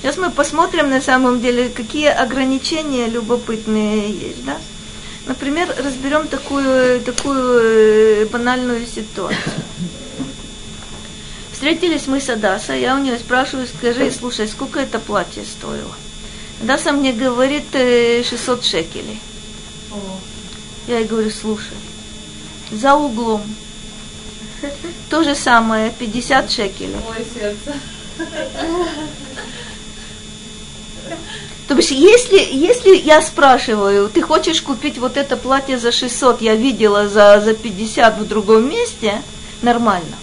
Сейчас 0.00 0.16
мы 0.16 0.30
посмотрим 0.30 0.90
на 0.90 1.00
самом 1.00 1.40
деле, 1.40 1.68
какие 1.68 2.08
ограничения 2.08 3.06
любопытные 3.06 4.10
есть, 4.10 4.44
да? 4.44 4.56
Например, 5.26 5.72
разберем 5.78 6.26
такую, 6.26 7.00
такую 7.02 8.22
э, 8.22 8.26
банальную 8.26 8.86
ситуацию. 8.86 9.38
Встретились 11.52 12.08
мы 12.08 12.20
с 12.20 12.28
Адасой, 12.28 12.80
я 12.80 12.96
у 12.96 12.98
нее 12.98 13.18
спрашиваю, 13.18 13.68
скажи, 13.68 14.10
слушай, 14.10 14.48
сколько 14.48 14.80
это 14.80 14.98
платье 14.98 15.44
стоило? 15.44 15.94
Адаса 16.62 16.92
мне 16.92 17.12
говорит 17.12 17.66
600 17.72 17.74
э, 17.74 18.62
шекелей. 18.62 19.20
Я 20.88 20.98
ей 20.98 21.06
говорю, 21.06 21.30
слушай, 21.30 21.76
за 22.72 22.94
углом 22.94 23.42
то 25.10 25.22
же 25.22 25.34
самое, 25.34 25.90
50 25.98 26.50
шекелей. 26.50 26.96
Ой, 27.08 27.26
сердце. 27.34 27.74
То 31.72 31.78
есть, 31.78 31.90
если, 31.90 32.36
если 32.36 32.94
я 32.94 33.22
спрашиваю, 33.22 34.10
ты 34.10 34.20
хочешь 34.20 34.60
купить 34.60 34.98
вот 34.98 35.16
это 35.16 35.38
платье 35.38 35.78
за 35.78 35.90
600, 35.90 36.42
я 36.42 36.54
видела 36.54 37.08
за, 37.08 37.40
за 37.40 37.54
50 37.54 38.18
в 38.18 38.28
другом 38.28 38.68
месте, 38.68 39.22
нормально. 39.62 40.16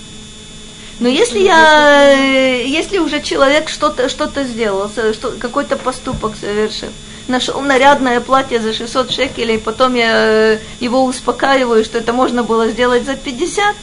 Но 1.00 1.08
если 1.08 1.40
я, 1.40 2.12
если 2.12 3.00
уже 3.00 3.22
человек 3.22 3.70
что-то 3.70 4.10
что 4.10 4.30
сделал, 4.44 4.90
что, 4.90 5.32
какой-то 5.40 5.76
поступок 5.76 6.34
совершил, 6.40 6.90
нашел 7.28 7.60
нарядное 7.62 8.20
платье 8.20 8.60
за 8.60 8.72
600 8.72 9.10
шекелей, 9.10 9.58
потом 9.58 9.96
я 9.96 10.12
э, 10.14 10.60
его 10.80 11.04
успокаиваю, 11.04 11.84
что 11.84 11.98
это 11.98 12.14
можно 12.14 12.44
было 12.44 12.70
сделать 12.70 13.06
за 13.06 13.16
50. 13.16 13.76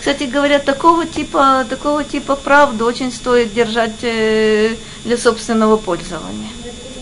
Кстати 0.00 0.24
говоря, 0.24 0.58
такого 0.58 1.06
типа, 1.06 1.64
такого 1.70 2.04
типа 2.04 2.36
правду 2.36 2.84
очень 2.84 3.10
стоит 3.10 3.54
держать 3.54 4.02
э, 4.02 4.74
для 5.04 5.16
собственного 5.16 5.78
пользования. 5.78 6.55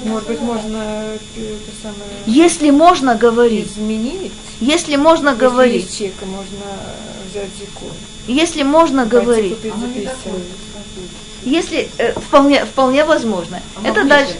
Может 0.05 0.29
быть, 0.29 0.41
можно 0.41 0.79
это 1.37 1.71
самое... 1.83 2.05
Если 2.27 2.71
можно 2.71 3.15
говорить. 3.15 3.67
Изменить. 3.73 4.33
Если 4.61 4.97
можно 4.97 5.31
Если 5.31 5.41
говорить. 5.41 5.85
Есть 5.85 5.99
чека, 5.99 6.27
можно 6.27 6.67
взять 7.31 7.51
закон. 7.59 7.93
Если 8.27 8.63
можно 8.63 9.03
Пойти 9.03 9.17
говорить. 9.17 9.57
Купить 9.57 9.73
50. 9.95 10.17
Если 11.45 11.91
э, 11.99 12.13
вполне, 12.13 12.65
вполне 12.65 13.05
возможно. 13.05 13.61
А 13.83 13.89
это 13.89 14.05
дальше. 14.05 14.37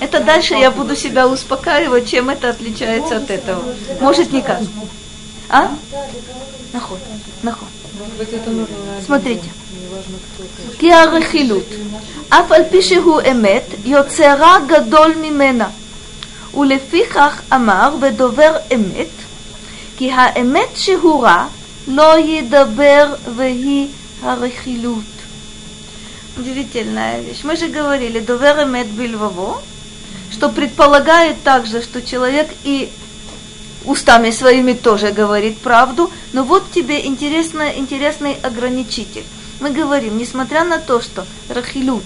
Это 0.00 0.20
дальше 0.20 0.54
я 0.54 0.70
буду 0.70 0.96
себя 0.96 1.28
успокаивать, 1.28 2.08
чем 2.08 2.30
это 2.30 2.48
отличается 2.48 3.18
от 3.18 3.30
этого. 3.30 3.62
Может 4.00 4.32
никак. 4.32 4.60
А? 5.48 5.70
Наход. 6.72 6.98
Наход 7.42 7.68
Может 7.99 8.13
быть, 8.15 8.29
это 8.33 8.49
нужно 8.49 8.75
на 8.85 8.91
один 8.93 9.05
Смотрите. 9.05 9.41
день. 9.41 9.51
Неважно, 9.89 10.17
кто 10.35 10.43
это. 10.43 10.77
כי 10.79 10.93
הרכילות, 10.93 11.65
אף 12.29 12.51
על 12.51 12.61
פי 12.71 12.81
שהוא 12.81 13.21
אמת, 13.31 13.63
יוצרה 13.85 14.57
גדול 14.67 15.13
ממנה. 15.21 15.69
ולפיכך 16.57 17.41
אמר 17.53 17.95
ודובר 18.01 18.57
אמת, 18.75 19.07
כי 19.97 20.11
האמת 20.11 20.69
שהוא 20.75 21.23
רע 21.23 21.47
לא 21.87 22.19
ידבר 22.19 23.13
והיא 23.35 23.87
הרכילות. 24.21 25.03
Удивительная 26.37 27.21
вещь. 27.21 27.43
Мы 27.43 27.55
же 27.55 27.67
говорили, 27.69 28.19
довер 28.19 28.63
эмет 28.63 28.87
бильваво, 28.87 29.61
что 30.31 30.49
предполагает 30.49 31.41
также, 31.43 31.81
что 31.81 32.01
человек 32.01 32.49
и 32.65 32.91
устами 33.84 34.30
своими 34.30 34.72
тоже 34.72 35.12
говорит 35.12 35.58
правду, 35.58 36.10
но 36.32 36.44
вот 36.44 36.70
тебе 36.70 37.06
интересно, 37.06 37.72
интересный 37.76 38.34
ограничитель. 38.42 39.24
мы 39.60 39.70
говорим, 39.70 40.16
несмотря 40.16 40.64
на 40.64 40.78
то, 40.78 41.00
что 41.00 41.26
рахилют, 41.48 42.04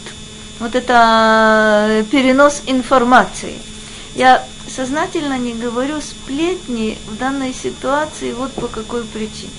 вот 0.61 0.75
это 0.75 1.87
э, 1.89 2.05
перенос 2.11 2.63
информации, 2.67 3.55
я 4.15 4.45
сознательно 4.69 5.39
не 5.39 5.55
говорю 5.55 6.01
сплетни 6.01 6.99
в 7.07 7.17
данной 7.17 7.53
ситуации 7.53 8.33
вот 8.33 8.53
по 8.53 8.69
какой 8.69 9.05
причине. 9.05 9.51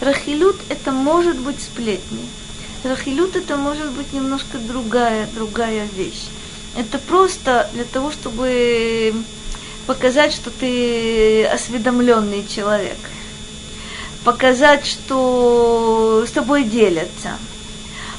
Рахилют 0.00 0.56
это 0.68 0.92
может 0.92 1.36
быть 1.38 1.60
сплетни. 1.62 2.26
Рахилют 2.84 3.36
это 3.36 3.56
может 3.56 3.90
быть 3.90 4.12
немножко 4.12 4.58
другая, 4.58 5.28
другая 5.34 5.86
вещь. 5.96 6.28
Это 6.76 6.98
просто 6.98 7.68
для 7.72 7.84
того, 7.84 8.12
чтобы 8.12 9.12
показать, 9.88 10.34
что 10.34 10.50
ты 10.50 11.46
осведомленный 11.46 12.46
человек. 12.46 12.98
Показать, 14.22 14.86
что 14.86 16.24
с 16.28 16.30
тобой 16.30 16.64
делятся. 16.64 17.38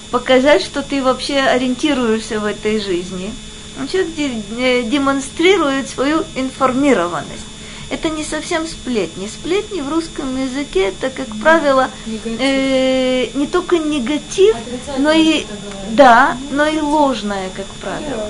Показать, 0.09 0.63
что 0.63 0.81
ты 0.81 1.03
вообще 1.03 1.37
ориентируешься 1.37 2.39
в 2.39 2.45
этой 2.45 2.81
жизни. 2.81 3.31
Человек 3.91 4.09
э, 4.57 4.81
демонстрирует 4.83 5.87
свою 5.87 6.23
информированность 6.35 7.45
это 7.91 8.09
не 8.09 8.23
совсем 8.23 8.67
сплетни. 8.67 9.27
Сплетни 9.27 9.81
в 9.81 9.89
русском 9.89 10.39
языке 10.39 10.89
это, 10.89 11.09
как 11.09 11.27
правило, 11.41 11.89
э, 12.05 13.29
не 13.33 13.47
только 13.47 13.79
негатив, 13.79 14.55
но 14.99 15.11
и 15.11 15.45
да, 15.89 16.37
но 16.51 16.67
и 16.67 16.79
ложное, 16.79 17.49
как 17.55 17.65
правило. 17.81 18.29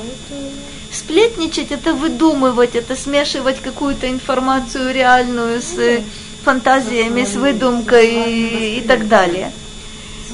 Сплетничать 0.99 1.71
это 1.71 1.93
выдумывать, 1.93 2.75
это 2.75 2.95
смешивать 2.95 3.61
какую-то 3.61 4.09
информацию 4.09 4.93
реальную 4.93 5.61
с 5.61 5.77
э, 5.77 6.03
фантазиями, 6.43 7.23
с 7.23 7.35
выдумкой 7.35 8.07
и, 8.07 8.79
и 8.79 8.81
так 8.81 9.07
далее. 9.07 9.51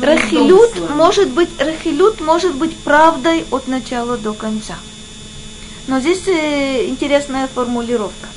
Рахилют 0.01 0.89
может 0.89 1.29
быть, 1.29 1.49
рахилют 1.59 2.19
может 2.19 2.55
быть 2.55 2.75
правдой 2.77 3.45
от 3.51 3.67
начала 3.67 4.17
до 4.17 4.33
конца. 4.33 4.75
Но 5.87 5.99
здесь 5.99 6.27
э, 6.27 6.87
интересная 6.87 7.47
формулировка 7.47 8.27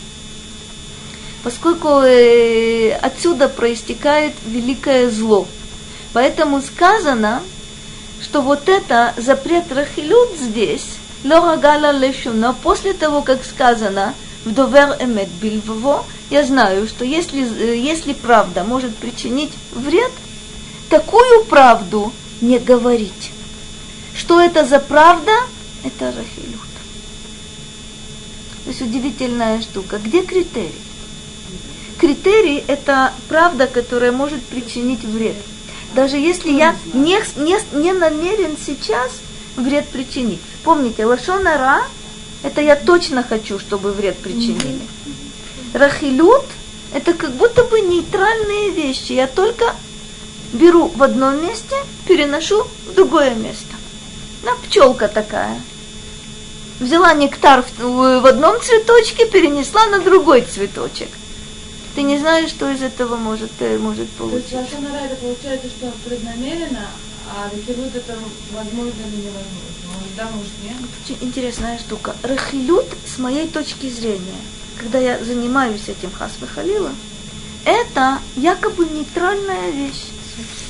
поскольку 1.43 1.89
э, 2.03 2.93
отсюда 2.93 3.49
проистекает 3.49 4.35
великое 4.45 5.11
зло. 5.11 5.47
Поэтому 6.13 6.61
сказано, 6.61 7.43
что 8.21 8.43
вот 8.43 8.69
это 8.69 9.15
запрет 9.17 9.73
Рахилют 9.73 10.31
здесь, 10.39 10.87
Лорагала 11.25 11.91
лешу, 11.93 12.33
но 12.33 12.55
после 12.55 12.93
того, 12.93 13.23
как 13.23 13.45
сказано 13.45 14.15
в 14.45 14.53
Довер 14.53 14.97
Эмет 15.01 15.29
Бильвово, 15.41 16.05
я 16.31 16.45
знаю, 16.45 16.87
что 16.87 17.05
если, 17.05 17.41
если 17.77 18.13
правда 18.13 18.65
может 18.65 18.95
причинить 18.97 19.53
вред, 19.73 20.13
такую 20.91 21.45
правду 21.45 22.13
не 22.41 22.59
говорить. 22.59 23.33
Что 24.15 24.41
это 24.41 24.65
за 24.65 24.79
правда? 24.79 25.33
Это 25.85 26.07
Рахилют. 26.07 26.61
То 28.65 28.71
есть 28.71 28.83
удивительная 28.83 29.61
штука. 29.61 29.99
Где 29.99 30.23
критерий? 30.23 30.75
критерий– 31.99 32.65
это 32.67 33.13
правда, 33.29 33.67
которая 33.67 34.13
может 34.13 34.43
причинить 34.45 35.05
вред. 35.05 35.37
Даже 35.95 36.17
если 36.17 36.51
я 36.53 36.77
не, 36.95 37.19
не, 37.37 37.59
не 37.79 37.93
намерен 37.93 38.57
сейчас 38.65 39.11
вред 39.57 39.89
причинить. 39.89 40.41
Помните, 40.69 41.07
лошона 41.07 41.57
ра– 41.57 41.83
это 42.43 42.61
я 42.61 42.77
точно 42.77 43.23
хочу, 43.23 43.59
чтобы 43.59 43.91
вред 43.91 44.19
причинили. 44.19 44.83
Рахилют– 45.73 46.45
это 46.93 47.15
как 47.15 47.31
будто 47.37 47.65
бы 47.65 47.81
нейтральные 47.81 48.73
вещи. 48.73 49.13
Я 49.13 49.29
только 49.29 49.75
беру 50.53 50.89
в 50.89 51.03
одном 51.03 51.43
месте, 51.43 51.75
переношу 52.07 52.67
в 52.87 52.93
другое 52.95 53.35
место. 53.35 53.77
На 54.43 54.57
пчелка 54.57 55.09
такая. 55.09 55.59
Взяла 56.81 57.15
нектар 57.15 57.65
в, 57.79 58.21
в 58.21 58.27
одном 58.27 58.61
цветочке, 58.61 59.25
перенесла 59.25 59.87
на 59.87 60.01
другой 60.01 60.43
цветочек– 60.43 61.09
ты 61.99 62.03
не 62.03 62.17
знаешь, 62.17 62.51
что 62.51 62.71
из 62.71 62.81
этого 62.81 63.17
может, 63.17 63.51
э, 63.59 63.77
может 63.77 64.09
получиться. 64.11 64.51
То 64.53 64.59
есть 64.61 64.73
это 64.73 65.17
получается, 65.17 65.69
что 65.69 65.93
преднамеренно, 66.09 66.87
а 67.37 67.45
Рахилют 67.45 67.95
это 67.95 68.17
возможно 68.53 69.01
или 69.07 69.27
невозможно? 69.27 69.69
Может, 69.95 70.17
да, 70.17 70.29
может, 70.35 70.53
нет? 70.63 70.77
Очень 71.05 71.29
интересная 71.29 71.79
штука. 71.79 72.15
Рахилют, 72.23 72.87
с 73.07 73.19
моей 73.19 73.49
точки 73.49 73.89
зрения, 73.89 74.41
когда 74.79 74.99
я 74.99 75.23
занимаюсь 75.23 75.89
этим 75.89 76.11
хасвы 76.11 76.47
халила, 76.47 76.91
это 77.65 78.19
якобы 78.37 78.87
нейтральная 78.87 79.71
вещь. 79.71 80.07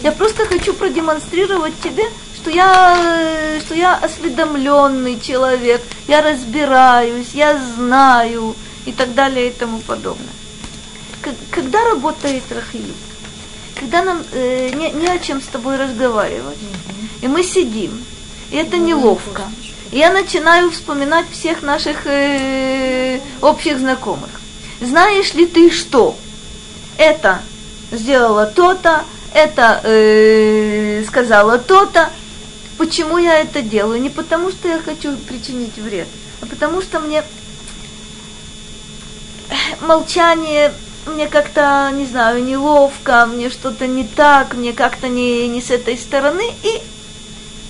Я 0.02 0.12
просто 0.12 0.46
хочу 0.46 0.72
продемонстрировать 0.72 1.74
тебе, 1.82 2.04
что 2.34 2.50
я, 2.50 2.96
э, 2.98 3.60
что 3.60 3.74
я 3.74 3.96
осведомленный 3.96 5.20
человек, 5.20 5.82
я 6.06 6.22
разбираюсь, 6.22 7.30
я 7.34 7.60
знаю 7.76 8.56
и 8.86 8.92
так 8.92 9.14
далее 9.14 9.48
и 9.48 9.52
тому 9.52 9.80
подобное 9.80 10.38
когда 11.50 11.84
работает 11.84 12.44
Рахилют? 12.50 12.96
Когда 13.78 14.02
нам 14.02 14.24
э, 14.32 14.70
не, 14.70 14.90
не 14.90 15.06
о 15.06 15.18
чем 15.18 15.40
с 15.40 15.46
тобой 15.46 15.76
разговаривать, 15.76 16.58
и 17.20 17.28
мы 17.28 17.42
сидим, 17.42 18.02
и 18.50 18.56
это 18.56 18.76
неловко. 18.76 19.42
И 19.90 19.98
я 19.98 20.10
начинаю 20.10 20.70
вспоминать 20.70 21.26
всех 21.30 21.62
наших 21.62 22.06
э, 22.06 23.20
общих 23.40 23.78
знакомых. 23.78 24.30
Знаешь 24.80 25.34
ли 25.34 25.46
ты 25.46 25.70
что? 25.70 26.16
Это 26.96 27.40
сделала 27.90 28.46
то-то, 28.46 29.04
это 29.32 29.80
э, 29.84 31.04
сказала 31.06 31.58
то-то. 31.58 32.10
Почему 32.76 33.18
я 33.18 33.38
это 33.40 33.62
делаю? 33.62 34.00
Не 34.00 34.10
потому, 34.10 34.50
что 34.50 34.68
я 34.68 34.78
хочу 34.78 35.16
причинить 35.16 35.76
вред, 35.76 36.08
а 36.40 36.46
потому 36.46 36.80
что 36.82 37.00
мне 37.00 37.24
молчание 39.80 40.72
мне 41.08 41.28
как-то, 41.28 41.90
не 41.92 42.06
знаю, 42.06 42.44
неловко, 42.44 43.26
мне 43.26 43.50
что-то 43.50 43.86
не 43.86 44.04
так, 44.04 44.54
мне 44.54 44.72
как-то 44.72 45.08
не, 45.08 45.48
не 45.48 45.60
с 45.60 45.70
этой 45.70 45.96
стороны, 45.98 46.44
и 46.62 46.80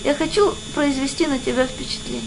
я 0.05 0.15
хочу 0.15 0.55
произвести 0.75 1.27
на 1.27 1.39
тебя 1.39 1.67
впечатление. 1.67 2.23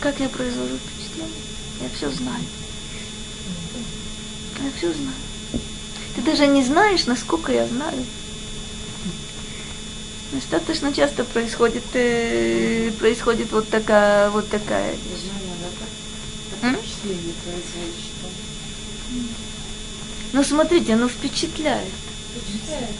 Как 0.00 0.20
я 0.20 0.28
произвожу 0.28 0.76
впечатление? 0.76 1.42
Я 1.82 1.88
все 1.94 2.10
знаю. 2.10 2.44
Я 4.62 4.70
все 4.76 4.92
знаю. 4.92 5.16
Ты 6.14 6.22
даже 6.22 6.46
не 6.46 6.64
знаешь, 6.64 7.06
насколько 7.06 7.52
я 7.52 7.66
знаю. 7.66 8.04
Достаточно 10.32 10.92
часто 10.92 11.24
происходит, 11.24 11.84
э, 11.94 12.90
происходит 12.98 13.50
вот 13.50 13.68
такая, 13.68 14.28
вот 14.30 14.48
такая 14.50 14.92
вещь. 14.92 15.28
Ну 20.32 20.44
смотрите, 20.44 20.94
оно 20.94 21.08
впечатляет. 21.08 21.88
Впечатляет. 22.34 22.94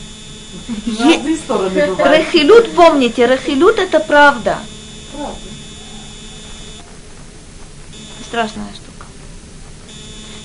Рахилют, 1.99 2.75
помните, 2.75 3.27
Рахилют 3.27 3.79
это 3.79 4.01
правда. 4.01 4.59
Правда. 5.15 5.39
Страшная 8.27 8.73
штука. 8.73 9.07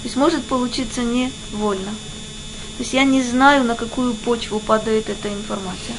То 0.01 0.03
есть 0.03 0.15
может 0.17 0.43
получиться 0.45 1.01
невольно. 1.01 1.91
То 2.77 2.79
есть 2.79 2.93
я 2.93 3.05
не 3.05 3.21
знаю, 3.23 3.63
на 3.63 3.75
какую 3.75 4.15
почву 4.15 4.59
падает 4.59 5.09
эта 5.09 5.29
информация. 5.29 5.95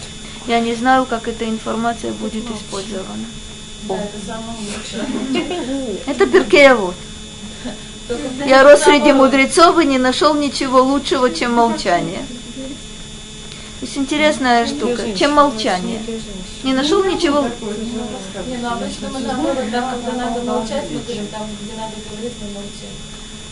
Я 0.46 0.60
не 0.60 0.74
знаю, 0.74 1.06
как 1.06 1.26
эта 1.26 1.48
информация 1.48 2.12
будет 2.12 2.44
использована. 2.50 3.26
Это 6.06 6.26
перкеевод. 6.26 6.94
Я 8.46 8.62
рос 8.62 8.82
среди 8.82 9.12
мудрецов 9.12 9.78
и 9.78 9.86
не 9.86 9.98
нашел 9.98 10.34
ничего 10.34 10.82
лучшего, 10.82 11.30
чем 11.30 11.54
молчание. 11.54 12.24
То 13.80 13.86
есть 13.86 13.98
интересная 13.98 14.66
штука, 14.66 15.14
чем 15.14 15.32
молчание. 15.32 16.00
Не 16.62 16.72
нашел 16.74 17.04
ничего. 17.04 17.48
Не, 18.46 18.56
ну 18.58 18.68
обычно 18.68 19.08
мы 19.10 19.20
наоборот, 19.20 19.70
там, 19.70 19.90
когда 19.90 20.12
надо 20.24 20.42
молчать, 20.42 20.84
мы 20.90 21.00
говорим, 21.00 21.26
там, 21.26 21.46
где 21.62 21.72
надо 21.74 21.92
говорить, 22.10 22.32
мы 22.40 22.48
молчим. 22.48 22.88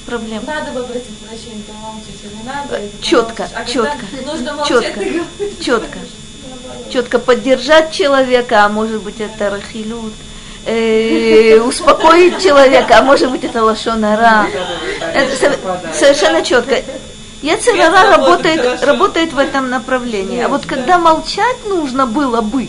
Проблема. 0.06 0.42
Надо 0.46 0.72
бы 0.72 0.80
обратить 0.80 1.18
прощение, 1.18 1.62
то 1.66 1.72
молчите, 1.74 2.34
не 2.34 2.42
надо. 2.42 2.80
Четко, 3.00 3.48
а 3.54 3.64
четко, 3.64 4.06
четко, 4.66 5.00
ты 5.38 5.54
четко. 5.60 5.98
Четко 6.92 7.18
поддержать 7.18 7.92
человека, 7.92 8.64
а 8.64 8.68
может 8.68 9.02
быть 9.02 9.20
это 9.20 9.50
рахилют, 9.50 10.12
э, 10.66 11.60
успокоить 11.60 12.42
человека, 12.42 12.98
а 12.98 13.02
может 13.02 13.30
быть 13.30 13.44
это 13.44 13.64
лошонара. 13.64 14.46
Это 15.14 15.36
со- 15.36 15.98
совершенно 15.98 16.42
четко. 16.42 16.82
Яцерара 17.42 18.16
работает, 18.16 18.82
работает 18.84 19.32
в 19.32 19.38
этом 19.38 19.68
направлении. 19.70 20.42
А 20.42 20.48
вот 20.48 20.64
когда 20.66 20.98
молчать 20.98 21.66
нужно 21.66 22.06
было 22.06 22.40
бы, 22.40 22.68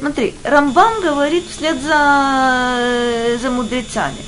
Смотри, 0.00 0.34
Рамбам 0.42 1.00
говорит 1.00 1.44
вслед 1.50 1.80
за, 1.80 3.38
за 3.40 3.50
мудрецами, 3.50 4.18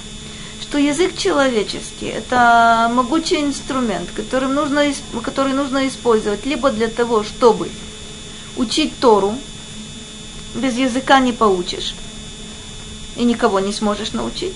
что 0.62 0.76
что 0.76 0.78
язык 0.78 1.16
человеческий– 1.16 2.07
это 2.16 2.91
могучий 2.93 3.41
инструмент, 3.41 4.09
которым 4.14 4.55
нужно, 4.55 4.84
который 5.22 5.53
нужно 5.53 5.87
использовать 5.87 6.45
либо 6.47 6.70
для 6.70 6.89
того, 6.89 7.22
чтобы 7.22 7.68
учить 8.57 8.99
Тору, 8.99 9.35
без 10.55 10.75
языка 10.75 11.21
не 11.21 11.33
поучишь, 11.33 11.95
и 13.17 13.25
никого 13.25 13.61
не 13.61 13.73
сможешь 13.73 14.13
научить, 14.13 14.53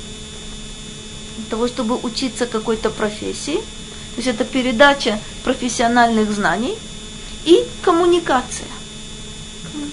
для 1.37 1.47
того, 1.51 1.69
чтобы 1.69 1.97
учиться 1.97 2.47
какой-то 2.47 2.91
профессии, 2.91 3.57
то 3.57 4.17
есть 4.17 4.29
это 4.29 4.45
передача 4.45 5.19
профессиональных 5.45 6.31
знаний 6.33 6.77
и 7.45 7.65
коммуникация. 7.83 8.67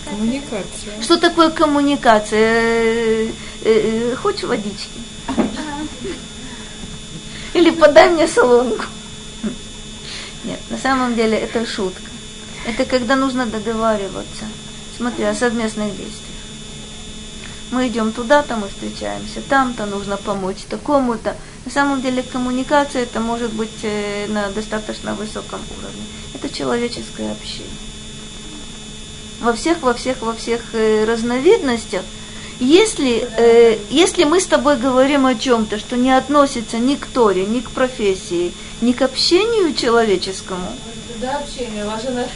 Коммуникация. 0.10 1.02
Что 1.02 1.18
такое 1.18 1.50
коммуникация? 1.50 2.40
Э, 2.40 3.32
э, 3.64 4.12
э, 4.12 4.16
Хочешь 4.16 4.44
водички? 4.44 4.90
Или 7.54 7.72
подай 7.72 8.10
мне 8.10 8.28
солонку. 8.28 8.86
Нет, 10.44 10.60
на 10.70 10.78
самом 10.78 11.16
деле 11.16 11.38
это 11.38 11.66
шутка. 11.66 12.02
Это 12.68 12.86
когда 12.86 13.16
нужно 13.16 13.48
договариваться, 13.48 14.46
смотри, 14.96 15.24
о 15.24 15.34
совместных 15.34 15.90
действиях. 15.90 16.14
Мы 17.72 17.88
идем 17.88 18.12
туда-то, 18.12 18.56
мы 18.56 18.68
встречаемся, 18.70 19.42
там-то 19.50 19.88
нужно 19.88 20.18
помочь 20.18 20.64
такому-то. 20.70 21.36
На 21.66 21.72
самом 21.72 22.02
деле 22.02 22.22
коммуникация 22.22 23.04
это 23.04 23.20
может 23.20 23.52
быть 23.54 23.84
на 24.28 24.50
достаточно 24.50 25.16
высоком 25.16 25.60
уровне. 25.80 26.04
Это 26.36 26.54
человеческое 26.54 27.32
общение 27.32 27.88
во 29.42 29.54
всех, 29.54 29.82
во 29.82 29.94
всех, 29.94 30.22
во 30.22 30.34
всех 30.34 30.62
э, 30.74 31.06
разновидностях, 31.06 32.02
если, 32.60 33.28
э, 33.38 33.78
если 33.90 34.24
мы 34.24 34.40
с 34.40 34.46
тобой 34.46 34.78
говорим 34.78 35.26
о 35.26 35.36
чем-то, 35.36 35.78
что 35.78 35.96
не 35.96 36.12
относится 36.12 36.80
ни 36.80 36.96
к 36.96 37.06
Торе, 37.06 37.46
ни 37.46 37.60
к 37.60 37.70
профессии, 37.70 38.52
ни 38.82 38.94
к 38.94 39.02
общению 39.04 39.74
человеческому, 39.76 40.74
Да, 41.20 41.38
общение, 41.38 41.84
важно 41.86 42.28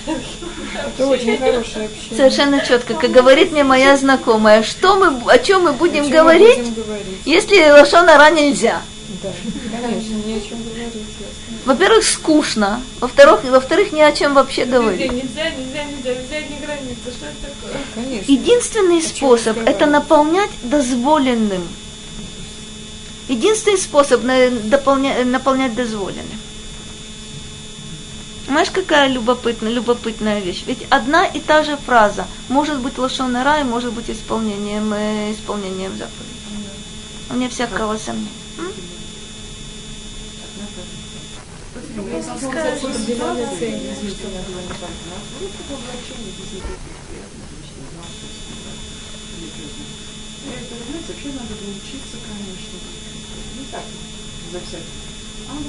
Это 0.97 1.07
очень 1.07 1.38
хорошее 1.38 1.86
общение. 1.86 2.17
совершенно 2.17 2.65
четко, 2.65 2.95
как 2.95 3.11
говорит 3.11 3.51
мне 3.51 3.63
моя 3.63 3.95
знакомая, 3.95 4.63
что 4.63 4.95
мы, 4.95 5.32
о 5.32 5.38
чем 5.38 5.63
мы 5.63 5.73
будем 5.73 6.03
чем 6.03 6.05
мы 6.05 6.11
говорить, 6.11 6.57
будем 6.59 6.73
говорить? 6.84 7.17
если 7.25 7.69
лошонара 7.69 8.32
нельзя. 8.32 8.82
Да, 9.21 9.29
конечно, 9.82 10.15
не 10.25 10.38
о 10.38 10.39
чем 10.41 10.63
говорить. 10.63 10.93
Во-первых, 11.65 12.03
скучно, 12.03 12.82
во-вторых, 12.99 13.43
во-вторых, 13.43 13.91
ни 13.91 14.01
о 14.01 14.11
чем 14.13 14.34
вообще 14.34 14.61
Нельзя, 14.65 14.79
говорить. 14.79 15.11
нельзя, 15.11 15.49
нельзя, 15.51 15.84
нельзя, 15.84 16.15
нельзя, 16.19 16.39
не 16.49 16.57
граница, 16.65 17.11
что 17.15 17.25
это 17.27 17.36
такое? 17.61 17.82
Конечно. 17.93 18.32
Единственный 18.32 18.97
О 18.97 19.01
способ 19.07 19.57
это 19.67 19.86
наполнять 19.86 20.49
дозволенным. 20.63 21.67
Единственный 23.27 23.77
способ 23.77 24.23
на- 24.23 24.47
дополня- 24.49 25.23
наполнять 25.23 25.75
дозволенным. 25.75 26.40
Знаешь, 28.51 28.69
какая 28.69 29.07
любопытная, 29.07 29.71
любопытная 29.71 30.41
вещь? 30.41 30.63
Ведь 30.67 30.85
одна 30.89 31.25
и 31.25 31.39
та 31.39 31.63
же 31.63 31.77
фраза 31.77 32.27
может 32.49 32.81
быть 32.81 32.97
лошонара 32.97 33.61
и 33.61 33.63
может 33.63 33.93
быть 33.93 34.09
исполнением, 34.09 34.91
э, 34.91 35.31
исполнением 35.31 35.95
заповеди. 35.95 36.35
Вне 37.29 37.47
всякого 37.47 37.97
сомнения. 37.97 38.27
Это, 50.51 50.75
знаете, 50.89 51.07
вообще 51.07 51.27
надо 51.27 51.53
было 51.55 51.71
учиться, 51.71 52.17
конечно. 52.27 52.79
Не 53.57 53.65
так, 53.71 53.83
за 54.51 54.59
всякое. 54.59 55.11
Ну. 55.51 55.59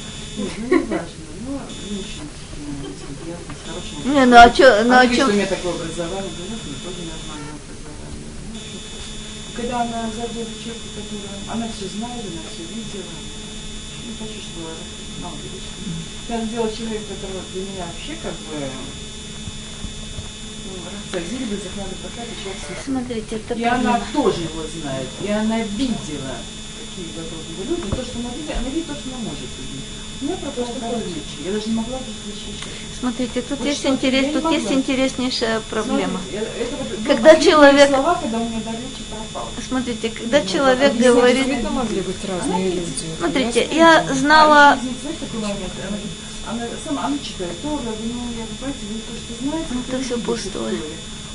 Ну, 4.05 4.25
ну 4.25 4.35
а 4.37 4.49
чё, 4.49 4.83
ну 4.85 4.93
а 4.93 5.05
что 5.11 5.25
у 5.27 5.31
меня 5.31 5.45
такое 5.45 5.73
образование, 5.73 6.31
ну, 6.49 6.55
тоже 6.83 7.03
нормальное. 7.05 7.53
Ну, 8.53 8.59
в 8.59 9.55
Когда 9.55 9.81
она 9.81 10.09
зайдет 10.15 10.47
к 10.47 10.63
человеку, 10.63 10.87
который... 10.95 11.29
Она 11.51 11.67
все 11.67 11.85
знает, 11.97 12.23
она 12.25 12.41
все 12.49 12.63
видела. 12.63 13.13
Не 14.07 14.13
хочу, 14.17 14.39
чтобы 14.41 14.71
мало 15.21 15.35
говорить. 15.35 15.67
Надо 16.29 16.45
делать 16.47 16.77
человек, 16.77 17.01
который 17.07 17.41
для 17.53 17.61
меня 17.61 17.85
вообще 17.85 18.15
как 18.23 18.33
бы... 18.33 19.11
Ну, 20.72 20.78
Рафсазиль 20.88 21.45
бы 21.45 21.55
захватывает 21.59 21.99
прокат, 21.99 22.28
человек 22.39 22.59
с 22.80 22.86
Смотрите, 22.86 23.36
это 23.36 23.53
и 23.53 23.63
она 23.63 23.99
тоже 24.13 24.41
его 24.41 24.63
знает. 24.80 25.07
И 25.22 25.30
она 25.32 25.59
видела, 25.76 26.34
какие 26.80 27.05
него 27.11 27.63
люди. 27.67 27.88
И 27.88 27.91
то, 27.91 28.03
что 28.03 28.19
она 28.19 28.30
видит, 28.36 28.55
она 28.57 28.69
видит 28.69 28.88
то, 28.88 28.95
что 28.95 29.05
она 29.11 29.17
может 29.28 29.51
видеть. 29.59 29.86
У 30.22 30.26
меня 30.26 30.36
пропал 30.38 30.69
дар 30.80 30.95
речи. 31.01 31.38
Я 31.43 31.51
даже 31.51 31.67
не 31.69 31.76
могла 31.76 31.97
это 31.97 32.11
защищать. 32.26 32.72
Смотрите, 32.99 33.41
тут 33.41 33.57
Вот 33.59 33.67
есть 33.67 33.86
интерес, 33.86 34.34
тут 34.34 34.51
есть 34.51 34.72
интереснейшая 34.72 35.61
проблема. 35.61 36.19
Смотрите, 36.22 36.45
это 36.61 36.76
вот 36.78 36.88
были 36.89 37.07
Когда 37.07 37.36
человек- 37.39 37.89
слова, 37.89 38.13
когда 38.22 38.38
у 38.38 38.45
меня 38.47 38.61
дар 38.63 38.76
речи 38.76 39.01
пропал. 39.09 39.49
Смотрите, 39.67 40.09
когда 40.11 40.39
Ну, 40.41 40.45
человек 40.47 40.93
говорит, 40.95 41.36
Действительно 41.38 41.72
могли 41.72 42.01
быть 42.01 42.24
разные 42.30 42.69
люди. 42.69 43.05
смотрите, 43.17 43.67
я 43.72 44.05
знала, 44.13 44.78
Она, 46.51 46.63
сама, 46.85 47.05
она 47.05 47.17
читает 47.23 47.55
Тору, 47.61 47.79
я 47.85 47.91
говорю, 47.91 48.13
ну, 48.13 48.23
я 48.37 48.43
говорю, 48.43 48.59
знаете, 48.59 48.79
вы 48.91 48.99
то, 48.99 49.13
что 49.15 49.43
знаете, 49.43 49.67
Ну, 49.71 49.79
это 49.87 49.97
видите 49.97 50.17
пустое. 50.25 50.77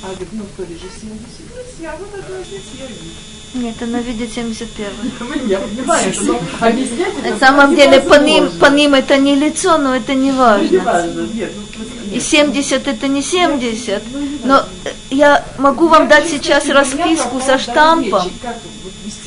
А 0.02 0.06
говорит, 0.08 0.28
ну, 0.32 0.44
Торе 0.56 0.74
же 0.74 0.88
70 1.00 1.56
лет, 1.56 1.66
я 1.80 1.96
вот 1.96 2.08
это 2.14 2.44
здесь 2.44 2.60
я 2.78 2.86
вижу. 2.86 3.64
нет, 3.66 3.82
она 3.82 4.00
видит 4.00 4.30
71 4.30 5.46
Я 5.48 5.58
понимаю, 5.58 6.14
но 6.20 6.40
объяснять 6.60 7.14
это 7.18 7.30
На 7.30 7.38
самом 7.38 7.74
деле 7.74 8.00
по 8.00 8.14
ним, 8.14 8.50
по 8.60 8.66
ним 8.66 8.94
это 8.94 9.16
не 9.16 9.34
лицо, 9.36 9.78
но 9.78 9.96
это 9.96 10.12
не 10.14 10.32
Ну, 10.32 10.68
не 10.70 10.78
важно. 10.78 11.20
нет, 11.32 11.50
ну, 11.56 11.84
И 12.10 12.14
нет. 12.16 12.22
70 12.22 12.86
это 12.86 13.08
не 13.08 13.22
70. 13.22 14.02
Но 14.44 14.58
э, 14.84 14.92
я 15.10 15.42
могу 15.56 15.88
вам 15.88 16.08
дать 16.08 16.28
сейчас 16.28 16.68
расписку 16.68 17.40
со 17.40 17.58
штампом. 17.58 18.30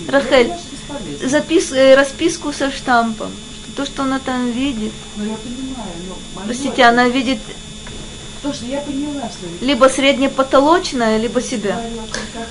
Рахель, 0.07 0.51
запис, 1.23 1.71
э, 1.71 1.95
расписку 1.95 2.53
со 2.53 2.69
штампом. 2.71 3.31
То, 3.79 3.85
что 3.85 4.03
она 4.03 4.19
там 4.19 4.51
видит. 4.51 4.91
Ну, 5.15 5.23
я 5.23 5.35
понимаю, 5.37 5.93
но... 6.09 6.15
мое- 6.35 6.47
Простите, 6.47 6.83
она 6.83 7.07
видит 7.07 7.39
То, 8.43 8.51
что 8.51 8.65
я 8.65 8.81
поняла, 8.81 9.21
что... 9.29 9.65
либо 9.65 9.85
среднепотолочное, 9.87 11.17
либо 11.17 11.41
себя. 11.41 11.75
Говорила, 11.77 12.03
как 12.33 12.49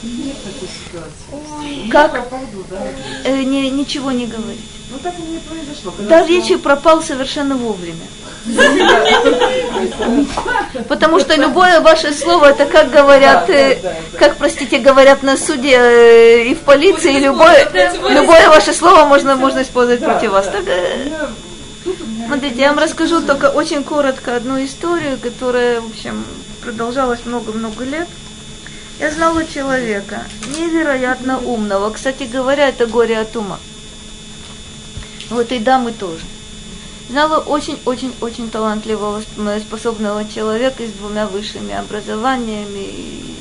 ситуации. 0.86 1.90
Как? 1.90 2.14
Я 2.14 2.22
попаду, 2.22 2.64
да. 2.70 2.82
Э, 3.24 3.42
не, 3.42 3.70
ничего 3.70 4.10
не 4.10 4.26
говорить. 4.26 4.77
Ну, 4.90 4.98
так 5.02 5.12
и 5.18 5.22
не 5.22 5.38
произошло. 5.38 5.92
Когда 5.92 6.10
Дар 6.16 6.24
сказала- 6.24 6.40
речи 6.42 6.56
пропал 6.56 7.02
совершенно 7.02 7.56
вовремя. 7.56 8.06
Потому 10.88 11.20
что 11.20 11.34
любое 11.36 11.80
ваше 11.80 12.12
слово, 12.14 12.46
это 12.50 12.64
как 12.66 12.90
говорят, 12.90 13.50
э, 13.50 13.78
Да, 13.82 13.90
да, 13.90 13.96
да. 14.12 14.18
как, 14.18 14.36
простите, 14.36 14.78
говорят 14.78 15.22
на 15.22 15.36
суде 15.36 15.76
э, 15.76 16.44
и 16.44 16.54
в 16.54 16.60
полиции, 16.60 17.18
любое, 17.18 17.68
любое 18.08 18.48
ваше 18.48 18.72
слово 18.72 19.04
можно, 19.04 19.36
можно 19.36 19.62
использовать 19.62 20.00
Да, 20.00 20.10
против 20.12 20.30
вас. 20.32 20.46
да. 20.46 20.52
Так, 20.62 21.30
Смотрите, 22.26 22.60
я 22.60 22.68
вам 22.70 22.78
расскажу 22.78 23.22
только 23.22 23.46
очень 23.46 23.82
коротко 23.82 24.36
одну 24.36 24.62
историю, 24.64 25.18
которая, 25.18 25.80
в 25.80 25.86
общем, 25.86 26.24
продолжалась 26.62 27.20
много-много 27.24 27.84
лет. 27.84 28.06
Я 29.00 29.10
знала 29.10 29.44
человека, 29.46 30.22
невероятно 30.58 31.38
умного. 31.38 31.90
Кстати 31.90 32.24
говоря, 32.24 32.68
это 32.68 32.86
горе 32.86 33.18
от 33.18 33.34
ума. 33.36 33.58
У 35.30 35.34
этой 35.36 35.58
дамы 35.58 35.92
тоже. 35.92 36.24
Знала 37.10 37.38
очень-очень-очень 37.38 38.50
талантливого, 38.50 39.22
способного 39.60 40.28
человека 40.28 40.84
с 40.86 40.92
двумя 40.92 41.26
высшими 41.26 41.74
образованиями. 41.74 42.84
И, 42.84 43.34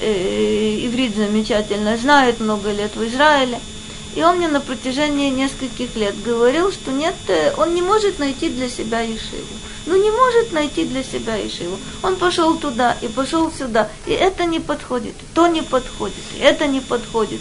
э, 0.00 0.86
иврит 0.86 1.16
замечательно 1.16 1.96
знает, 1.96 2.40
много 2.40 2.72
лет 2.72 2.94
в 2.96 3.04
Израиле. 3.06 3.60
И 4.16 4.22
он 4.24 4.38
мне 4.38 4.48
на 4.48 4.60
протяжении 4.60 5.30
нескольких 5.30 5.94
лет 5.94 6.20
говорил, 6.22 6.72
что 6.72 6.90
нет, 6.90 7.14
э, 7.28 7.52
он 7.56 7.74
не 7.74 7.82
может 7.82 8.18
найти 8.18 8.48
для 8.48 8.68
себя 8.68 9.00
Ешиву. 9.00 9.54
Ну 9.86 9.96
не 9.96 10.10
может 10.10 10.52
найти 10.52 10.84
для 10.84 11.04
себя 11.04 11.36
Ешиву. 11.36 11.78
Он 12.02 12.16
пошел 12.16 12.56
туда 12.56 12.96
и 13.00 13.08
пошел 13.08 13.52
сюда, 13.52 13.88
и 14.06 14.12
это 14.12 14.46
не 14.46 14.58
подходит, 14.58 15.14
то 15.32 15.46
не 15.46 15.62
подходит, 15.62 16.24
это 16.40 16.66
не 16.66 16.80
подходит. 16.80 17.40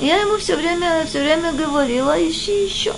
Я 0.00 0.20
ему 0.20 0.38
все 0.38 0.56
время, 0.56 1.04
все 1.08 1.20
время 1.20 1.52
говорила, 1.52 2.16
ищи 2.18 2.64
еще. 2.64 2.94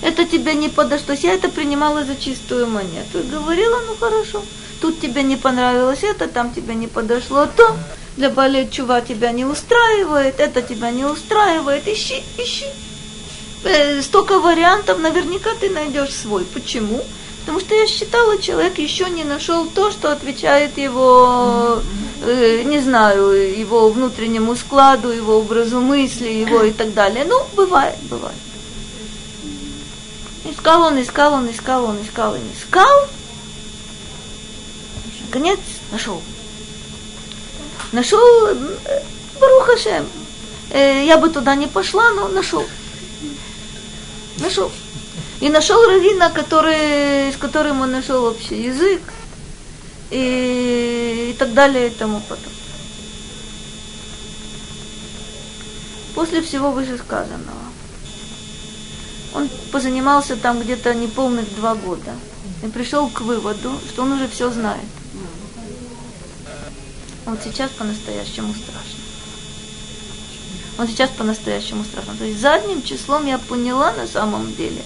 Это 0.00 0.24
тебе 0.24 0.54
не 0.54 0.68
подошло. 0.68 1.14
Я 1.14 1.34
это 1.34 1.48
принимала 1.48 2.04
за 2.04 2.14
чистую 2.14 2.68
монету. 2.68 3.18
И 3.18 3.22
говорила, 3.22 3.80
ну 3.86 3.96
хорошо, 3.98 4.42
тут 4.80 5.00
тебе 5.00 5.22
не 5.22 5.36
понравилось 5.36 6.04
это, 6.04 6.28
там 6.28 6.54
тебе 6.54 6.74
не 6.74 6.86
подошло 6.86 7.46
то. 7.46 7.76
Для 8.16 8.30
болеть 8.30 8.72
чува 8.72 9.00
тебя 9.00 9.32
не 9.32 9.44
устраивает, 9.44 10.40
это 10.40 10.62
тебя 10.62 10.90
не 10.90 11.04
устраивает. 11.04 11.86
Ищи, 11.86 12.22
ищи. 12.36 12.66
Э, 13.64 14.02
столько 14.02 14.38
вариантов, 14.38 14.98
наверняка 14.98 15.50
ты 15.60 15.70
найдешь 15.70 16.14
свой. 16.14 16.44
Почему? 16.44 17.04
Потому 17.40 17.60
что 17.60 17.74
я 17.74 17.86
считала, 17.86 18.40
человек 18.40 18.78
еще 18.78 19.08
не 19.10 19.24
нашел 19.24 19.66
то, 19.66 19.90
что 19.90 20.12
отвечает 20.12 20.78
его, 20.78 21.80
э, 21.80 22.07
не 22.20 22.80
знаю, 22.80 23.58
его 23.58 23.88
внутреннему 23.90 24.56
складу, 24.56 25.10
его 25.10 25.38
образу 25.38 25.80
мысли, 25.80 26.28
его 26.28 26.62
и 26.62 26.72
так 26.72 26.92
далее. 26.94 27.24
Ну, 27.24 27.46
бывает, 27.54 27.96
бывает. 28.10 28.36
Искал 30.44 30.82
он, 30.82 31.00
искал 31.00 31.34
он, 31.34 31.50
искал 31.50 31.84
он, 31.84 32.02
искал 32.02 32.34
и 32.34 32.40
искал. 32.58 33.08
Наконец 35.26 35.60
нашел. 35.92 36.20
Нашел 37.92 38.46
э, 38.46 39.02
Барухашем. 39.38 40.06
Э, 40.70 41.04
я 41.04 41.18
бы 41.18 41.28
туда 41.28 41.54
не 41.54 41.66
пошла, 41.66 42.10
но 42.10 42.28
нашел. 42.28 42.64
Нашел. 44.38 44.70
И 45.40 45.48
нашел 45.50 45.84
равина, 45.86 46.30
который, 46.30 47.32
с 47.32 47.36
которым 47.36 47.82
он 47.82 47.92
нашел 47.92 48.24
общий 48.24 48.62
язык 48.62 49.02
и, 50.10 51.30
и 51.30 51.36
так 51.38 51.52
далее 51.54 51.88
и 51.88 51.90
тому 51.90 52.20
потом. 52.28 52.52
После 56.14 56.42
всего 56.42 56.72
вышесказанного 56.72 57.68
он 59.34 59.48
позанимался 59.70 60.36
там 60.36 60.60
где-то 60.60 60.94
неполных 60.94 61.54
два 61.56 61.74
года 61.74 62.14
и 62.62 62.66
пришел 62.68 63.08
к 63.08 63.20
выводу, 63.20 63.78
что 63.88 64.02
он 64.02 64.12
уже 64.12 64.28
все 64.28 64.50
знает. 64.50 64.84
Вот 67.24 67.38
сейчас 67.44 67.70
по-настоящему 67.72 68.54
страшно. 68.54 68.98
Вот 70.78 70.88
сейчас 70.88 71.10
по-настоящему 71.10 71.84
страшно. 71.84 72.16
То 72.16 72.24
есть 72.24 72.40
задним 72.40 72.82
числом 72.82 73.26
я 73.26 73.38
поняла 73.38 73.92
на 73.92 74.06
самом 74.06 74.54
деле, 74.54 74.82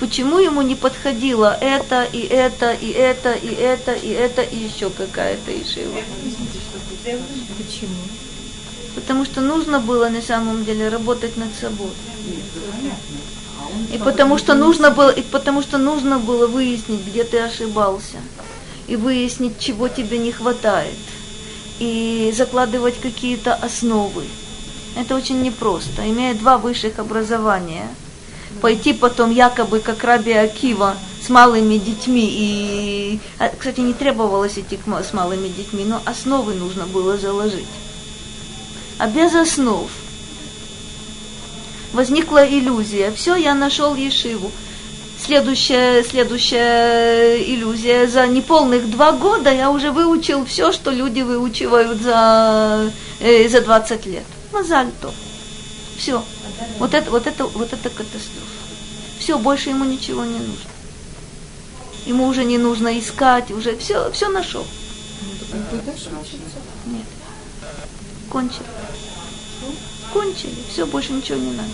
почему 0.00 0.38
ему 0.38 0.62
не 0.62 0.74
подходило 0.74 1.56
это, 1.60 2.04
и 2.04 2.20
это, 2.20 2.72
и 2.72 2.90
это, 2.90 3.32
и 3.32 3.52
это, 3.54 3.92
и 3.92 4.08
это, 4.08 4.42
и 4.42 4.56
еще 4.56 4.90
какая-то 4.90 5.52
ишива. 5.52 5.98
Почему? 7.58 8.02
Потому 8.94 9.24
что 9.24 9.40
нужно 9.40 9.80
было 9.80 10.08
на 10.08 10.22
самом 10.22 10.64
деле 10.64 10.88
работать 10.88 11.36
над 11.36 11.54
собой. 11.54 11.90
И 13.92 13.98
потому 13.98 14.38
что 14.38 14.54
нужно 14.54 14.90
было, 14.90 15.10
и 15.10 15.22
потому 15.22 15.62
что 15.62 15.78
нужно 15.78 16.18
было 16.18 16.46
выяснить, 16.46 17.06
где 17.06 17.24
ты 17.24 17.38
ошибался, 17.38 18.18
и 18.86 18.96
выяснить, 18.96 19.58
чего 19.58 19.88
тебе 19.88 20.18
не 20.18 20.32
хватает, 20.32 20.94
и 21.78 22.32
закладывать 22.36 22.98
какие-то 23.00 23.54
основы. 23.54 24.24
Это 24.96 25.14
очень 25.14 25.42
непросто. 25.42 26.08
Имея 26.08 26.34
два 26.34 26.56
высших 26.56 26.98
образования, 26.98 27.88
пойти 28.56 28.92
потом 28.92 29.30
якобы 29.30 29.80
как 29.80 30.02
Раби 30.04 30.32
Акива 30.32 30.96
с 31.24 31.28
малыми 31.28 31.76
детьми 31.76 32.28
и, 32.28 33.20
а, 33.38 33.48
кстати, 33.48 33.80
не 33.80 33.94
требовалось 33.94 34.58
идти 34.58 34.78
с 34.78 35.12
малыми 35.12 35.48
детьми, 35.48 35.84
но 35.84 36.00
основы 36.04 36.54
нужно 36.54 36.86
было 36.86 37.16
заложить. 37.16 37.66
А 38.98 39.06
без 39.08 39.34
основ– 39.34 39.88
возникла 41.96 42.46
иллюзия. 42.46 43.10
Все, 43.10 43.34
я 43.34 43.54
нашел 43.54 43.96
Ешиву. 43.96 44.52
Следующая, 45.18 46.04
следующая 46.04 47.38
иллюзия. 47.42 48.06
За 48.06 48.26
неполных 48.26 48.88
два 48.90 49.12
года 49.12 49.50
я 49.50 49.70
уже 49.70 49.90
выучил 49.90 50.44
все, 50.44 50.70
что 50.72 50.90
люди 50.90 51.22
выучивают 51.22 52.00
за, 52.00 52.90
э, 53.20 53.48
за 53.48 53.62
20 53.62 54.06
лет. 54.06 54.24
Мазальто. 54.52 55.10
Все. 55.98 56.22
Вот 56.78 56.94
это, 56.94 57.10
вот, 57.10 57.26
это, 57.26 57.46
вот 57.46 57.72
это 57.72 57.90
катастрофа. 57.90 58.46
Все, 59.18 59.38
больше 59.38 59.70
ему 59.70 59.84
ничего 59.84 60.24
не 60.24 60.38
нужно. 60.38 60.70
Ему 62.06 62.26
уже 62.26 62.44
не 62.44 62.58
нужно 62.58 62.98
искать, 62.98 63.50
уже 63.50 63.76
все, 63.76 64.10
все 64.12 64.28
нашел. 64.28 64.66
Нет. 66.86 67.06
Кончил 68.30 68.62
кончили, 70.16 70.54
все, 70.70 70.86
больше 70.86 71.12
ничего 71.12 71.38
не 71.38 71.50
надо. 71.52 71.68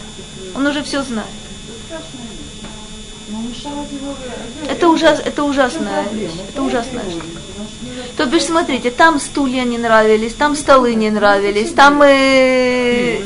Он 0.55 0.67
уже 0.67 0.83
все 0.83 1.03
знает. 1.03 1.29
Это, 4.69 4.89
ужас, 4.89 5.21
это 5.25 5.45
ужасная 5.45 6.05
вещь. 6.13 6.33
Это 6.49 6.63
ужасная 6.63 7.11
штука. 7.11 7.27
То 8.17 8.27
бишь, 8.27 8.45
смотрите, 8.45 8.91
там 8.91 9.19
стулья 9.21 9.65
не 9.65 9.79
нравились, 9.79 10.35
там 10.35 10.55
столы 10.57 10.95
не 10.95 11.11
нравились, 11.11 11.73
там... 11.73 12.03
Э... 12.03 13.19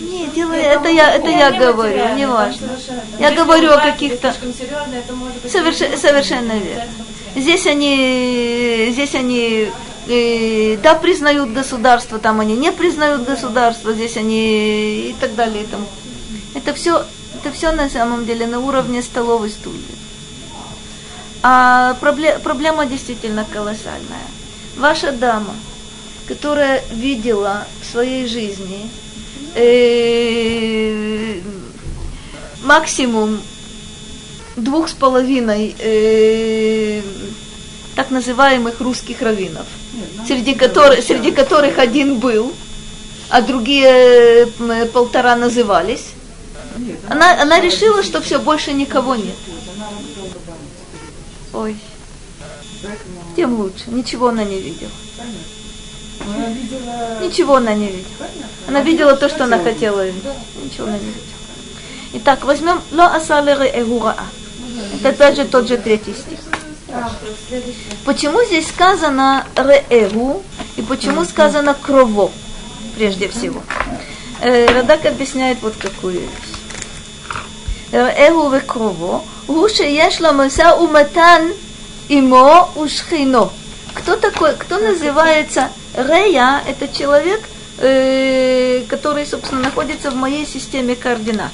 Не, 0.00 0.26
дело, 0.34 0.52
это 0.52 0.88
я, 0.88 1.14
это 1.14 1.28
я 1.28 1.50
говорю, 1.50 2.14
не 2.14 2.26
важно. 2.26 2.68
Я 3.18 3.30
говорю 3.32 3.72
о 3.72 3.78
каких-то... 3.78 4.34
Совершенно, 5.48 5.96
совершенно 5.96 6.52
верно. 6.52 6.90
Здесь 7.36 7.66
они, 7.66 8.88
здесь 8.92 9.14
они 9.14 9.70
и, 10.06 10.78
да, 10.82 10.94
признают 10.96 11.52
государство, 11.52 12.18
там 12.18 12.40
они 12.40 12.56
не 12.56 12.72
признают 12.72 13.22
государство, 13.22 13.92
здесь 13.92 14.16
они 14.16 15.10
и 15.10 15.16
так 15.20 15.34
далее. 15.36 15.64
Там. 15.70 15.86
Это 16.54 16.74
все, 16.74 17.04
это 17.40 17.52
все 17.52 17.72
на 17.72 17.88
самом 17.88 18.26
деле 18.26 18.46
на 18.46 18.60
уровне 18.60 19.02
столовой 19.02 19.50
стулья. 19.50 19.80
А 21.42 21.94
проблема, 22.00 22.38
проблема 22.40 22.86
действительно 22.86 23.46
колоссальная. 23.50 24.26
Ваша 24.76 25.12
дама, 25.12 25.54
которая 26.28 26.82
видела 26.92 27.66
в 27.80 27.90
своей 27.90 28.26
жизни 28.26 28.90
э, 29.54 31.40
максимум 32.62 33.40
двух 34.56 34.88
с 34.88 34.92
половиной 34.92 35.74
э, 35.78 37.02
так 37.96 38.10
называемых 38.10 38.80
русских 38.80 39.22
раввинов– 39.22 39.66
среди, 40.26 40.54
которых, 40.54 41.02
среди 41.02 41.30
которых 41.30 41.78
один 41.78 42.18
был, 42.18 42.52
а 43.28 43.42
другие 43.42 44.46
полтора 44.92 45.36
назывались. 45.36 46.12
Она, 47.08 47.40
она 47.42 47.60
решила, 47.60 48.02
что 48.02 48.20
все, 48.20 48.38
больше 48.38 48.72
никого 48.72 49.16
нет. 49.16 49.36
Ой, 51.52 51.76
тем 53.36 53.54
лучше. 53.54 53.84
Ничего 53.88 54.28
она 54.28 54.44
не 54.44 54.60
видела. 54.60 54.90
Ничего 57.20 57.56
она 57.56 57.74
не 57.74 57.88
видела. 57.88 58.28
Она 58.68 58.80
видела 58.82 59.16
то, 59.16 59.28
что 59.28 59.44
она 59.44 59.58
хотела. 59.58 60.06
Ничего 60.06 60.86
она 60.86 60.98
не 60.98 61.06
видела. 61.06 61.24
Итак, 62.12 62.44
возьмем 62.44 62.80
Ло 62.92 63.06
Асалеры 63.06 63.66
Эгураа. 63.66 64.26
Это 64.94 65.10
опять 65.10 65.36
же 65.36 65.44
тот 65.44 65.68
же 65.68 65.76
третий 65.76 66.12
стих. 66.12 66.38
Почему 68.04 68.44
здесь 68.44 68.68
сказано 68.68 69.46
реэгу 69.54 70.42
и 70.76 70.82
почему 70.82 71.24
сказано 71.24 71.74
крово 71.74 72.30
прежде 72.96 73.28
всего? 73.28 73.62
Э, 74.40 74.66
Радак 74.72 75.06
объясняет 75.06 75.58
вот 75.62 75.76
какую 75.76 76.20
вещь. 76.20 76.49
Реэгу 77.92 78.48
ве 78.50 78.60
крово, 78.60 79.24
гуше 79.48 79.82
ешло 79.82 80.32
маса 80.32 80.76
уматан 80.76 81.52
имо 82.08 82.68
ушхино. 82.76 83.50
Кто 83.94 84.78
называется 84.78 85.70
Рея, 85.96 86.62
это 86.68 86.86
человек, 86.86 87.40
который, 88.88 89.26
собственно, 89.26 89.62
находится 89.62 90.10
в 90.10 90.14
моей 90.14 90.46
системе 90.46 90.94
координат. 90.94 91.50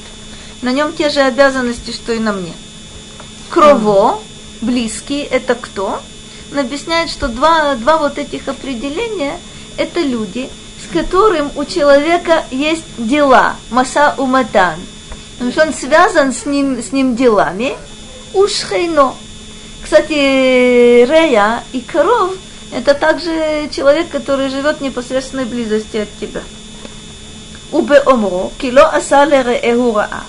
На 0.63 0.73
нем 0.73 0.93
те 0.93 1.09
же 1.09 1.21
обязанности, 1.21 1.93
что 1.93 2.13
и 2.13 2.19
на 2.19 2.33
мне. 2.33 2.53
Крово, 3.49 4.21
близкий– 4.61 5.21
это 5.31 5.55
кто? 5.55 6.01
Он 6.53 6.59
объясняет, 6.59 7.11
что 7.11 7.29
два, 7.29 7.75
два 7.77 7.97
вот 7.99 8.19
этих 8.19 8.49
определения– 8.49 9.39
это 9.79 10.01
люди, 10.01 10.51
с 10.83 10.93
которым 10.93 11.51
у 11.57 11.65
человека 11.65 12.45
есть 12.51 12.85
дела, 12.99 13.57
маса 13.71 14.15
уматан 14.19 14.77
Потому 15.36 15.52
что 15.52 15.64
он 15.64 15.74
связан 15.74 16.34
с 16.34 16.46
ним, 16.46 16.82
с 16.82 16.92
ним 16.92 17.16
делами, 17.16 17.76
ушхейно. 18.34 19.14
Кстати, 19.84 20.14
Рея 21.06 21.64
и 21.74 21.82
Коров – 21.82 22.74
это 22.74 22.94
также 22.94 23.70
человек, 23.72 24.10
который 24.10 24.50
живет 24.50 24.78
в 24.78 24.82
непосредственной 24.82 25.46
близости 25.46 25.98
от 25.98 26.10
тебя. 26.20 26.42
ובאומרו, 27.74 28.50
כי 28.60 28.72
לא 28.72 28.96
עשה 28.96 29.26
לרעהו 29.26 29.96
רעה. 29.96 30.22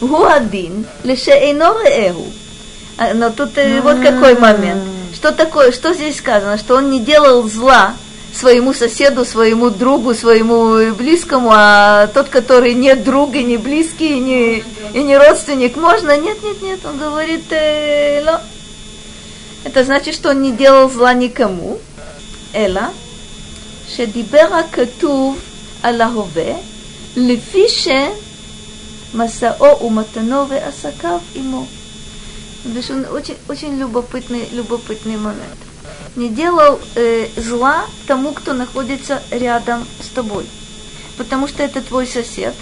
הוא 0.00 0.26
הדין 0.26 0.82
לשאינו 1.04 1.64
רעהו. 1.64 2.26
А, 2.98 3.14
но 3.14 3.30
тут 3.30 3.56
э, 3.56 3.80
вот 3.80 3.98
какой 4.00 4.34
момент. 4.34 4.82
Что 5.14 5.32
такое, 5.32 5.72
что 5.72 5.94
здесь 5.94 6.18
сказано? 6.18 6.58
Что 6.58 6.76
он 6.76 6.90
не 6.90 7.00
делал 7.00 7.48
зла 7.48 7.94
своему 8.35 8.73
соседу, 8.73 9.25
своему 9.25 9.69
другу, 9.69 10.13
своему 10.13 10.93
близкому, 10.93 11.51
а 11.53 12.07
тот, 12.07 12.29
который 12.29 12.73
не 12.73 12.95
друг 12.95 13.35
и 13.35 13.43
не 13.43 13.57
близкий, 13.57 14.17
и 14.17 14.19
не, 14.19 14.63
и 14.93 15.03
не 15.03 15.17
родственник, 15.17 15.77
можно? 15.77 16.17
Нет, 16.17 16.43
нет, 16.43 16.61
нет, 16.61 16.79
он 16.85 16.97
говорит, 16.97 17.45
эло. 17.51 18.41
Это 19.63 19.83
значит, 19.83 20.13
что 20.13 20.29
он 20.29 20.41
не 20.41 20.51
делал 20.51 20.89
зла 20.89 21.13
никому. 21.13 21.79
Эла. 22.53 22.91
Шедибера 23.95 24.65
катув 24.71 25.37
аллахове. 25.81 26.57
Лефише 27.15 28.09
масао 29.13 29.77
уматанове 29.77 30.57
асакав 30.57 31.21
ему. 31.33 31.67
Потому 32.63 32.83
что 32.83 33.13
очень, 33.13 33.37
очень 33.47 33.79
любопытный, 33.79 34.47
любопытный 34.51 35.17
момент 35.17 35.59
не 36.15 36.29
делал 36.29 36.79
э, 36.95 37.27
зла 37.35 37.85
тому, 38.07 38.31
кто 38.31 38.53
находится 38.53 39.21
рядом 39.31 39.85
с 40.01 40.07
тобой. 40.07 40.45
Потому 41.17 41.47
что 41.47 41.63
это 41.63 41.81
твой 41.81 42.07
сосед, 42.07 42.53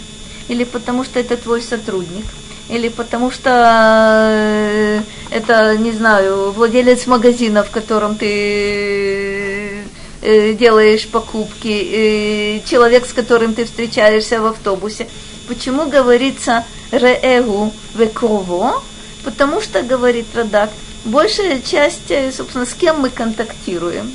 или 0.48 0.64
потому 0.64 1.04
что 1.04 1.20
это 1.20 1.38
твой 1.38 1.62
сотрудник, 1.62 2.26
или 2.70 2.90
потому 2.90 3.32
что 3.32 3.50
э, 4.30 5.02
это, 5.30 5.78
не 5.78 5.92
знаю, 5.92 6.52
владелец 6.52 7.08
магазина, 7.08 7.64
в 7.64 7.72
котором 7.72 8.16
ты 8.16 9.84
э, 10.22 10.54
делаешь 10.54 11.08
покупки, 11.08 11.68
э, 11.68 12.70
человек, 12.70 13.06
с 13.06 13.14
которым 13.14 13.54
ты 13.54 13.66
встречаешься 13.66 14.42
в 14.42 14.46
автобусе. 14.46 15.08
Почему 15.48 15.90
говорится 15.90 16.64
«реэгу 16.92 17.74
векрово»? 17.96 18.82
Потому 19.24 19.62
что, 19.62 19.82
говорит 19.82 20.28
Радак, 20.34 20.70
большая 21.06 21.62
часть, 21.62 22.10
э, 22.10 22.32
собственно, 22.32 22.66
с 22.66 22.74
кем 22.74 23.00
мы 23.00 23.10
контактируем, 23.10 24.14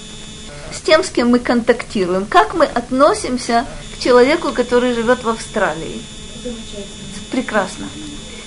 с 0.73 0.81
тем, 0.81 1.03
с 1.03 1.11
кем 1.11 1.31
мы 1.31 1.39
контактируем, 1.39 2.27
как 2.27 2.55
мы 2.55 2.65
относимся 2.67 3.67
к 3.97 4.03
человеку, 4.03 4.53
который 4.53 4.95
живет 4.95 5.23
в 5.23 5.29
Австралии. 5.29 6.01
Прекрасно. 7.31 7.87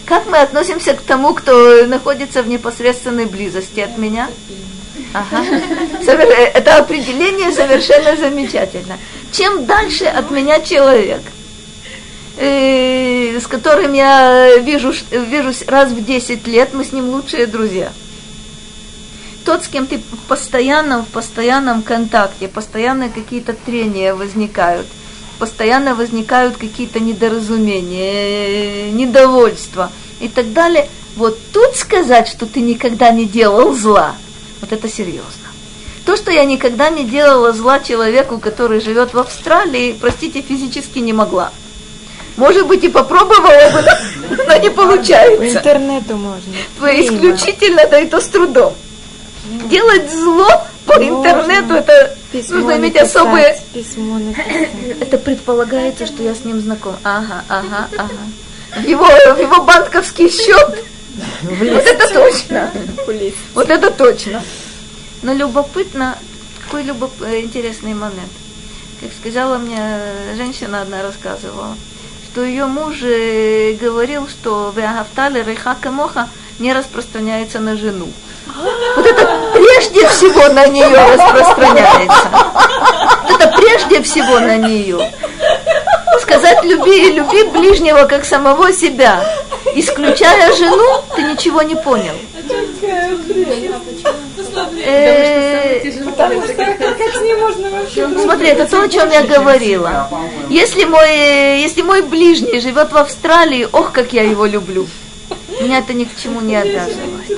Как 0.06 0.26
мы 0.28 0.39
относимся 0.39 0.94
к 0.94 1.02
тому, 1.02 1.34
кто 1.34 1.86
находится 1.86 2.42
в 2.42 2.48
непосредственной 2.48 3.26
близости 3.26 3.80
от 3.80 3.98
меня? 3.98 4.30
Ага. 5.14 5.46
Это 6.54 6.78
определение 6.78 7.52
совершенно 7.52 8.16
замечательно. 8.16 8.98
Чем 9.32 9.66
дальше 9.66 10.06
от 10.06 10.32
меня 10.32 10.60
человек, 10.62 11.22
э, 12.38 13.39
с 13.39 13.48
которым 13.48 13.94
я 13.94 14.58
вижу, 14.58 14.94
вижусь 15.12 15.64
раз 15.68 15.92
в 15.92 16.04
10 16.04 16.48
лет, 16.48 16.74
мы 16.74 16.84
с 16.84 16.92
ним 16.92 17.10
лучшие 17.10 17.48
друзья. 17.48 17.92
Тот, 19.46 19.64
с 19.64 19.68
кем 19.68 19.88
ты 19.88 19.98
в 19.98 20.28
постоянном, 20.28 21.04
в 21.04 21.08
постоянном 21.08 21.82
контакте, 21.82 22.48
постоянно 22.48 23.10
какие-то 23.10 23.54
трения 23.54 24.14
возникают, 24.14 24.86
постоянно 25.39 25.96
возникают 25.96 26.58
какие-то 26.58 27.00
недоразумения, 27.00 28.92
недовольства 28.92 29.92
и 30.20 30.28
так 30.28 30.54
далее. 30.54 30.88
Вот 31.16 31.39
тут 31.52 31.76
сказать, 31.76 32.28
что 32.28 32.46
ты 32.46 32.62
никогда 32.62 33.10
не 33.10 33.26
делал 33.26 33.74
зла, 33.74 34.16
вот 34.62 34.72
это 34.72 34.88
серьезно. 34.88 35.26
То, 36.06 36.16
что 36.16 36.32
я 36.32 36.46
никогда 36.46 36.89
не 36.89 37.04
делала 37.04 37.52
зла 37.52 37.80
человеку, 37.80 38.38
который 38.39 38.80
живет 38.80 39.14
в 39.14 39.20
Австралии, 39.20 39.98
простите, 40.00 40.42
физически 40.42 41.00
не 41.00 41.14
могла. 41.14 41.52
Может 42.38 42.68
быть, 42.68 42.84
и 42.84 42.89
попробовала 42.89 43.72
бы, 43.72 43.84
но 44.48 44.58
не 44.58 44.70
получается. 44.70 45.38
По 45.38 45.50
интернету 45.50 46.18
можно. 46.18 46.54
Исключительно, 46.80 47.88
да 47.89 48.00
и 48.00 48.08
то 48.08 48.22
с 48.22 48.28
трудом. 48.28 48.74
Делать 49.70 50.12
зло 50.12 50.48
по 50.86 50.94
интернету, 50.94 51.74
это 51.74 52.16
Письмо 52.32 52.58
нужно 52.58 52.78
иметь 52.78 52.94
написать, 52.94 53.16
особые... 53.16 53.60
Письмо 53.74 54.20
написать. 54.20 54.70
Это 55.00 55.18
предполагается, 55.18 56.06
что 56.06 56.24
я 56.24 56.36
с 56.36 56.46
ним 56.46 56.62
знаком. 56.62 56.96
Ага, 57.04 57.44
ага, 57.50 57.89
ага. 57.98 58.82
В 58.82 58.84
его, 58.88 59.06
в 59.06 59.39
его 59.39 59.64
банковский 59.64 60.30
счет. 60.30 60.86
Вот 61.44 61.62
это 61.62 62.14
точно. 62.14 62.72
Вот 63.54 63.70
это 63.70 63.92
точно. 63.92 64.44
Но 65.24 65.34
любопытно, 65.34 66.18
какой 66.64 66.84
любоп... 66.84 67.12
э, 67.22 67.42
интересный 67.42 67.94
момент. 67.94 68.32
Как 69.02 69.10
сказала 69.20 69.58
мне 69.58 69.78
э, 69.80 70.36
женщина 70.36 70.82
одна 70.82 71.02
рассказывала, 71.02 71.76
что 72.26 72.44
ее 72.44 72.66
муж 72.66 73.02
э, 73.04 73.74
говорил, 73.74 74.28
что 74.28 74.74
Веагафтали 74.76 75.44
Рейха 75.44 75.76
Камоха 75.80 76.30
не 76.60 76.74
распространяется 76.74 77.60
на 77.60 77.76
жену. 77.76 78.08
Вот 78.95 79.06
это 79.06 79.30
прежде 79.54 80.08
всего 80.10 80.54
на 80.54 80.68
нее 80.68 80.88
распространяется. 80.88 82.30
Вот 83.30 83.41
это 83.41 83.58
прежде 83.58 84.02
всего 84.02 84.39
на 84.39 84.58
нее. 84.58 85.12
Сказать 86.22 86.64
люби, 86.64 87.12
люби 87.12 87.43
ближнего 87.43 88.06
как 88.06 88.26
самого 88.26 88.72
себя, 88.74 89.24
исключая 89.76 90.54
жену, 90.54 91.04
ты 91.16 91.24
ничего 91.24 91.62
не 91.62 91.76
понял. 91.76 92.14
Э, 94.84 95.80
Потому 96.06 96.41
что 96.43 96.54
как 96.54 97.16
с 97.16 97.22
ним 97.22 97.39
можно 97.39 97.70
вообще 97.70 98.08
Смотри, 98.22 98.47
это 98.49 98.68
то, 98.68 98.82
о 98.82 98.89
чем 98.89 99.10
я 99.10 99.24
говорила. 99.24 100.10
Если 100.49 100.84
мой, 100.84 101.62
если 101.62 101.82
мой 101.82 102.02
ближний 102.02 102.60
живет 102.60 102.91
в 102.91 102.97
Австралии, 102.97 103.68
ох, 103.72 103.91
как 103.91 104.14
я 104.14 104.24
его 104.24 104.45
люблю. 104.45 104.88
Меня 105.62 105.80
это 105.80 105.93
ни 105.93 106.05
к 106.05 106.16
чему 106.16 106.41
не 106.41 106.55
обязывает. 106.55 107.30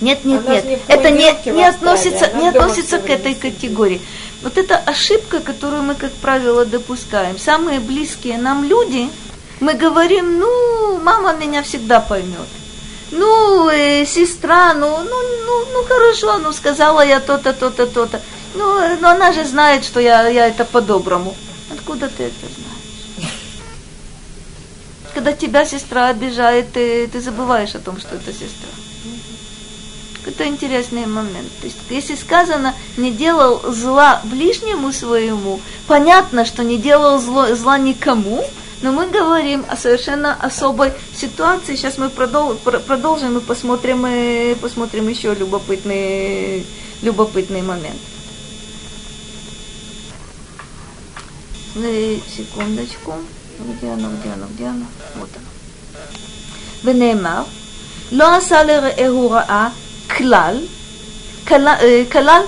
Нет, 0.00 0.24
нет, 0.24 0.48
нет. 0.48 0.80
Это 0.88 1.10
не, 1.10 1.52
не 1.52 1.64
относится, 1.64 2.26
она 2.26 2.40
не 2.40 2.48
относится 2.48 2.98
к 2.98 3.08
этой 3.08 3.34
категории. 3.34 4.00
Вот 4.42 4.58
это 4.58 4.76
ошибка, 4.76 5.38
которую 5.38 5.84
мы, 5.84 5.94
как 5.94 6.12
правило, 6.12 6.64
допускаем. 6.64 7.38
Самые 7.38 7.78
близкие 7.78 8.38
нам 8.38 8.64
люди, 8.64 9.08
мы 9.60 9.74
говорим, 9.74 10.40
ну, 10.40 10.98
мама 10.98 11.34
меня 11.34 11.62
всегда 11.62 12.00
поймет. 12.00 12.48
Ну, 13.12 13.68
э, 13.68 14.04
сестра, 14.04 14.74
ну, 14.74 14.98
ну, 15.04 15.16
ну, 15.46 15.64
ну, 15.72 15.82
хорошо, 15.84 16.38
ну, 16.38 16.52
сказала 16.52 17.04
я 17.04 17.20
то-то, 17.20 17.52
то-то, 17.52 17.86
то-то. 17.86 18.20
Ну, 18.54 18.78
э, 18.78 18.96
но 19.00 19.10
она 19.10 19.32
же 19.32 19.44
знает, 19.44 19.84
что 19.84 20.00
я, 20.00 20.26
я 20.28 20.48
это 20.48 20.64
по-доброму. 20.64 21.36
Откуда 21.70 22.08
ты 22.08 22.24
это 22.24 22.40
знаешь? 22.40 22.61
Когда 25.14 25.32
тебя 25.32 25.66
сестра 25.66 26.08
обижает, 26.08 26.72
ты, 26.72 27.06
ты 27.06 27.20
забываешь 27.20 27.74
о 27.74 27.80
том, 27.80 27.98
что 28.00 28.14
это 28.16 28.32
сестра. 28.32 28.70
Это 30.24 30.46
интересный 30.46 31.04
момент. 31.06 31.50
То 31.60 31.66
есть, 31.66 31.76
если 31.90 32.14
сказано, 32.14 32.74
не 32.96 33.10
делал 33.10 33.60
зла 33.72 34.20
ближнему 34.24 34.92
своему, 34.92 35.60
понятно, 35.86 36.44
что 36.44 36.62
не 36.62 36.78
делал 36.78 37.18
зло, 37.18 37.54
зла 37.54 37.76
никому, 37.76 38.42
но 38.82 38.92
мы 38.92 39.08
говорим 39.08 39.64
о 39.68 39.76
совершенно 39.76 40.34
особой 40.34 40.92
ситуации. 41.14 41.76
Сейчас 41.76 41.98
мы 41.98 42.06
продол- 42.06 42.56
пр- 42.56 42.80
продолжим 42.80 43.38
и 43.38 43.40
посмотрим, 43.40 44.06
э, 44.06 44.54
посмотрим 44.60 45.08
еще 45.08 45.34
любопытный, 45.34 46.64
любопытный 47.02 47.62
момент. 47.62 47.98
Э, 51.76 52.18
Секундочку 52.36 53.14
Где 53.61 53.87
оно, 53.89 54.09
где 54.19 54.29
оно, 54.29 54.45
где 54.55 54.65
оно? 54.65 54.85
Вот 55.15 55.29
оно. 55.35 55.47
ונאמר, 56.83 57.43
לא 58.11 58.35
עשה 58.35 58.63
לרעהו 58.63 59.29
רעה 59.31 59.69
כלל, 60.17 60.57
כלל, 61.47 61.67
אה, 61.67 62.03
כלל, 62.11 62.41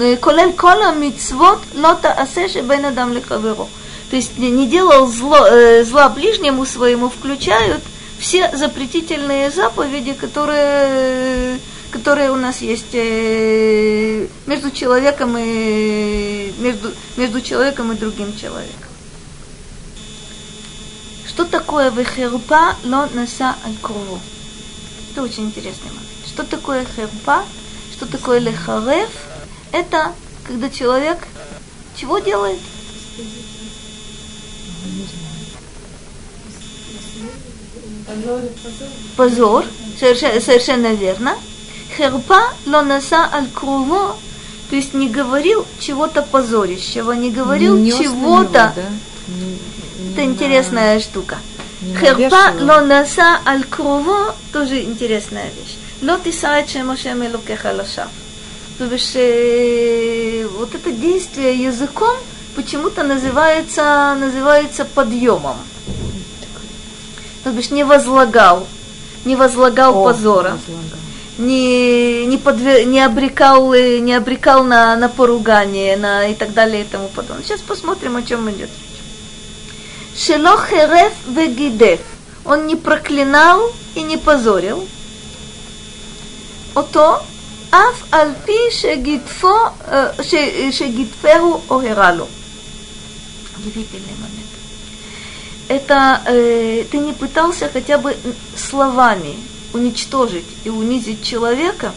אה, 0.00 0.14
כולל 0.20 0.48
כל 0.56 0.82
המצוות 0.82 1.58
לא 1.74 1.92
תעשה 2.00 2.48
שבין 2.48 2.84
אדם 2.84 3.12
לחברו. 3.12 3.66
То 4.10 4.16
есть 4.16 4.38
не 4.38 4.50
не 4.50 4.66
делал 4.68 5.08
зло, 5.08 5.46
э, 5.46 5.84
зла 5.84 6.08
ближнему 6.08 6.64
своему, 6.64 7.08
включают 7.08 7.82
все 8.18 8.50
запретительные 8.56 9.50
заповеди, 9.50 10.12
которые, 10.12 11.58
которые 11.90 12.30
у 12.30 12.36
нас 12.36 12.60
есть 12.62 12.94
э, 12.94 14.26
между 14.46 14.70
человеком 14.70 15.36
и 15.36 16.52
между, 16.58 16.92
между 17.16 17.40
человеком 17.40 17.92
и 17.92 17.96
другим 17.96 18.36
человеком. 18.36 18.89
Что 21.31 21.45
такое 21.45 21.89
вехерпа 21.91 22.75
ло 22.83 23.07
наса 23.13 23.55
аль 23.65 23.77
крову? 23.81 24.19
Это 25.11 25.23
очень 25.23 25.45
интересный 25.45 25.87
момент. 25.87 26.07
Что 26.27 26.43
такое 26.43 26.85
херпа? 26.85 27.45
Что 27.93 28.05
такое 28.05 28.39
лехарев? 28.39 29.09
Это 29.71 30.13
когда 30.45 30.69
человек 30.69 31.19
чего 31.95 32.19
делает? 32.19 32.59
Позор, 39.15 39.65
совершенно, 39.97 40.41
совершенно 40.41 40.93
верно. 40.93 41.37
Херпа 41.95 42.41
лонаса 42.65 43.29
аль 43.31 43.47
круво, 43.53 44.17
то 44.69 44.75
есть 44.75 44.93
не 44.93 45.07
говорил 45.07 45.65
чего-то 45.79 46.23
позорящего, 46.23 47.13
не 47.13 47.31
говорил 47.31 47.77
чего-то. 47.85 48.73
да? 48.75 48.83
Это 50.11 50.23
интересная 50.23 50.99
штука. 50.99 51.37
Херпа 51.99 52.53
лонаса 52.59 53.39
аль 53.45 53.63
крово 53.63 54.35
тоже 54.53 54.81
интересная 54.81 55.45
вещь. 55.45 55.77
Лотисает 56.01 56.69
шемошем 56.69 57.23
и 57.23 57.29
лукеха. 57.29 57.73
То 58.77 58.87
бишь, 58.87 59.11
э, 59.15 60.47
вот 60.57 60.73
это 60.73 60.91
действие 60.91 61.55
языком 61.55 62.17
почему-то 62.55 63.03
называется, 63.03 64.15
называется 64.19 64.85
подъемом. 64.85 65.57
То 67.43 67.51
бишь, 67.51 67.71
не 67.71 67.83
возлагал, 67.83 68.67
не 69.25 69.35
возлагал 69.35 69.99
О, 69.99 70.03
позора, 70.03 70.57
не, 71.37 72.25
не, 72.25 72.37
подве, 72.37 72.85
не 72.85 73.01
обрекал, 73.01 73.73
э, 73.73 73.99
не 73.99 74.13
обрекал 74.13 74.63
на, 74.63 74.95
на 74.95 75.09
поругание 75.09 75.97
на, 75.97 76.27
и 76.27 76.35
так 76.35 76.53
далее 76.53 76.81
и 76.81 76.85
тому 76.85 77.07
подобное. 77.07 77.43
Сейчас 77.43 77.61
посмотрим, 77.61 78.15
о 78.15 78.23
чем 78.23 78.49
идет 78.49 78.69
речь. 78.69 78.90
Шело 80.15 80.57
херев 80.57 81.13
вегидев. 81.27 81.99
Он 82.45 82.67
не 82.67 82.75
проклинал 82.75 83.71
и 83.95 84.01
не 84.01 84.17
позорил. 84.17 84.87
Ото 86.75 87.23
аф 87.71 88.03
альпи 88.11 88.69
э, 88.83 90.71
шегитферу 90.71 91.61
охералу. 91.69 92.27
Удивительный 93.57 94.15
момент. 94.17 94.41
Это 95.67 96.21
э, 96.25 96.85
ты 96.91 96.97
не 96.97 97.13
пытался 97.13 97.69
хотя 97.69 97.97
бы 97.97 98.15
словами 98.57 99.37
уничтожить 99.73 100.45
и 100.65 100.69
унизить 100.69 101.23
человека, 101.23 101.93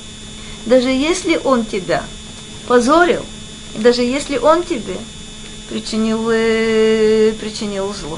даже 0.66 0.88
если 0.90 1.40
он 1.42 1.64
тебя 1.64 2.04
позорил, 2.68 3.24
даже 3.74 4.02
если 4.02 4.38
он 4.38 4.62
тебе 4.62 4.96
причинил, 5.74 6.30
э, 6.30 7.32
причинил 7.40 7.92
зло. 7.92 8.16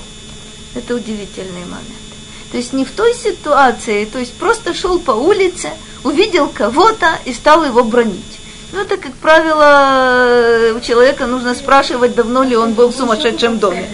Это 0.75 0.95
удивительный 0.95 1.65
момент. 1.65 2.05
То 2.51 2.59
есть 2.59 2.75
не 2.75 2.85
в 2.85 2.91
той 2.91 3.15
ситуации, 3.15 4.05
то 4.05 4.19
есть 4.19 4.35
просто 4.35 4.75
шел 4.75 4.99
по 4.99 5.13
улице, 5.13 5.71
увидел 6.05 6.49
кого-то 6.49 7.19
и 7.25 7.33
стал 7.33 7.65
его 7.65 7.83
бронить. 7.83 8.41
Ну, 8.73 8.83
это, 8.83 8.99
как 8.99 9.15
правило, 9.15 10.77
у 10.77 10.81
человека 10.81 11.25
нужно 11.25 11.55
спрашивать, 11.55 12.15
давно 12.15 12.43
ли 12.43 12.55
он 12.55 12.75
был 12.75 12.89
в 12.89 12.95
сумасшедшем 12.95 13.59
доме. 13.59 13.89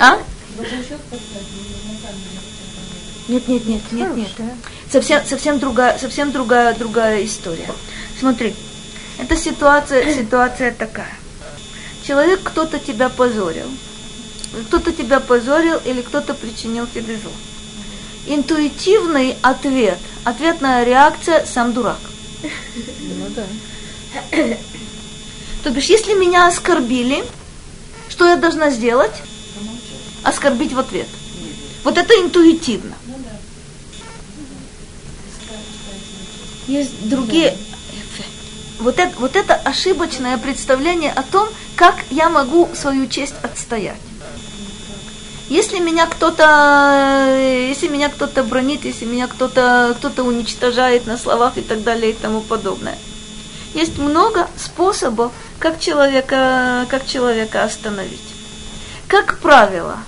А? 0.00 0.18
Нет, 3.28 3.46
нет, 3.46 3.64
нет, 3.64 3.92
нет, 3.92 4.16
нет. 4.16 4.28
Совсем, 4.90 5.20
совсем 5.24 5.60
другая, 5.60 5.96
совсем 5.98 6.32
другая, 6.32 6.74
другая 6.74 7.24
история. 7.24 7.70
Смотри, 8.18 8.56
эта 9.20 9.36
ситуация, 9.36 10.12
ситуация 10.12 10.72
такая. 10.72 11.23
Человек, 12.06 12.42
кто-то 12.42 12.78
тебя 12.78 13.08
позорил, 13.08 13.66
кто-то 14.66 14.92
тебя 14.92 15.20
позорил 15.20 15.78
или 15.84 16.02
кто-то 16.02 16.34
причинил 16.34 16.86
тебе 16.86 17.16
зло. 17.16 17.32
Интуитивный 18.26 19.36
ответ, 19.42 19.98
ответная 20.24 20.84
реакция– 20.84 21.46
сам 21.46 21.72
дурак. 21.72 21.98
Ну 22.42 23.28
да. 23.34 23.46
То 25.62 25.70
бишь, 25.70 25.86
если 25.86 26.12
меня 26.12 26.46
оскорбили, 26.46 27.24
что 28.10 28.26
я 28.28 28.36
должна 28.36 28.70
сделать? 28.70 29.14
Оскорбить 30.22 30.72
в 30.74 30.78
ответ. 30.78 31.08
Вот 31.84 31.96
это 31.96 32.14
интуитивно. 32.14 32.94
Есть 36.66 37.08
другие... 37.08 37.56
Вот 38.80 38.98
это, 38.98 39.12
вот 39.18 39.36
это 39.36 39.54
ошибочное 39.54 40.36
представление 40.38 41.12
о 41.12 41.22
том, 41.22 41.48
как 41.76 41.96
я 42.10 42.28
могу 42.28 42.68
свою 42.74 43.06
честь 43.06 43.34
отстоять. 43.42 44.00
Если 45.48 45.78
меня 45.78 46.06
кто-то, 46.06 47.36
если 47.68 47.88
меня 47.88 48.08
кто-то 48.08 48.42
бронит, 48.42 48.84
если 48.84 49.04
меня 49.04 49.28
кто-то, 49.28 49.94
кто-то 49.98 50.24
уничтожает 50.24 51.06
на 51.06 51.18
словах 51.18 51.58
и 51.58 51.60
так 51.60 51.82
далее 51.82 52.12
и 52.12 52.14
тому 52.14 52.40
подобное, 52.40 52.96
есть 53.74 53.98
много 53.98 54.48
способов, 54.56 55.32
как 55.58 55.80
человека, 55.80 56.86
как 56.88 57.06
человека 57.06 57.64
остановить. 57.64 58.20
Как 59.06 59.38
правило, 59.38 59.98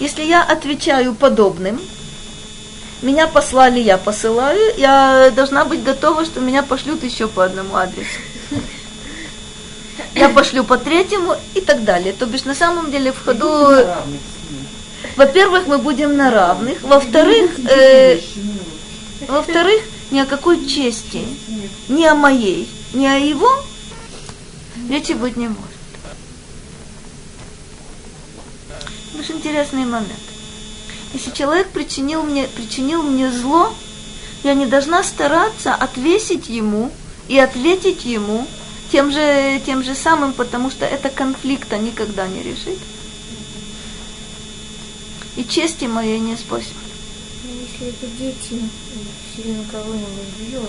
если 0.00 0.22
я 0.22 0.42
отвечаю 0.42 1.14
подобным, 1.14 1.80
меня 3.02 3.26
послали, 3.26 3.80
я 3.80 3.96
посылаю, 3.96 4.74
я 4.76 5.32
должна 5.34 5.64
быть 5.64 5.82
готова, 5.82 6.24
что 6.24 6.40
меня 6.40 6.62
пошлют 6.62 7.02
еще 7.02 7.28
по 7.28 7.44
одному 7.44 7.76
адресу. 7.76 8.20
Я 10.14 10.28
пошлю 10.28 10.64
по 10.64 10.76
третьему 10.76 11.36
и 11.54 11.60
так 11.60 11.84
далее. 11.84 12.12
То 12.12 12.26
бишь, 12.26 12.44
на 12.44 12.54
самом 12.54 12.90
деле, 12.90 13.12
в 13.12 13.24
ходу... 13.24 13.86
Во-первых, 15.16 15.66
мы 15.66 15.78
будем 15.78 16.16
на 16.16 16.30
равных. 16.30 16.82
Во-вторых, 16.82 17.50
э, 17.68 18.20
во-вторых, 19.28 19.80
ни 20.10 20.18
о 20.18 20.26
какой 20.26 20.66
чести, 20.66 21.22
ни 21.88 22.04
о 22.04 22.14
моей, 22.14 22.68
ни 22.92 23.06
о 23.06 23.16
его 23.16 23.50
речи 24.88 25.12
быть 25.12 25.36
не 25.36 25.48
может. 25.48 25.60
Очень 29.18 29.36
интересный 29.36 29.84
момент. 29.84 30.29
Если 31.12 31.30
человек 31.32 31.68
причинил 31.70 32.22
мне, 32.22 32.46
причинил 32.46 33.02
мне 33.02 33.30
зло, 33.30 33.72
я 34.44 34.54
не 34.54 34.66
должна 34.66 35.02
стараться 35.02 35.74
отвесить 35.74 36.48
ему 36.48 36.90
и 37.28 37.38
ответить 37.38 38.04
ему 38.04 38.46
тем 38.92 39.10
же, 39.10 39.60
тем 39.66 39.82
же 39.82 39.94
самым, 39.94 40.32
потому 40.32 40.70
что 40.70 40.86
это 40.86 41.10
конфликта 41.10 41.78
никогда 41.78 42.26
не 42.26 42.42
решит. 42.42 42.78
И 45.36 45.44
чести 45.44 45.84
моей 45.86 46.18
не 46.18 46.36
спасет. 46.36 46.74
Ну, 47.44 47.50
Если 47.60 47.88
это 47.88 48.06
дети, 48.18 48.62
все 49.32 49.42
время 49.42 49.64
кого-нибудь 49.70 50.38
бьет, 50.38 50.62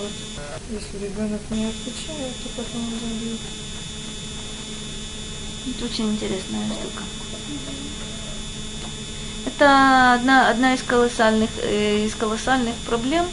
если 0.70 1.06
ребенок 1.06 1.40
не 1.50 1.66
отвечает, 1.66 2.34
то 2.42 2.48
потом 2.56 2.80
его 2.82 3.20
бьют. 3.20 3.40
Это 5.68 5.84
очень 5.84 6.10
интересная 6.10 6.66
штука. 6.66 7.02
Это 9.44 10.14
одна, 10.14 10.50
одна 10.50 10.74
из 10.74 10.82
колоссальных, 10.82 11.50
э, 11.62 12.06
из 12.06 12.14
колоссальных 12.14 12.74
проблем, 12.86 13.26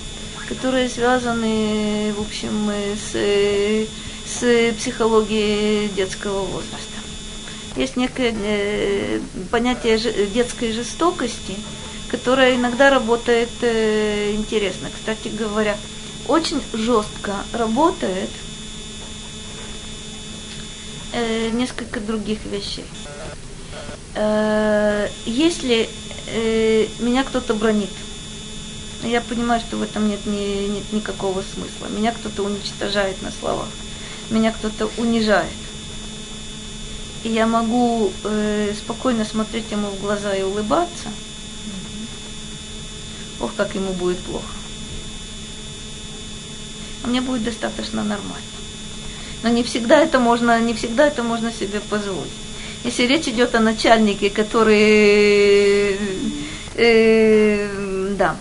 которые 0.47 0.89
связаны, 0.89 2.13
в 2.17 2.21
общем, 2.21 2.69
э, 2.69 2.95
с, 2.95 3.11
э, 3.13 3.85
с 4.25 4.73
психологией 4.75 5.89
детского 5.89 6.41
возраста. 6.41 6.77
Есть 7.75 7.95
некое 7.95 9.21
понятие 9.51 9.99
детской 10.33 10.73
жестокости, 10.73 11.55
которое 12.09 12.55
иногда 12.55 12.89
работает 12.89 13.49
интересно. 13.61 14.89
Кстати 14.93 15.29
говоря, 15.29 15.77
очень 16.27 16.61
жестко 16.73 17.35
работает 17.53 18.29
несколько 21.53 21.99
других 21.99 22.43
вещей. 22.45 22.85
Э, 24.15 25.07
если 25.25 25.89
э, 26.27 26.87
меня 26.99 27.23
кто-то 27.23 27.53
бронит, 27.53 27.89
я 29.03 29.21
понимаю, 29.21 29.61
что 29.61 29.77
в 29.77 29.83
этом 29.83 30.09
нет, 30.09 30.25
ни, 30.25 30.67
нет 30.67 30.91
никакого 30.91 31.41
смысла. 31.41 31.87
Меня 31.95 32.11
кто-то 32.11 32.43
уничтожает 32.43 33.21
на 33.21 33.31
словах, 33.31 33.69
меня 34.29 34.51
кто-то 34.51 34.89
унижает. 34.97 35.49
И 37.23 37.29
я 37.29 37.47
могу 37.47 38.11
э, 38.23 38.73
спокойно 38.77 39.25
смотреть 39.25 39.71
ему 39.71 39.89
в 39.89 40.01
глаза 40.01 40.33
и 40.33 40.43
улыбаться. 40.43 41.09
Ох, 43.39 43.51
как 43.55 43.75
ему 43.75 43.93
будет 43.93 44.19
плохо. 44.19 44.45
А 47.03 47.07
мне 47.07 47.21
будет 47.21 47.43
достаточно 47.43 48.03
нормально. 48.03 48.35
Но 49.43 49.49
не 49.49 49.63
всегда 49.63 49.99
это 49.99 50.19
можно, 50.19 50.59
не 50.59 50.73
всегда 50.73 51.07
это 51.07 51.23
можно 51.23 51.51
себе 51.51 51.79
позволить. 51.79 52.48
Если 52.83 53.03
речь 53.03 53.27
идет 53.27 53.55
о 53.55 53.59
начальнике, 53.59 54.29
который 54.29 55.97
э, 56.75 57.67
да, 58.17 58.35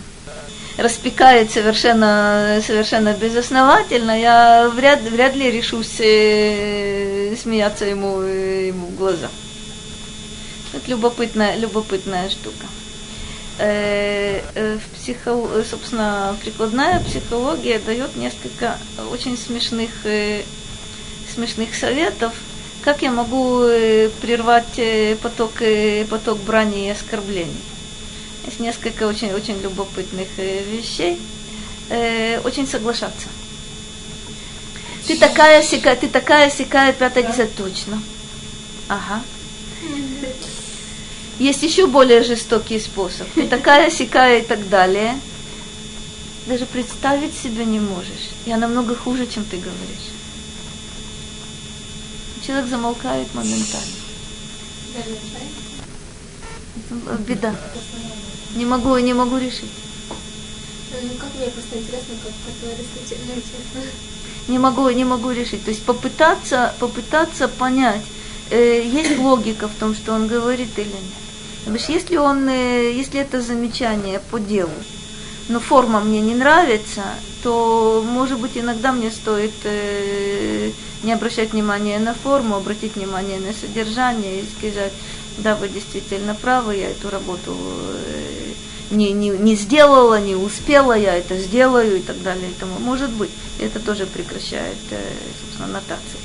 распекает 0.76 1.50
совершенно, 1.50 2.60
совершенно 2.64 3.12
безосновательно, 3.14 4.18
я 4.18 4.68
вряд, 4.68 5.02
вряд 5.02 5.34
ли 5.34 5.50
решусь 5.50 6.00
э, 6.00 7.34
смеяться 7.40 7.84
ему, 7.84 8.22
э, 8.22 8.68
ему 8.68 8.86
в 8.86 8.96
глаза. 8.96 9.28
Это 10.72 10.88
любопытная, 10.90 11.56
любопытная 11.56 12.30
штука. 12.30 12.66
Э, 13.58 14.40
э, 14.54 14.78
в 14.78 14.96
психо, 14.96 15.36
собственно, 15.68 16.36
прикладная 16.40 17.00
психология 17.00 17.80
дает 17.80 18.14
несколько 18.14 18.78
очень 19.10 19.36
смешных, 19.36 19.90
э, 20.04 20.42
смешных 21.34 21.74
советов, 21.74 22.34
как 22.82 23.02
я 23.02 23.10
могу 23.10 23.62
э, 23.62 24.10
прервать 24.20 24.78
э, 24.78 25.16
поток, 25.16 25.60
э, 25.60 26.04
поток 26.06 26.38
брани 26.38 26.86
и 26.86 26.90
оскорблений. 26.90 27.62
Есть 28.46 28.60
несколько 28.60 29.06
очень, 29.06 29.32
очень 29.32 29.60
любопытных 29.60 30.28
вещей. 30.38 31.20
Очень 32.44 32.66
соглашаться. 32.66 33.28
Ты 35.06 35.16
такая 35.16 35.62
сика, 35.62 35.96
ты 35.96 36.06
такая 36.06 36.50
сикая, 36.50 36.92
пятая, 36.92 37.24
десятая, 37.24 37.48
точно. 37.56 38.02
Ага. 38.88 39.22
Есть 41.38 41.62
еще 41.62 41.86
более 41.86 42.22
жестокий 42.22 42.78
способ. 42.78 43.26
Ты 43.34 43.48
такая 43.48 43.90
сикая 43.90 44.40
и 44.40 44.42
так 44.42 44.68
далее. 44.68 45.18
Даже 46.46 46.66
представить 46.66 47.34
себе 47.34 47.64
не 47.64 47.80
можешь. 47.80 48.30
Я 48.44 48.58
намного 48.58 48.94
хуже, 48.94 49.26
чем 49.26 49.44
ты 49.44 49.56
говоришь. 49.56 50.17
Человек 52.48 52.70
замолкает 52.70 53.34
моментально. 53.34 53.92
Беда. 57.28 57.54
Не 58.56 58.64
могу, 58.64 58.96
не 58.96 59.12
могу 59.12 59.36
решить. 59.36 59.70
Ну, 60.90 61.10
как 61.18 61.28
мне 61.34 61.48
просто 61.48 61.76
интересно, 61.76 62.14
как, 62.24 62.32
как 62.46 62.54
вы 62.62 62.70
растете, 62.70 63.20
честно. 63.34 63.82
Не 64.48 64.58
могу, 64.58 64.88
не 64.88 65.04
могу 65.04 65.30
решить. 65.30 65.62
То 65.62 65.70
есть 65.70 65.84
попытаться, 65.84 66.74
попытаться 66.80 67.48
понять, 67.48 68.00
э, 68.50 68.82
есть 68.82 69.18
логика 69.18 69.68
в 69.68 69.74
том, 69.74 69.94
что 69.94 70.14
он 70.14 70.26
говорит 70.26 70.70
или 70.78 70.86
нет. 70.86 71.02
Потому 71.58 71.78
что 71.78 71.92
если 71.92 72.16
он, 72.16 72.48
э, 72.48 72.94
если 72.94 73.20
это 73.20 73.42
замечание 73.42 74.22
по 74.30 74.40
делу, 74.40 74.72
но 75.48 75.60
форма 75.60 76.00
мне 76.00 76.20
не 76.20 76.34
нравится, 76.34 77.02
то, 77.42 78.04
может 78.06 78.38
быть, 78.38 78.56
иногда 78.56 78.92
мне 78.92 79.10
стоит 79.10 79.54
э, 79.64 80.70
не 81.02 81.12
обращать 81.12 81.52
внимания 81.52 81.98
на 81.98 82.14
форму, 82.14 82.56
обратить 82.56 82.96
внимание 82.96 83.38
на 83.40 83.52
содержание 83.52 84.40
и 84.40 84.46
сказать, 84.58 84.92
да, 85.38 85.54
вы 85.54 85.68
действительно 85.68 86.34
правы, 86.34 86.76
я 86.76 86.90
эту 86.90 87.10
работу 87.10 87.56
э, 87.56 88.52
не, 88.90 89.12
не, 89.12 89.30
не 89.30 89.54
сделала, 89.54 90.20
не 90.20 90.34
успела, 90.34 90.96
я 90.96 91.14
это 91.14 91.36
сделаю 91.38 91.96
и 91.98 92.00
так 92.00 92.22
далее. 92.22 92.50
И 92.50 92.60
тому. 92.60 92.78
Может 92.80 93.10
быть, 93.10 93.30
это 93.58 93.80
тоже 93.80 94.06
прекращает, 94.06 94.76
э, 94.90 95.00
собственно, 95.40 95.68
нотации. 95.68 96.18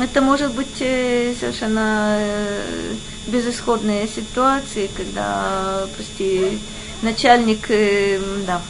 Это 0.00 0.22
может 0.22 0.54
быть 0.54 0.80
э, 0.80 1.34
совершенно 1.38 2.16
э, 2.18 2.94
безысходные 3.26 4.08
ситуации, 4.08 4.88
когда, 4.96 5.86
прости, 5.96 6.58
начальник, 7.02 7.66
э, 7.68 8.20
да, 8.46 8.62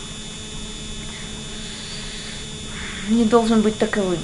не 3.09 3.25
должен 3.25 3.61
быть 3.61 3.79
таковым. 3.79 4.19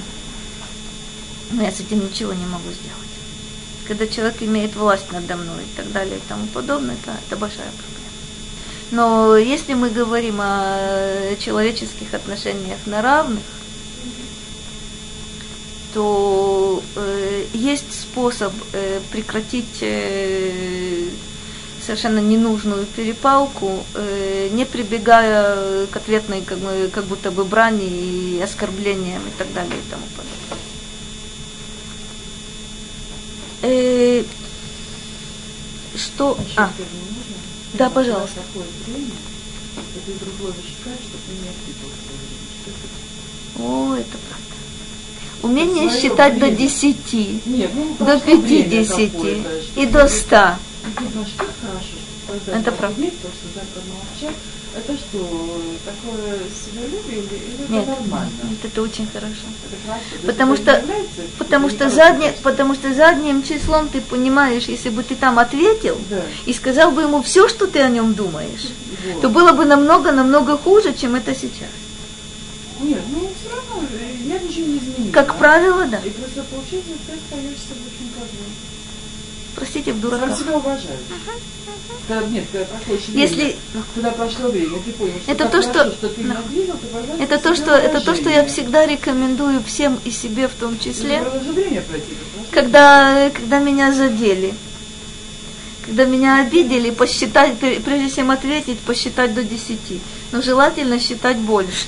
Но 1.50 1.62
я 1.62 1.70
с 1.70 1.80
этим 1.80 2.04
ничего 2.04 2.32
не 2.32 2.46
могу 2.46 2.70
сделать. 2.70 2.98
Когда 3.86 4.06
человек 4.06 4.42
имеет 4.42 4.76
власть 4.76 5.10
надо 5.12 5.36
мной 5.36 5.62
и 5.62 5.76
так 5.76 5.90
далее 5.92 6.16
и 6.18 6.28
тому 6.28 6.46
подобное, 6.48 6.94
это, 6.94 7.16
это 7.26 7.36
большая 7.36 7.70
проблема. 7.70 7.98
Но 8.90 9.36
если 9.36 9.74
мы 9.74 9.90
говорим 9.90 10.40
о 10.40 11.36
человеческих 11.38 12.12
отношениях 12.14 12.78
на 12.86 13.02
равных, 13.02 13.42
то 15.94 16.82
э, 16.96 17.44
есть 17.54 17.98
способ 17.98 18.52
э, 18.72 19.00
прекратить 19.10 19.78
э, 19.80 21.08
совершенно 21.88 22.18
ненужную 22.18 22.84
перепалку, 22.84 23.82
э, 23.94 24.50
не 24.52 24.66
прибегая 24.66 25.86
к 25.86 25.96
ответной 25.96 26.42
как, 26.42 26.58
бы, 26.58 26.90
как 26.92 27.04
будто 27.04 27.30
бы 27.30 27.46
брани 27.46 27.86
и 27.86 28.40
оскорблениям 28.42 29.22
и 29.26 29.30
так 29.38 29.50
далее 29.54 29.72
и 29.74 29.90
тому 29.90 30.02
подобное. 30.14 30.58
Э, 33.62 34.22
что? 35.96 36.36
А, 36.56 36.70
да, 37.72 37.88
пожалуйста. 37.88 38.40
О, 43.58 43.94
это 43.94 44.18
правда. 44.28 44.44
Умение 45.42 45.88
считать 45.88 46.34
время. 46.34 46.50
до 46.50 46.56
десяти, 46.62 47.40
Нет, 47.46 47.70
ну, 47.74 47.96
до 48.04 48.20
пятидесяти 48.20 49.42
и 49.74 49.86
до 49.86 50.06
ста. 50.90 52.52
Это 52.52 52.72
правда. 52.72 53.02
Это 54.76 54.96
что, 54.96 55.62
такое 55.84 56.38
себялюбие 56.54 57.20
или, 57.20 57.34
или 57.34 57.72
Нет, 57.72 57.88
это 57.88 58.00
нормально? 58.00 58.30
Нет, 58.44 58.64
это 58.64 58.82
очень 58.82 59.06
хорошо. 59.06 59.32
Это 59.64 59.76
хорошо. 59.86 60.26
Потому 60.26 60.56
что, 60.56 60.84
потому 61.38 61.70
что, 61.70 61.88
задне, 61.88 62.34
потому 62.42 62.74
что 62.74 62.92
задним 62.92 63.42
числом 63.42 63.88
ты 63.88 64.00
понимаешь, 64.02 64.64
если 64.64 64.90
бы 64.90 65.02
ты 65.02 65.16
там 65.16 65.38
ответил 65.38 65.96
да. 66.10 66.20
и 66.44 66.52
сказал 66.52 66.90
бы 66.90 67.02
ему 67.02 67.22
все, 67.22 67.48
что 67.48 67.66
ты 67.66 67.80
о 67.80 67.88
нем 67.88 68.12
думаешь, 68.12 68.68
вот. 69.06 69.22
то 69.22 69.30
было 69.30 69.52
бы 69.52 69.64
намного-намного 69.64 70.58
хуже, 70.58 70.92
чем 70.94 71.14
это 71.14 71.34
сейчас. 71.34 71.70
Нет, 72.80 73.00
ну 73.10 73.28
все 73.40 73.56
равно 73.56 73.88
я 74.24 74.38
ничего 74.38 74.66
не 74.66 74.78
изменила. 74.78 75.12
Как 75.12 75.36
правило, 75.38 75.86
да. 75.86 75.98
И 76.04 76.10
просто 76.10 76.42
получается, 76.42 76.92
ты 77.06 77.12
остаешься 77.14 77.72
очень 77.72 78.12
козлом. 78.12 78.52
Простите, 79.58 79.92
в. 79.92 80.28
Сам 80.28 80.36
себя 80.36 80.56
уважаю. 80.56 80.98
Когда, 82.06 82.26
нет, 82.28 82.44
когда 82.52 82.66
Если... 83.12 83.34
время, 83.34 83.56
когда 83.94 84.10
прошло 84.12 84.48
время, 84.48 84.78
ты 84.84 84.92
понял, 84.92 85.14
что 85.22 85.32
это 85.32 85.44
то, 85.44 85.62
хорошо, 85.62 85.70
что, 85.70 85.90
что 85.90 86.08
ты 86.08 86.22
ответил, 86.30 86.74
ты, 86.74 87.22
это 87.22 87.38
то, 87.38 87.54
что 87.54 87.72
это 87.72 88.00
то, 88.00 88.14
что 88.14 88.30
я 88.30 88.46
всегда 88.46 88.86
рекомендую 88.86 89.62
всем 89.62 89.98
и 90.04 90.10
себе 90.10 90.48
в 90.48 90.54
том 90.54 90.78
числе. 90.78 91.20
Пройти, 91.20 92.16
когда, 92.50 93.30
когда 93.34 93.58
меня 93.58 93.92
задели. 93.92 94.54
Когда 95.84 96.04
меня 96.04 96.42
обидели, 96.42 96.90
посчитать, 96.90 97.58
прежде 97.58 98.10
чем 98.10 98.30
ответить, 98.30 98.78
посчитать 98.80 99.34
до 99.34 99.42
десяти. 99.42 100.00
Но 100.32 100.42
желательно 100.42 101.00
считать 101.00 101.38
больше. 101.38 101.86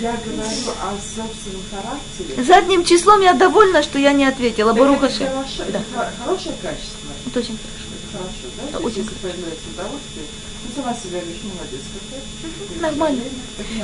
Я 0.00 0.12
говорю 0.12 0.40
о 0.40 0.92
собственном 0.96 1.62
характере. 1.70 2.44
Задним 2.44 2.84
числом 2.84 3.20
я 3.22 3.34
довольна, 3.34 3.82
что 3.82 3.98
я 3.98 4.12
не 4.12 4.24
ответила. 4.24 4.72
Баруха 4.72 5.06
это, 5.06 5.44
да. 5.72 5.80
это 5.80 6.12
хорошее 6.24 6.54
качество. 6.62 7.08
Это 7.26 7.40
очень 7.40 7.58
хорошо 7.58 7.92
хорошо, 8.12 8.46
да? 8.56 8.68
Это 8.68 8.78
очень 8.78 9.02
если 9.02 9.14
появляется 9.14 9.68
удовольствие, 9.74 10.26
ты 10.62 10.80
сама 10.80 10.94
себя 10.94 11.20
говоришь, 11.20 11.42
молодец 11.44 11.80
какой. 11.94 12.80
Нормально. 12.80 13.22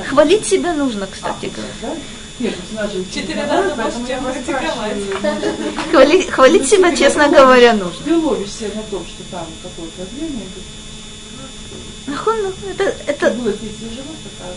Хвалить 0.07 0.45
себя 0.45 0.73
нужно, 0.73 1.07
кстати 1.07 1.47
говоря. 1.47 1.73
Да? 1.81 1.95
Нет, 2.39 2.55
ну, 2.71 3.05
Четыре 3.13 3.43
раза 3.43 3.75
практиковать. 3.75 4.97
Хвалить, 5.91 6.29
хвалить 6.29 6.67
себя, 6.67 6.95
честно 6.95 7.27
говоря, 7.27 7.73
нужно. 7.73 8.05
Ты 8.05 8.15
ловишь 8.15 8.53
себя 8.53 8.69
на 8.75 8.83
том, 8.83 9.05
что 9.05 9.23
там 9.29 9.45
какое-то 9.61 10.05
время, 10.15 10.43
Нахуй, 12.09 12.35
это, 12.71 12.95
это 13.05 13.35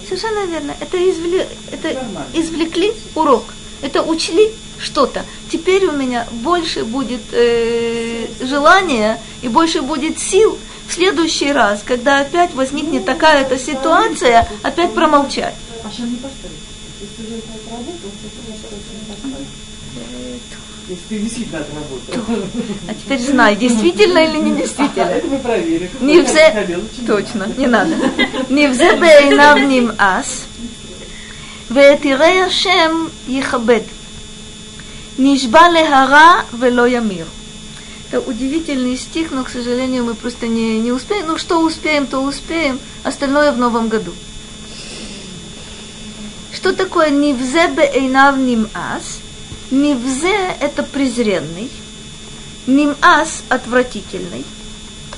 совершенно 0.08 0.46
верно. 0.46 0.74
Это, 0.80 0.96
извлекли, 0.96 1.46
это 1.70 2.04
извлекли 2.32 2.92
урок. 3.14 3.44
Это 3.82 4.02
учли 4.02 4.52
что-то. 4.78 5.24
Теперь 5.50 5.86
у 5.86 5.92
меня 5.92 6.26
больше 6.30 6.84
будет 6.84 7.22
э, 7.32 8.26
желания 8.40 9.20
и 9.42 9.48
больше 9.48 9.82
будет 9.82 10.18
сил 10.18 10.58
в 10.88 10.92
следующий 10.92 11.52
раз, 11.52 11.82
когда 11.84 12.20
опять 12.20 12.54
возникнет 12.54 13.04
такая-то 13.04 13.58
ситуация, 13.58 14.48
опять 14.62 14.94
промолчать. 14.94 15.54
Если 15.90 16.04
ты 21.09 21.19
действительно 21.19 21.59
отработал. 21.59 22.35
А 22.87 22.93
теперь 22.93 23.19
знай, 23.19 23.55
действительно 23.55 24.19
или 24.19 24.37
не 24.37 24.55
действительно. 24.55 25.09
Это 25.09 25.27
мы 25.27 25.39
проверим. 25.39 25.89
Не 25.99 26.21
взе... 26.21 26.79
Точно, 27.05 27.47
не 27.57 27.67
надо. 27.67 27.95
Не 28.49 28.67
взе 28.67 28.95
בעיניו 28.95 29.55
נמאס, 29.67 30.43
ואת 31.71 32.05
ירא 32.05 32.25
השם 32.47 33.07
יכבד. 33.27 33.81
Нишба 35.17 35.69
лехара 35.69 36.45
вело 36.53 36.85
ямир. 36.85 37.25
Это 38.09 38.21
удивительный 38.21 38.95
стих, 38.95 39.31
но, 39.31 39.43
к 39.43 39.49
сожалению, 39.49 40.05
мы 40.05 40.13
просто 40.13 40.47
не, 40.47 40.79
не 40.79 40.91
успеем. 40.91 41.25
Ну, 41.27 41.37
что 41.37 41.59
успеем, 41.59 42.05
то 42.05 42.19
успеем. 42.19 42.79
Остальное 43.03 43.51
в 43.51 43.57
новом 43.57 43.89
году. 43.89 44.13
Что 46.53 46.71
такое 46.71 47.09
нивзе 47.09 47.67
бейнав 47.67 48.37
нимас? 48.37 49.19
Нивзе– 49.72 50.36
это 50.60 50.82
презренный. 50.82 51.70
Нимас– 52.66 53.42
отвратительный. 53.48 54.44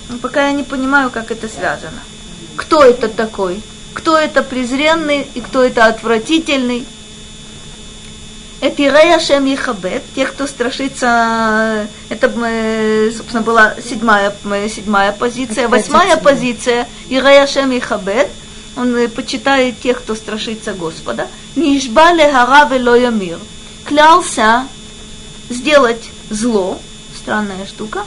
Но 0.09 0.19
пока 0.19 0.47
я 0.47 0.53
не 0.53 0.63
понимаю, 0.63 1.11
как 1.11 1.33
это 1.33 1.49
связано. 1.49 2.01
Кто 2.57 2.85
это 2.85 3.09
такой? 3.09 3.61
Кто 3.95 4.17
это 4.17 4.45
презренный 4.45 5.27
и 5.35 5.41
кто 5.41 5.65
это 5.65 5.87
отвратительный? 5.87 6.87
Это 8.61 8.83
Ирея 8.83 9.19
Шем 9.19 9.45
Ехабет, 9.45 10.05
те, 10.15 10.25
кто 10.25 10.47
страшится, 10.47 11.89
это, 12.09 12.29
собственно, 13.15 13.43
была 13.43 13.75
седьмая, 13.87 14.33
седьмая 14.69 15.11
позиция. 15.13 15.67
Восьмая 15.67 16.17
позиция, 16.17 16.89
Ирея 17.09 17.49
Шем 17.49 17.73
Ехабет, 17.73 18.29
он 18.77 18.97
почитает 19.11 19.81
тех, 19.81 19.99
кто 19.99 20.15
страшится 20.15 20.75
Господа. 20.75 21.27
Нишба 21.57 22.13
лехара 22.13 22.69
вело 22.73 22.95
ямир. 22.95 23.39
Клялся 23.85 24.67
сделать 25.51 26.11
зло, 26.31 26.81
странная 27.17 27.67
штука, 27.67 28.05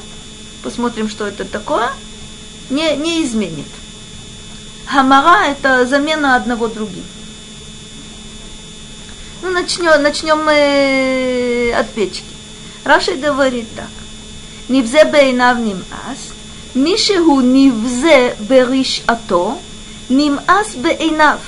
посмотрим, 0.63 1.07
что 1.07 1.27
это 1.27 1.45
такое, 1.45 1.89
не, 2.69 2.95
не 2.95 3.23
изменит. 3.23 3.67
Хамара– 4.87 5.45
это 5.47 5.85
замена 5.85 6.35
одного 6.35 6.67
другим. 6.67 7.03
Ну, 9.43 9.51
начнем, 9.51 10.01
начнем 10.01 10.43
мы 10.43 11.73
от 11.77 11.89
печки. 11.93 12.23
Раши 12.83 13.13
говорит 13.15 13.67
так. 13.75 13.89
Нивзе 14.69 15.05
бейнав 15.05 15.59
нимас, 15.59 16.19
мишеху 16.73 17.41
нивзе 17.41 18.35
бериш 18.39 19.03
ато, 19.05 19.59
нимас 20.09 20.75
бейнав. 20.75 21.39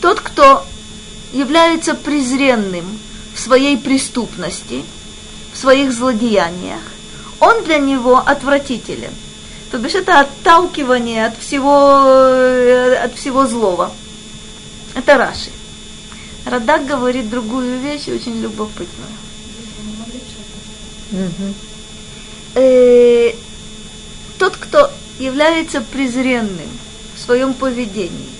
Тот, 0.00 0.20
кто 0.20 0.66
является 1.32 1.94
презренным 1.94 2.98
в 3.36 3.40
своей 3.40 3.76
преступности, 3.76 4.82
в 5.52 5.58
своих 5.58 5.92
злодеяниях, 5.92 6.80
он 7.38 7.64
для 7.64 7.76
него 7.76 8.16
отвратителен. 8.16 9.12
То 9.70 9.78
бишь 9.78 9.94
это 9.94 10.20
отталкивание 10.20 11.26
от 11.26 11.38
всего, 11.38 12.02
э, 12.06 12.94
от 12.94 13.14
всего 13.14 13.46
злого. 13.46 13.92
Это 14.94 15.18
Раши. 15.18 15.50
Радак 16.46 16.86
говорит 16.86 17.28
другую 17.28 17.78
вещь, 17.80 18.08
очень 18.08 18.40
любопытную. 18.40 19.10
Э, 22.54 23.34
тот, 24.38 24.56
кто 24.56 24.90
является 25.18 25.82
презренным 25.82 26.70
в 27.14 27.20
своем 27.20 27.52
поведении, 27.52 28.30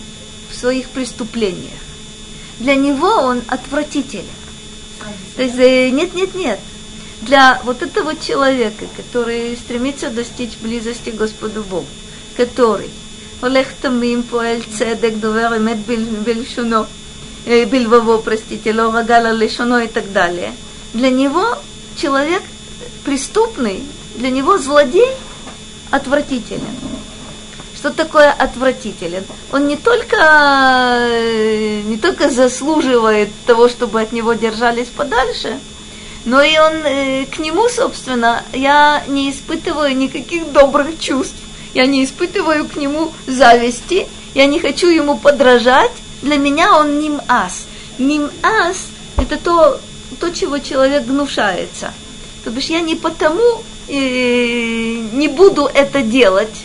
в 0.50 0.56
своих 0.56 0.88
преступлениях, 0.88 1.80
для 2.60 2.76
него 2.76 3.08
он 3.08 3.42
отвратителен. 3.48 4.24
То 5.35 5.43
есть 5.43 5.57
э, 5.57 5.89
нет, 5.89 6.13
нет, 6.13 6.35
нет. 6.35 6.59
Для 7.21 7.61
вот 7.63 7.81
этого 7.81 8.15
человека, 8.15 8.85
который 8.97 9.55
стремится 9.55 10.09
достичь 10.09 10.57
близости 10.57 11.11
к 11.11 11.15
Господу 11.15 11.63
Богу, 11.63 11.87
который 12.35 12.89
הולך 13.41 13.67
תמים, 13.81 14.23
פועל 14.29 14.57
צדק, 14.77 15.11
דובר 15.19 15.57
אמת 15.57 15.77
בלשונו, 16.23 16.83
בלבבו, 17.47 18.21
простите, 18.23 18.71
לא 18.73 18.91
רגל 18.93 19.25
על 19.25 19.43
לשונו 19.43 19.79
и 19.79 19.87
так 19.87 20.11
далее. 20.13 20.53
Для 20.93 21.09
него 21.09 21.57
человек 21.95 22.43
преступный, 23.05 23.83
для 24.15 24.29
него 24.29 24.57
злодей 24.57 25.09
отвратителен. 25.89 26.94
Что 27.86 27.94
такое 27.94 28.32
отвратителен? 28.32 29.24
Он 29.52 29.68
не 29.68 29.76
только, 29.76 31.08
не 31.84 31.96
только 31.96 32.30
заслуживает 32.30 33.28
того, 33.46 33.68
чтобы 33.68 34.00
от 34.00 34.10
него 34.10 34.32
держались 34.32 34.88
подальше, 34.88 35.60
но 36.24 36.42
и 36.42 36.58
он 36.58 36.72
к 37.30 37.38
нему, 37.38 37.68
собственно, 37.68 38.42
я 38.52 39.04
не 39.06 39.30
испытываю 39.30 39.96
никаких 39.96 40.50
добрых 40.50 40.98
чувств. 40.98 41.36
Я 41.74 41.86
не 41.86 42.04
испытываю 42.04 42.66
к 42.66 42.74
нему 42.74 43.12
зависти, 43.28 44.08
я 44.34 44.46
не 44.46 44.58
хочу 44.58 44.88
ему 44.88 45.16
подражать. 45.16 45.92
Для 46.22 46.38
меня 46.38 46.76
он 46.76 46.98
ним-ас. 46.98 47.66
Ним-ас– 47.98 48.88
это 49.16 49.36
то, 49.36 49.80
то, 50.18 50.30
чего 50.30 50.58
человек 50.58 51.04
гнушается. 51.04 51.94
То 52.42 52.50
бишь 52.50 52.66
я 52.66 52.80
не 52.80 52.96
потому 52.96 53.62
э, 53.86 53.92
не 53.92 55.28
буду 55.28 55.70
это 55.72 56.02
делать, 56.02 56.64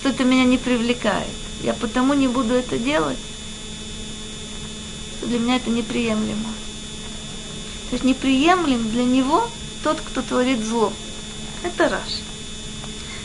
что 0.00 0.08
это 0.08 0.24
меня 0.24 0.44
не 0.44 0.56
привлекает. 0.56 1.28
Я 1.62 1.74
потому 1.74 2.14
не 2.14 2.26
буду 2.26 2.54
это 2.54 2.78
делать, 2.78 3.18
для 5.22 5.38
меня 5.38 5.56
это 5.56 5.68
неприемлемо. 5.68 6.48
То 7.90 7.96
есть 7.96 8.04
неприемлем 8.04 8.90
для 8.90 9.04
него 9.04 9.46
тот, 9.84 10.00
кто 10.00 10.22
творит 10.22 10.64
зло. 10.64 10.90
Это 11.62 11.90
Раш. 11.90 12.20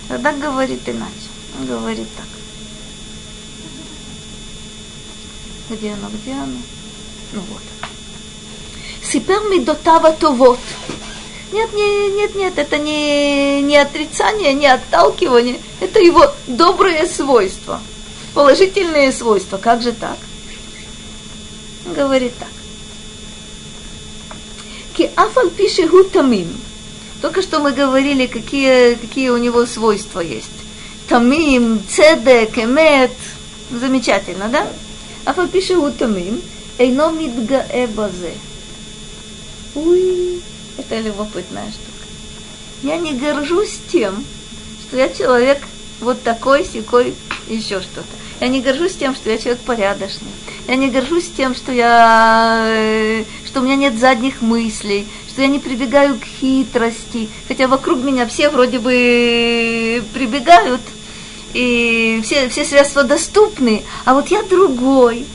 Тогда 0.09 0.33
говорит 0.33 0.81
иначе. 0.87 1.29
Он 1.57 1.65
говорит 1.65 2.07
так. 2.17 2.25
Где 5.77 5.93
оно, 5.93 6.09
где 6.09 6.33
оно? 6.33 6.59
Ну 7.31 7.41
вот. 7.41 7.61
Сипер 9.01 9.39
мидотава 9.49 10.11
товот. 10.11 10.59
Нет, 11.51 11.73
не, 11.73 12.09
нет, 12.09 12.35
нет, 12.35 12.57
это 12.57 12.77
не, 12.77 13.61
не 13.61 13.77
отрицание, 13.77 14.53
не 14.53 14.67
отталкивание, 14.67 15.59
это 15.79 15.99
его 15.99 16.31
добрые 16.47 17.05
свойства, 17.07 17.81
положительные 18.33 19.11
свойства. 19.11 19.57
Как 19.57 19.81
же 19.81 19.91
так? 19.91 20.17
Говорит 21.85 22.33
так. 22.39 22.49
Ки 24.95 25.11
афал 25.15 25.49
пише 25.49 25.87
тамим. 26.05 26.51
Только 27.21 27.41
что 27.41 27.59
мы 27.59 27.71
говорили, 27.73 28.27
какие, 28.27 28.95
какие 28.95 29.29
у 29.29 29.37
него 29.37 29.65
свойства 29.65 30.19
есть. 30.19 30.49
Тамим, 31.07 31.81
цедек, 31.87 32.57
эмет. 32.57 33.11
Замечательно, 33.71 34.47
да? 34.49 34.67
Афал 35.25 35.47
пише 35.47 35.75
тамим. 35.91 36.41
Эйно 36.77 37.11
мидгаэ 37.11 37.87
базе. 37.87 38.33
Уй, 39.75 40.41
это 40.77 40.99
любопытная 40.99 41.69
штука. 41.71 41.91
Я 42.83 42.97
не 42.97 43.13
горжусь 43.13 43.79
тем, 43.91 44.23
что 44.81 44.97
я 44.97 45.09
человек 45.09 45.59
вот 46.01 46.21
такой, 46.23 46.65
секой, 46.65 47.15
еще 47.47 47.81
что-то. 47.81 48.03
Я 48.41 48.47
не 48.49 48.61
горжусь 48.61 48.95
тем, 48.95 49.15
что 49.15 49.29
я 49.29 49.37
человек 49.37 49.61
порядочный. 49.61 50.27
Я 50.67 50.75
не 50.75 50.89
горжусь 50.89 51.29
тем, 51.35 51.55
что 51.55 51.71
я, 51.71 52.65
э, 52.67 53.23
что 53.45 53.61
у 53.61 53.63
меня 53.63 53.75
нет 53.75 53.97
задних 53.97 54.41
мыслей, 54.41 55.07
что 55.29 55.41
я 55.41 55.47
не 55.47 55.59
прибегаю 55.59 56.19
к 56.19 56.23
хитрости, 56.23 57.29
хотя 57.47 57.67
вокруг 57.67 57.99
меня 57.99 58.25
все 58.25 58.49
вроде 58.49 58.79
бы 58.79 60.03
прибегают, 60.13 60.81
и 61.53 62.19
все, 62.23 62.49
все 62.49 62.65
средства 62.65 63.03
доступны, 63.03 63.83
а 64.03 64.13
вот 64.13 64.27
я 64.29 64.43
другой. 64.43 65.25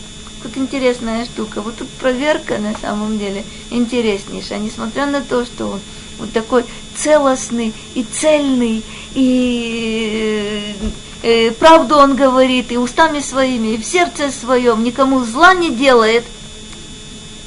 Тут 0.42 0.56
интересная 0.56 1.26
штука. 1.26 1.60
Вот 1.60 1.76
тут 1.76 1.88
проверка 1.88 2.58
на 2.58 2.74
самом 2.78 3.18
деле 3.18 3.44
интереснейшая, 3.70 4.58
несмотря 4.58 5.06
на 5.06 5.20
то, 5.20 5.44
что 5.44 5.66
он 5.66 5.80
вот 6.18 6.32
такой 6.32 6.64
целостный 6.96 7.74
и 7.94 8.04
цельный, 8.04 8.82
и 9.14 10.74
э, 11.22 11.48
э, 11.48 11.50
правду 11.52 11.96
он 11.96 12.16
говорит, 12.16 12.72
и 12.72 12.78
устами 12.78 13.20
своими, 13.20 13.74
и 13.74 13.76
в 13.76 13.84
сердце 13.84 14.30
своем, 14.30 14.82
никому 14.82 15.24
зла 15.24 15.54
не 15.54 15.70
делает, 15.70 16.24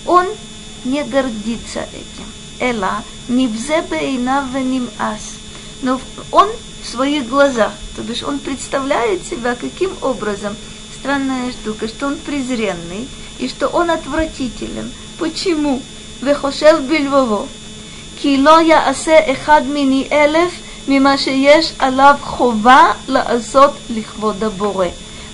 он 0.06 0.28
не 0.86 1.04
гордится 1.04 1.88
этим. 1.94 2.26
Эла, 2.60 3.04
нивзебе 3.28 4.14
и 4.14 4.18
навеним 4.18 4.90
ас. 5.00 5.36
Но 5.82 6.00
он 6.32 6.50
в 6.84 6.88
своих 6.88 7.28
глазах, 7.28 7.74
то 7.96 8.04
бишь 8.04 8.24
он 8.24 8.40
представляет 8.40 9.26
себя 9.26 9.56
каким 9.56 9.92
образом– 10.02 10.56
странная 11.03 11.53
штука, 11.53 11.89
что 11.89 12.07
он 12.07 12.17
презренный 12.17 13.09
и 13.39 13.49
что 13.49 13.69
он 13.69 13.91
отвратителен. 13.91 14.91
Почему? 15.19 15.83
וחושב 16.23 16.75
בלבבו, 16.89 17.47
כי 18.17 18.37
לא 18.37 18.61
יעשה 18.61 19.33
אחד 19.33 19.63
מני 19.69 20.09
אלף 20.13 20.53
ממה 20.89 21.19
שיש 21.19 21.73
עליו 21.79 22.15
חובה 22.23 22.93
לעשות 23.09 23.71
לכבוד 23.91 24.45
הבורא. 24.45 24.87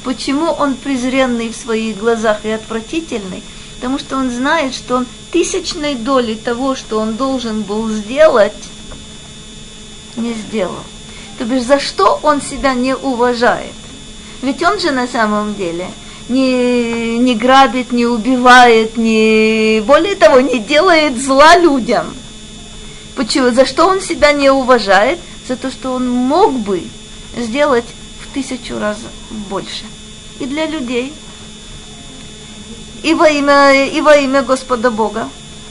Почему 0.05 0.51
он 0.59 0.75
презренный 0.75 1.49
в 1.49 1.57
своих 1.57 1.97
глазах 1.97 2.45
и 2.45 2.51
отвратительный? 2.51 3.43
Потому 3.77 3.99
что 3.99 4.17
он 4.17 4.31
знает, 4.31 4.75
что 4.75 4.97
он 4.97 5.07
тысячной 5.33 5.95
доли 5.95 6.35
того, 6.35 6.75
что 6.77 7.01
он 7.01 7.15
должен 7.15 7.63
был 7.63 7.89
сделать, 7.89 8.53
не 10.17 10.35
сделал. 10.35 10.85
То 11.39 11.47
бишь, 11.47 11.63
за 11.63 11.81
что 11.81 12.21
он 12.23 12.43
себя 12.43 12.75
не 12.75 12.95
уважает? 12.95 13.73
Ведь 14.42 14.64
он 14.64 14.80
же 14.80 14.92
на 14.92 15.08
самом 15.08 15.56
деле 15.56 15.88
не, 16.30 17.18
не 17.18 17.36
грабит, 17.36 17.92
не 17.92 18.06
убивает, 18.06 18.96
не, 18.98 19.82
более 19.86 20.16
того, 20.16 20.40
не 20.40 20.60
делает 20.60 21.22
зла 21.22 21.58
людям. 21.58 22.14
Почему? 23.16 23.52
За 23.52 23.66
что 23.66 23.86
он 23.86 24.00
себя 24.00 24.32
не 24.32 24.50
уважает? 24.50 25.20
За 25.48 25.58
то, 25.58 25.72
что 25.72 25.92
он 25.92 26.10
мог 26.10 26.54
бы 26.54 26.84
сделать 27.36 27.86
в 28.22 28.34
тысячу 28.34 28.80
раз 28.80 28.98
больше. 29.50 29.84
И 30.40 30.46
для 30.46 30.68
людей. 30.68 31.12
И 33.04 33.14
во 33.14 33.28
имя, 33.28 33.86
и 33.86 34.00
во 34.02 34.16
имя 34.16 34.42
Господа 34.44 34.92
Бога. 34.92 35.28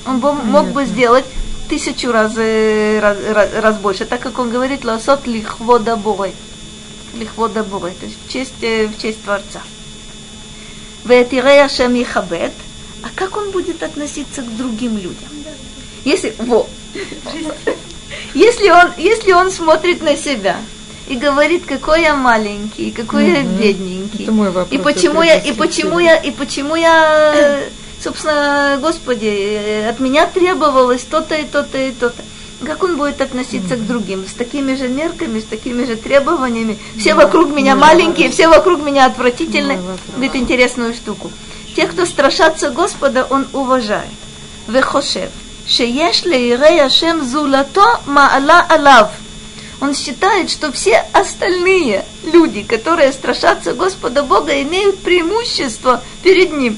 Он 0.07 0.19
мог 0.19 0.69
бы 0.69 0.85
сделать 0.85 1.25
тысячу 1.69 2.11
раз, 2.11 2.33
э, 2.37 2.99
раз, 3.01 3.19
раз, 3.31 3.51
раз 3.55 3.77
больше, 3.77 4.07
так 4.07 4.21
как 4.21 4.39
он 4.39 4.51
говорит, 4.51 4.85
ласот 4.85 5.27
лихвода 5.27 5.97
Бога 5.97 6.31
лихвода 7.19 7.65
буры, 7.65 7.93
то 7.99 8.07
есть 8.07 8.19
в 8.25 8.33
честь, 8.33 8.61
в 8.61 9.01
честь 9.01 9.23
Творца. 9.23 9.61
Ветирея 11.05 11.65
Ашем 11.65 11.95
Ихабет, 12.01 12.53
а 13.03 13.09
как 13.15 13.37
он 13.37 13.51
будет 13.51 13.83
относиться 13.83 14.43
к 14.43 14.57
другим 14.57 14.97
людям? 14.97 15.29
Если, 16.05 16.35
во, 16.39 16.67
если 18.35 18.71
он, 18.71 18.93
если 18.97 19.33
он 19.33 19.51
смотрит 19.51 20.03
на 20.03 20.17
себя 20.17 20.57
и 21.09 21.17
говорит, 21.17 21.65
какой 21.67 22.03
я 22.03 22.15
маленький, 22.15 22.91
какой 22.91 23.31
я 23.31 23.43
бедненький, 23.43 24.25
Это 24.25 24.33
мой 24.33 24.51
вопрос, 24.51 24.73
и 24.73 24.79
почему 24.83 25.23
я, 25.23 25.37
и 25.37 25.53
почему 25.53 25.99
я, 25.99 26.17
и 26.17 26.31
почему 26.31 26.77
я, 26.77 27.61
собственно, 28.03 28.79
Господи, 28.81 29.85
от 29.89 30.01
меня 30.01 30.27
требовалось 30.27 31.03
то-то 31.03 31.35
и 31.35 31.45
то-то 31.45 31.79
и 31.79 31.93
то-то 31.93 32.23
как 32.65 32.83
он 32.83 32.97
будет 32.97 33.21
относиться 33.21 33.77
к 33.77 33.87
другим? 33.87 34.27
С 34.27 34.33
такими 34.33 34.75
же 34.75 34.89
мерками, 34.89 35.39
с 35.41 35.45
такими 35.45 35.85
же 35.85 35.97
требованиями. 35.97 36.79
Все 36.99 37.15
вокруг 37.15 37.51
меня 37.51 37.77
маленькие, 37.77 38.31
все 38.31 38.49
вокруг 38.49 38.83
меня 38.83 39.07
отвратительные. 39.07 39.81
Говорит 40.09 40.35
интересную 40.35 40.93
штуку. 40.93 41.31
Те, 41.77 41.87
кто 41.87 42.05
страшатся 42.05 42.71
Господа, 42.71 43.27
он 43.31 43.47
уважает. 43.53 44.11
Вехошев. 44.67 45.31
Шееш 45.69 46.25
лейрей 46.25 46.83
Ашем 46.83 47.25
зулато 47.25 48.01
маала 48.07 48.61
алав. 48.69 49.11
Он 49.81 49.95
считает, 49.95 50.51
что 50.51 50.73
все 50.73 51.05
остальные 51.13 52.05
люди, 52.25 52.63
которые 52.63 53.13
страшатся 53.13 53.75
Господа 53.75 54.25
Бога, 54.25 54.61
имеют 54.63 54.99
преимущество 54.99 56.03
перед 56.25 56.53
Ним. 56.53 56.77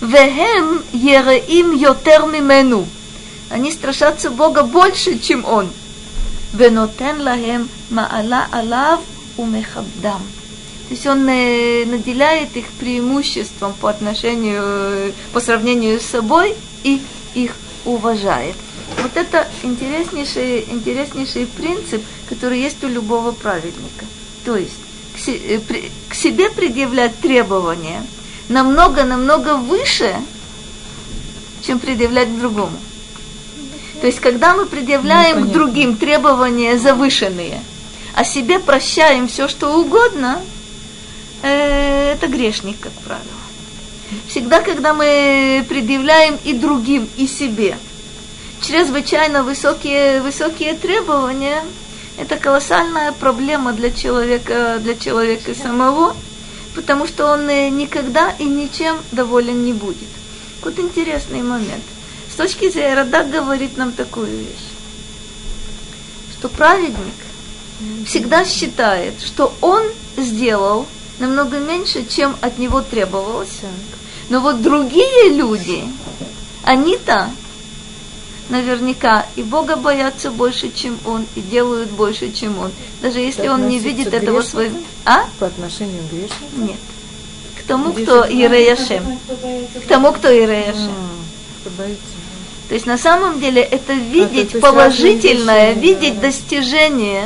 Вехем 0.00 0.82
ереим 0.92 1.70
йотер 1.70 2.26
мимену 2.26 2.88
они 3.52 3.70
страшатся 3.70 4.30
Бога 4.30 4.62
больше, 4.62 5.18
чем 5.18 5.44
Он. 5.44 5.68
Венотен 6.54 7.20
лахем 7.20 7.68
маала 7.90 8.46
алав 8.50 9.00
умехабдам. 9.36 10.20
То 10.88 10.94
есть 10.94 11.06
он 11.06 11.26
э, 11.28 11.86
наделяет 11.86 12.54
их 12.56 12.66
преимуществом 12.78 13.72
по 13.80 13.88
отношению, 13.88 15.14
по 15.32 15.40
сравнению 15.40 15.98
с 16.00 16.04
собой 16.04 16.54
и 16.82 17.00
их 17.34 17.52
уважает. 17.86 18.54
Вот 19.00 19.16
это 19.16 19.48
интереснейший, 19.62 20.64
интереснейший 20.70 21.46
принцип, 21.46 22.04
который 22.28 22.60
есть 22.60 22.84
у 22.84 22.88
любого 22.88 23.32
праведника. 23.32 24.04
То 24.44 24.56
есть 24.56 24.74
к, 25.14 25.28
э, 25.28 25.60
себе 26.14 26.50
предъявлять 26.50 27.16
требования 27.20 28.04
намного-намного 28.48 29.56
выше, 29.56 30.14
чем 31.62 31.78
предъявлять 31.78 32.38
другому. 32.38 32.76
То 34.02 34.08
есть, 34.08 34.18
когда 34.18 34.56
мы 34.56 34.66
предъявляем 34.66 35.42
ну, 35.42 35.46
к 35.46 35.52
другим 35.52 35.96
требования 35.96 36.76
завышенные, 36.76 37.62
а 38.16 38.24
себе 38.24 38.58
прощаем 38.58 39.28
все, 39.28 39.46
что 39.46 39.78
угодно, 39.78 40.40
э, 41.44 42.10
это 42.10 42.26
грешник, 42.26 42.80
как 42.80 42.90
правило. 42.94 43.22
Всегда, 44.26 44.60
когда 44.60 44.92
мы 44.92 45.64
предъявляем 45.68 46.36
и 46.42 46.52
другим, 46.52 47.08
и 47.16 47.28
себе 47.28 47.76
чрезвычайно 48.60 49.44
высокие, 49.44 50.20
высокие 50.20 50.74
требования, 50.74 51.62
это 52.18 52.36
колоссальная 52.38 53.12
проблема 53.12 53.72
для 53.72 53.92
человека, 53.92 54.80
для 54.80 54.96
человека 54.96 55.54
самого, 55.54 56.16
потому 56.74 57.06
что 57.06 57.26
он 57.26 57.48
э, 57.48 57.68
никогда 57.68 58.34
и 58.40 58.46
ничем 58.46 58.96
доволен 59.12 59.64
не 59.64 59.72
будет. 59.72 60.08
Вот 60.64 60.76
интересный 60.80 61.42
момент. 61.42 61.84
С 62.32 62.34
точки 62.34 62.70
зрения 62.70 62.94
Радак 62.94 63.30
говорит 63.30 63.76
нам 63.76 63.92
такую 63.92 64.28
вещь, 64.28 64.70
что 66.38 66.48
праведник 66.48 67.12
всегда 68.06 68.46
считает, 68.46 69.20
что 69.20 69.52
он 69.60 69.82
сделал 70.16 70.86
намного 71.18 71.58
меньше, 71.58 72.06
чем 72.06 72.34
от 72.40 72.56
него 72.58 72.80
требовалось. 72.80 73.60
Но 74.30 74.40
вот 74.40 74.62
другие 74.62 75.28
люди, 75.28 75.84
они-то 76.64 77.28
наверняка 78.48 79.26
и 79.36 79.42
Бога 79.42 79.76
боятся 79.76 80.30
больше, 80.30 80.72
чем 80.72 80.98
он, 81.04 81.26
и 81.34 81.42
делают 81.42 81.90
больше, 81.90 82.32
чем 82.32 82.58
он. 82.58 82.70
Даже 83.02 83.18
если 83.18 83.48
он 83.48 83.68
не 83.68 83.78
видит 83.78 84.14
этого 84.14 84.40
своего... 84.40 84.78
А? 85.04 85.26
По 85.38 85.48
отношению 85.48 86.02
к 86.04 86.12
грешнику? 86.12 86.56
Нет. 86.56 86.76
К 87.58 87.66
тому, 87.68 87.92
кто 87.92 88.24
Иреяшем. 88.26 89.18
К 89.84 89.86
тому, 89.86 90.12
кто 90.12 90.28
Иреяшем. 90.28 90.92
А, 91.66 92.21
то 92.68 92.74
есть 92.74 92.86
на 92.86 92.98
самом 92.98 93.40
деле 93.40 93.62
это 93.62 93.92
видеть 93.92 94.54
а, 94.54 94.60
положительное, 94.60 95.72
видеть 95.72 96.16
да. 96.16 96.28
достижение. 96.28 97.24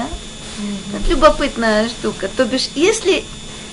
Mm-hmm. 0.59 1.01
Это 1.01 1.11
любопытная 1.11 1.89
штука. 1.89 2.29
То 2.37 2.45
бишь, 2.45 2.69
если 2.75 3.25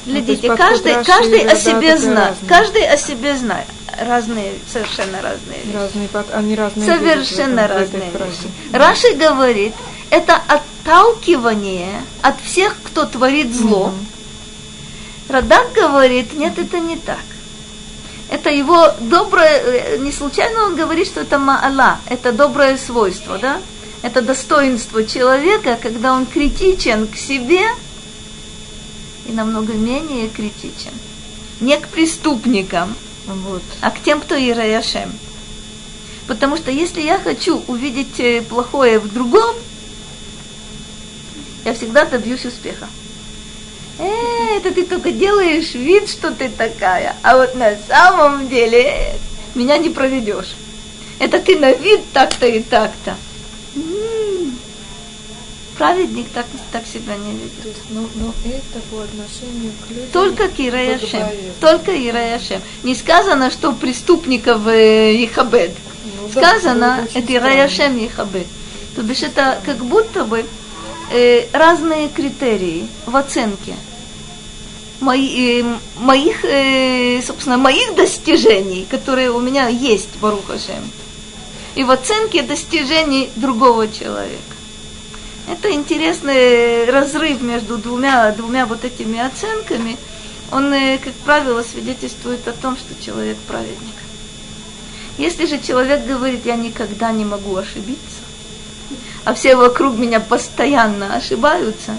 ну, 0.06 0.14
глядите, 0.14 0.50
ну, 0.50 0.58
каждый, 0.58 1.04
каждый 1.04 1.42
о 1.42 1.56
себе 1.56 1.98
знает, 1.98 2.36
каждый 2.48 2.88
о 2.88 2.98
себе 2.98 3.38
знает 3.38 3.68
разные, 4.00 4.54
совершенно 4.72 5.22
разные 5.22 5.60
вещи. 5.64 5.76
Разные, 5.76 6.10
они 6.34 6.56
разные 6.56 6.86
совершенно 6.86 7.60
этом, 7.62 7.78
разные 7.78 8.12
вещи. 8.12 8.52
Раши 8.72 9.14
говорит, 9.16 9.74
это 10.10 10.40
отталкивание 10.48 12.02
от 12.22 12.36
всех, 12.42 12.76
кто 12.84 13.06
творит 13.06 13.54
зло. 13.54 13.94
Mm-hmm. 13.94 15.32
Радак 15.34 15.74
говорит, 15.74 16.34
нет, 16.34 16.60
это 16.60 16.80
не 16.80 16.98
так. 16.98 17.20
Это 18.34 18.50
его 18.50 18.92
доброе, 19.00 19.62
э, 19.62 19.98
не 20.00 20.12
случайно 20.12 20.64
он 20.64 20.76
говорит, 20.76 21.06
что 21.06 21.22
это 21.22 21.38
маала, 21.38 22.00
это 22.08 22.32
доброе 22.32 22.80
свойство, 22.80 23.38
да? 23.38 23.62
Это 24.02 24.24
достоинство 24.24 25.06
человека, 25.06 25.78
когда 25.80 26.14
он 26.14 26.26
критичен 26.26 27.08
к 27.08 27.16
себе 27.16 27.62
и 29.28 29.32
намного 29.32 29.74
менее 29.74 30.30
критичен. 30.30 30.94
Не 31.60 31.78
к 31.78 31.88
преступникам, 31.90 32.96
вот. 33.28 33.62
А 33.82 33.92
к 33.92 34.02
тем, 34.02 34.20
кто 34.20 34.36
Ираяшем. 34.36 35.12
Потому 36.26 36.58
что 36.58 36.72
если 36.72 37.02
я 37.02 37.20
хочу 37.20 37.62
увидеть 37.68 38.20
э, 38.20 38.42
плохое 38.42 38.98
в 38.98 39.14
другом, 39.14 39.56
я 41.66 41.76
всегда 41.76 42.06
добьюсь 42.06 42.46
успеха. 42.46 42.88
Э, 44.00 44.58
это 44.58 44.72
ты 44.74 44.86
только 44.86 45.12
делаешь 45.12 45.74
вид, 45.74 46.10
что 46.10 46.32
ты 46.32 46.50
такая, 46.50 47.16
а 47.22 47.38
вот 47.38 47.56
на 47.56 47.76
самом 47.88 48.48
деле 48.50 49.16
меня 49.56 49.78
не 49.78 49.90
проведешь. 49.90 50.56
Это 51.20 51.40
ты 51.40 51.58
на 51.58 51.72
вид 51.72 52.02
так-то 52.12 52.48
и 52.48 52.62
так-то 52.62 53.16
праведник 55.78 56.28
так, 56.34 56.46
так 56.72 56.84
себя 56.86 57.16
не 57.16 57.34
ведет. 57.34 57.66
Есть, 57.66 57.90
но, 57.90 58.02
но 58.16 58.34
это 58.46 58.80
по 58.90 59.02
отношению 59.02 59.72
к 59.86 59.90
людям... 59.90 60.08
Только 60.12 60.48
к 60.48 60.60
Ираяшем. 60.60 61.28
Только 61.60 61.92
Ираяшем. 61.92 62.62
Не 62.84 62.96
сказано, 62.96 63.52
что 63.52 63.74
преступников 63.74 64.68
э, 64.68 65.24
Ихабед. 65.24 65.72
Ну, 66.22 66.30
сказано, 66.30 67.08
да, 67.14 67.20
это 67.20 67.34
Ираяшем 67.34 67.98
Ихабед. 67.98 68.48
То 68.96 69.02
бишь 69.02 69.24
это 69.24 69.60
как 69.66 69.78
будто 69.78 70.24
бы 70.24 70.46
э, 71.14 71.46
разные 71.54 72.10
критерии 72.10 72.88
в 73.06 73.16
оценке 73.16 73.76
мои, 75.04 75.62
э, 75.62 75.78
моих, 75.98 76.44
э, 76.44 77.22
собственно, 77.22 77.58
моих 77.58 77.96
достижений, 77.96 78.88
которые 78.90 79.30
у 79.32 79.40
меня 79.40 79.68
есть, 79.68 80.18
Барухашем, 80.20 80.90
и 81.76 81.84
в 81.84 81.92
оценке 81.92 82.42
достижений 82.42 83.30
другого 83.36 83.88
человека. 83.88 84.42
Это 85.52 85.72
интересный 85.72 86.90
разрыв 86.90 87.42
между 87.42 87.78
двумя, 87.78 88.32
двумя 88.32 88.66
вот 88.66 88.86
этими 88.86 89.20
оценками. 89.20 89.98
Он, 90.52 90.74
э, 90.74 90.98
как 90.98 91.14
правило, 91.26 91.64
свидетельствует 91.64 92.48
о 92.48 92.54
том, 92.54 92.78
что 92.78 93.04
человек 93.04 93.38
праведник. 93.48 93.96
Если 95.18 95.46
же 95.46 95.60
человек 95.60 96.06
говорит, 96.06 96.46
я 96.46 96.56
никогда 96.56 97.12
не 97.12 97.26
могу 97.26 97.56
ошибиться, 97.56 98.23
а 99.26 99.34
все 99.34 99.56
вокруг 99.56 99.98
меня 99.98 100.20
постоянно 100.20 101.16
ошибаются, 101.16 101.98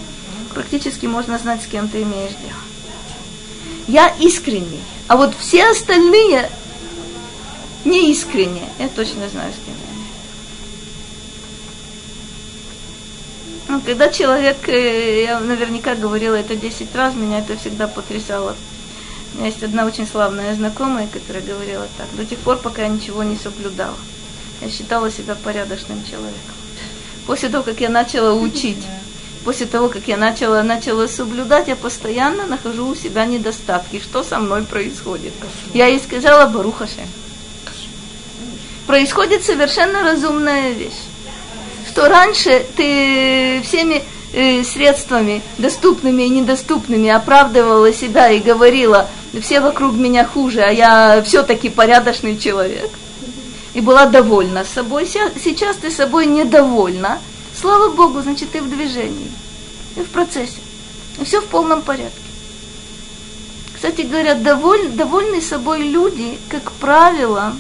практически 0.55 1.07
можно 1.07 1.39
знать, 1.39 1.63
с 1.63 1.67
кем 1.67 1.89
ты 1.89 2.03
имеешь 2.03 2.33
дело. 2.33 2.61
Я 3.87 4.09
искренний, 4.19 4.83
а 5.09 5.17
вот 5.17 5.35
все 5.39 5.71
остальные 5.71 6.51
не 7.85 8.11
искренние. 8.11 8.69
Я 8.79 8.89
точно 8.89 9.29
знаю, 9.29 9.53
с 9.53 9.65
кем 9.65 9.75
Ну, 13.67 13.81
когда 13.81 14.09
человек, 14.09 14.69
э, 14.69 15.25
я 15.25 15.41
наверняка 15.41 15.95
говорила 15.95 16.35
это 16.35 16.55
10 16.55 16.95
раз, 16.95 17.15
меня 17.15 17.41
это 17.41 17.57
всегда 17.57 17.89
потрясало. 17.89 18.55
У 19.33 19.39
меня 19.39 19.47
есть 19.49 19.63
одна 19.63 19.85
очень 19.85 20.07
славная 20.07 20.55
знакомая, 20.55 21.09
которая 21.09 21.43
говорила 21.43 21.89
так, 21.97 22.07
до 22.15 22.25
тех 22.25 22.39
пор, 22.39 22.59
пока 22.59 22.83
я 22.83 22.89
ничего 22.89 23.23
не 23.23 23.37
соблюдала. 23.37 23.97
Я 24.61 24.71
считала 24.71 25.11
себя 25.11 25.35
порядочным 25.35 26.05
человеком. 26.05 26.64
После 27.27 27.49
того, 27.49 27.65
как 27.65 27.81
я 27.81 27.89
начала 27.89 28.35
учить, 28.35 28.83
после 29.45 29.67
того, 29.67 29.89
как 29.89 30.07
я 30.09 30.17
начала, 30.17 30.63
начала 30.63 31.07
соблюдать, 31.09 31.69
я 31.69 31.77
постоянно 31.77 32.47
нахожу 32.47 32.87
у 32.87 32.95
себя 32.95 33.25
недостатки. 33.27 34.01
Что 34.01 34.23
со 34.23 34.39
мной 34.39 34.65
происходит? 34.65 35.33
Я 35.73 35.87
ей 35.87 36.01
сказала 36.01 36.47
Барухаше. 36.47 37.07
Происходит 38.87 39.45
совершенно 39.45 40.03
разумная 40.03 40.71
вещь 40.73 40.93
что 41.95 42.09
раньше 42.09 42.67
ты 42.77 43.63
всеми 43.63 44.03
э, 44.33 44.65
средствами, 44.65 45.43
доступными 45.59 46.25
и 46.25 46.29
недоступными, 46.29 47.09
оправдывала 47.09 47.93
себя 47.93 48.31
и 48.31 48.41
говорила, 48.41 49.09
все 49.41 49.61
вокруг 49.61 49.95
меня 49.95 50.25
хуже, 50.25 50.61
а 50.63 50.73
я 50.73 51.23
все-таки 51.25 51.69
порядочный 51.69 52.37
человек. 52.37 52.91
И 53.75 53.81
была 53.81 54.07
довольна 54.07 54.65
собой. 54.65 55.07
Сейчас 55.07 55.77
ты 55.77 55.91
собой 55.91 56.27
недовольна. 56.27 57.19
Слава 57.61 57.91
Богу, 57.93 58.23
значит, 58.23 58.53
ты 58.53 58.63
в 58.63 58.71
движении. 58.71 59.31
И 59.97 60.01
в 60.01 60.09
процессе. 60.09 60.59
И 61.21 61.25
все 61.25 61.41
в 61.41 61.47
полном 61.47 61.83
порядке. 61.83 62.19
Кстати 63.75 64.03
говоря, 64.03 64.35
доволь, 64.35 64.89
довольны 64.89 65.43
собой 65.43 65.89
люди, 65.89 66.39
как 66.49 66.73
правило, 66.73 67.55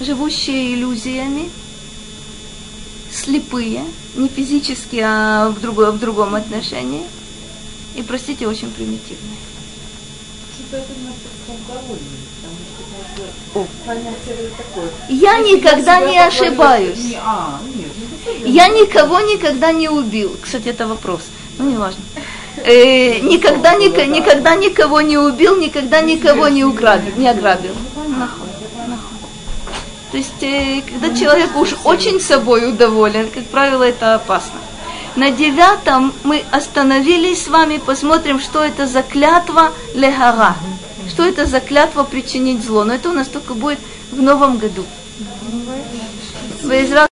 живущие 0.00 0.74
иллюзиями, 0.74 1.50
слепые, 3.10 3.84
не 4.16 4.28
физически, 4.28 5.00
а 5.02 5.48
в, 5.48 5.60
другое, 5.60 5.92
в 5.92 5.98
другом 5.98 6.34
отношении. 6.34 7.04
И, 7.96 8.02
простите, 8.02 8.46
очень 8.46 8.70
примитивные. 8.70 9.38
О. 11.68 11.96
Я 15.08 15.38
никогда 15.38 16.00
не 16.00 16.18
ошибаюсь. 16.18 17.14
А, 17.22 17.60
Я 18.44 18.68
никого 18.68 19.20
никогда 19.20 19.72
не 19.72 19.88
убил. 19.88 20.36
Кстати, 20.40 20.68
это 20.68 20.86
вопрос. 20.86 21.22
Ну, 21.58 21.70
не 21.70 21.76
важно. 21.76 22.02
Э, 22.62 23.20
никогда, 23.20 23.74
никогда 23.76 24.54
никого 24.54 25.00
не 25.00 25.16
убил, 25.16 25.56
никогда 25.56 26.00
никого 26.02 26.48
не 26.48 26.64
уграбил, 26.64 27.12
не 27.16 27.28
ограбил. 27.28 27.72
То 30.10 30.16
есть, 30.16 30.42
э, 30.42 30.82
когда 30.82 31.14
человек 31.14 31.56
уж 31.56 31.76
очень 31.84 32.20
собой 32.20 32.72
доволен, 32.72 33.30
как 33.30 33.44
правило, 33.46 33.84
это 33.84 34.16
опасно. 34.16 34.60
На 35.16 35.30
девятом 35.30 36.12
мы 36.24 36.44
остановились 36.50 37.44
с 37.44 37.48
вами, 37.48 37.78
посмотрим, 37.78 38.40
что 38.40 38.62
это 38.62 38.86
за 38.86 39.02
клятва 39.02 39.72
лехара 39.94 40.56
что 41.10 41.24
это 41.24 41.44
за 41.44 41.60
клятва 41.60 42.04
причинить 42.04 42.64
зло. 42.64 42.84
Но 42.84 42.94
это 42.94 43.10
у 43.10 43.12
нас 43.12 43.28
только 43.28 43.54
будет 43.54 43.80
в 44.10 44.22
новом 44.22 44.56
году. 44.58 44.84
Ну, 46.62 46.72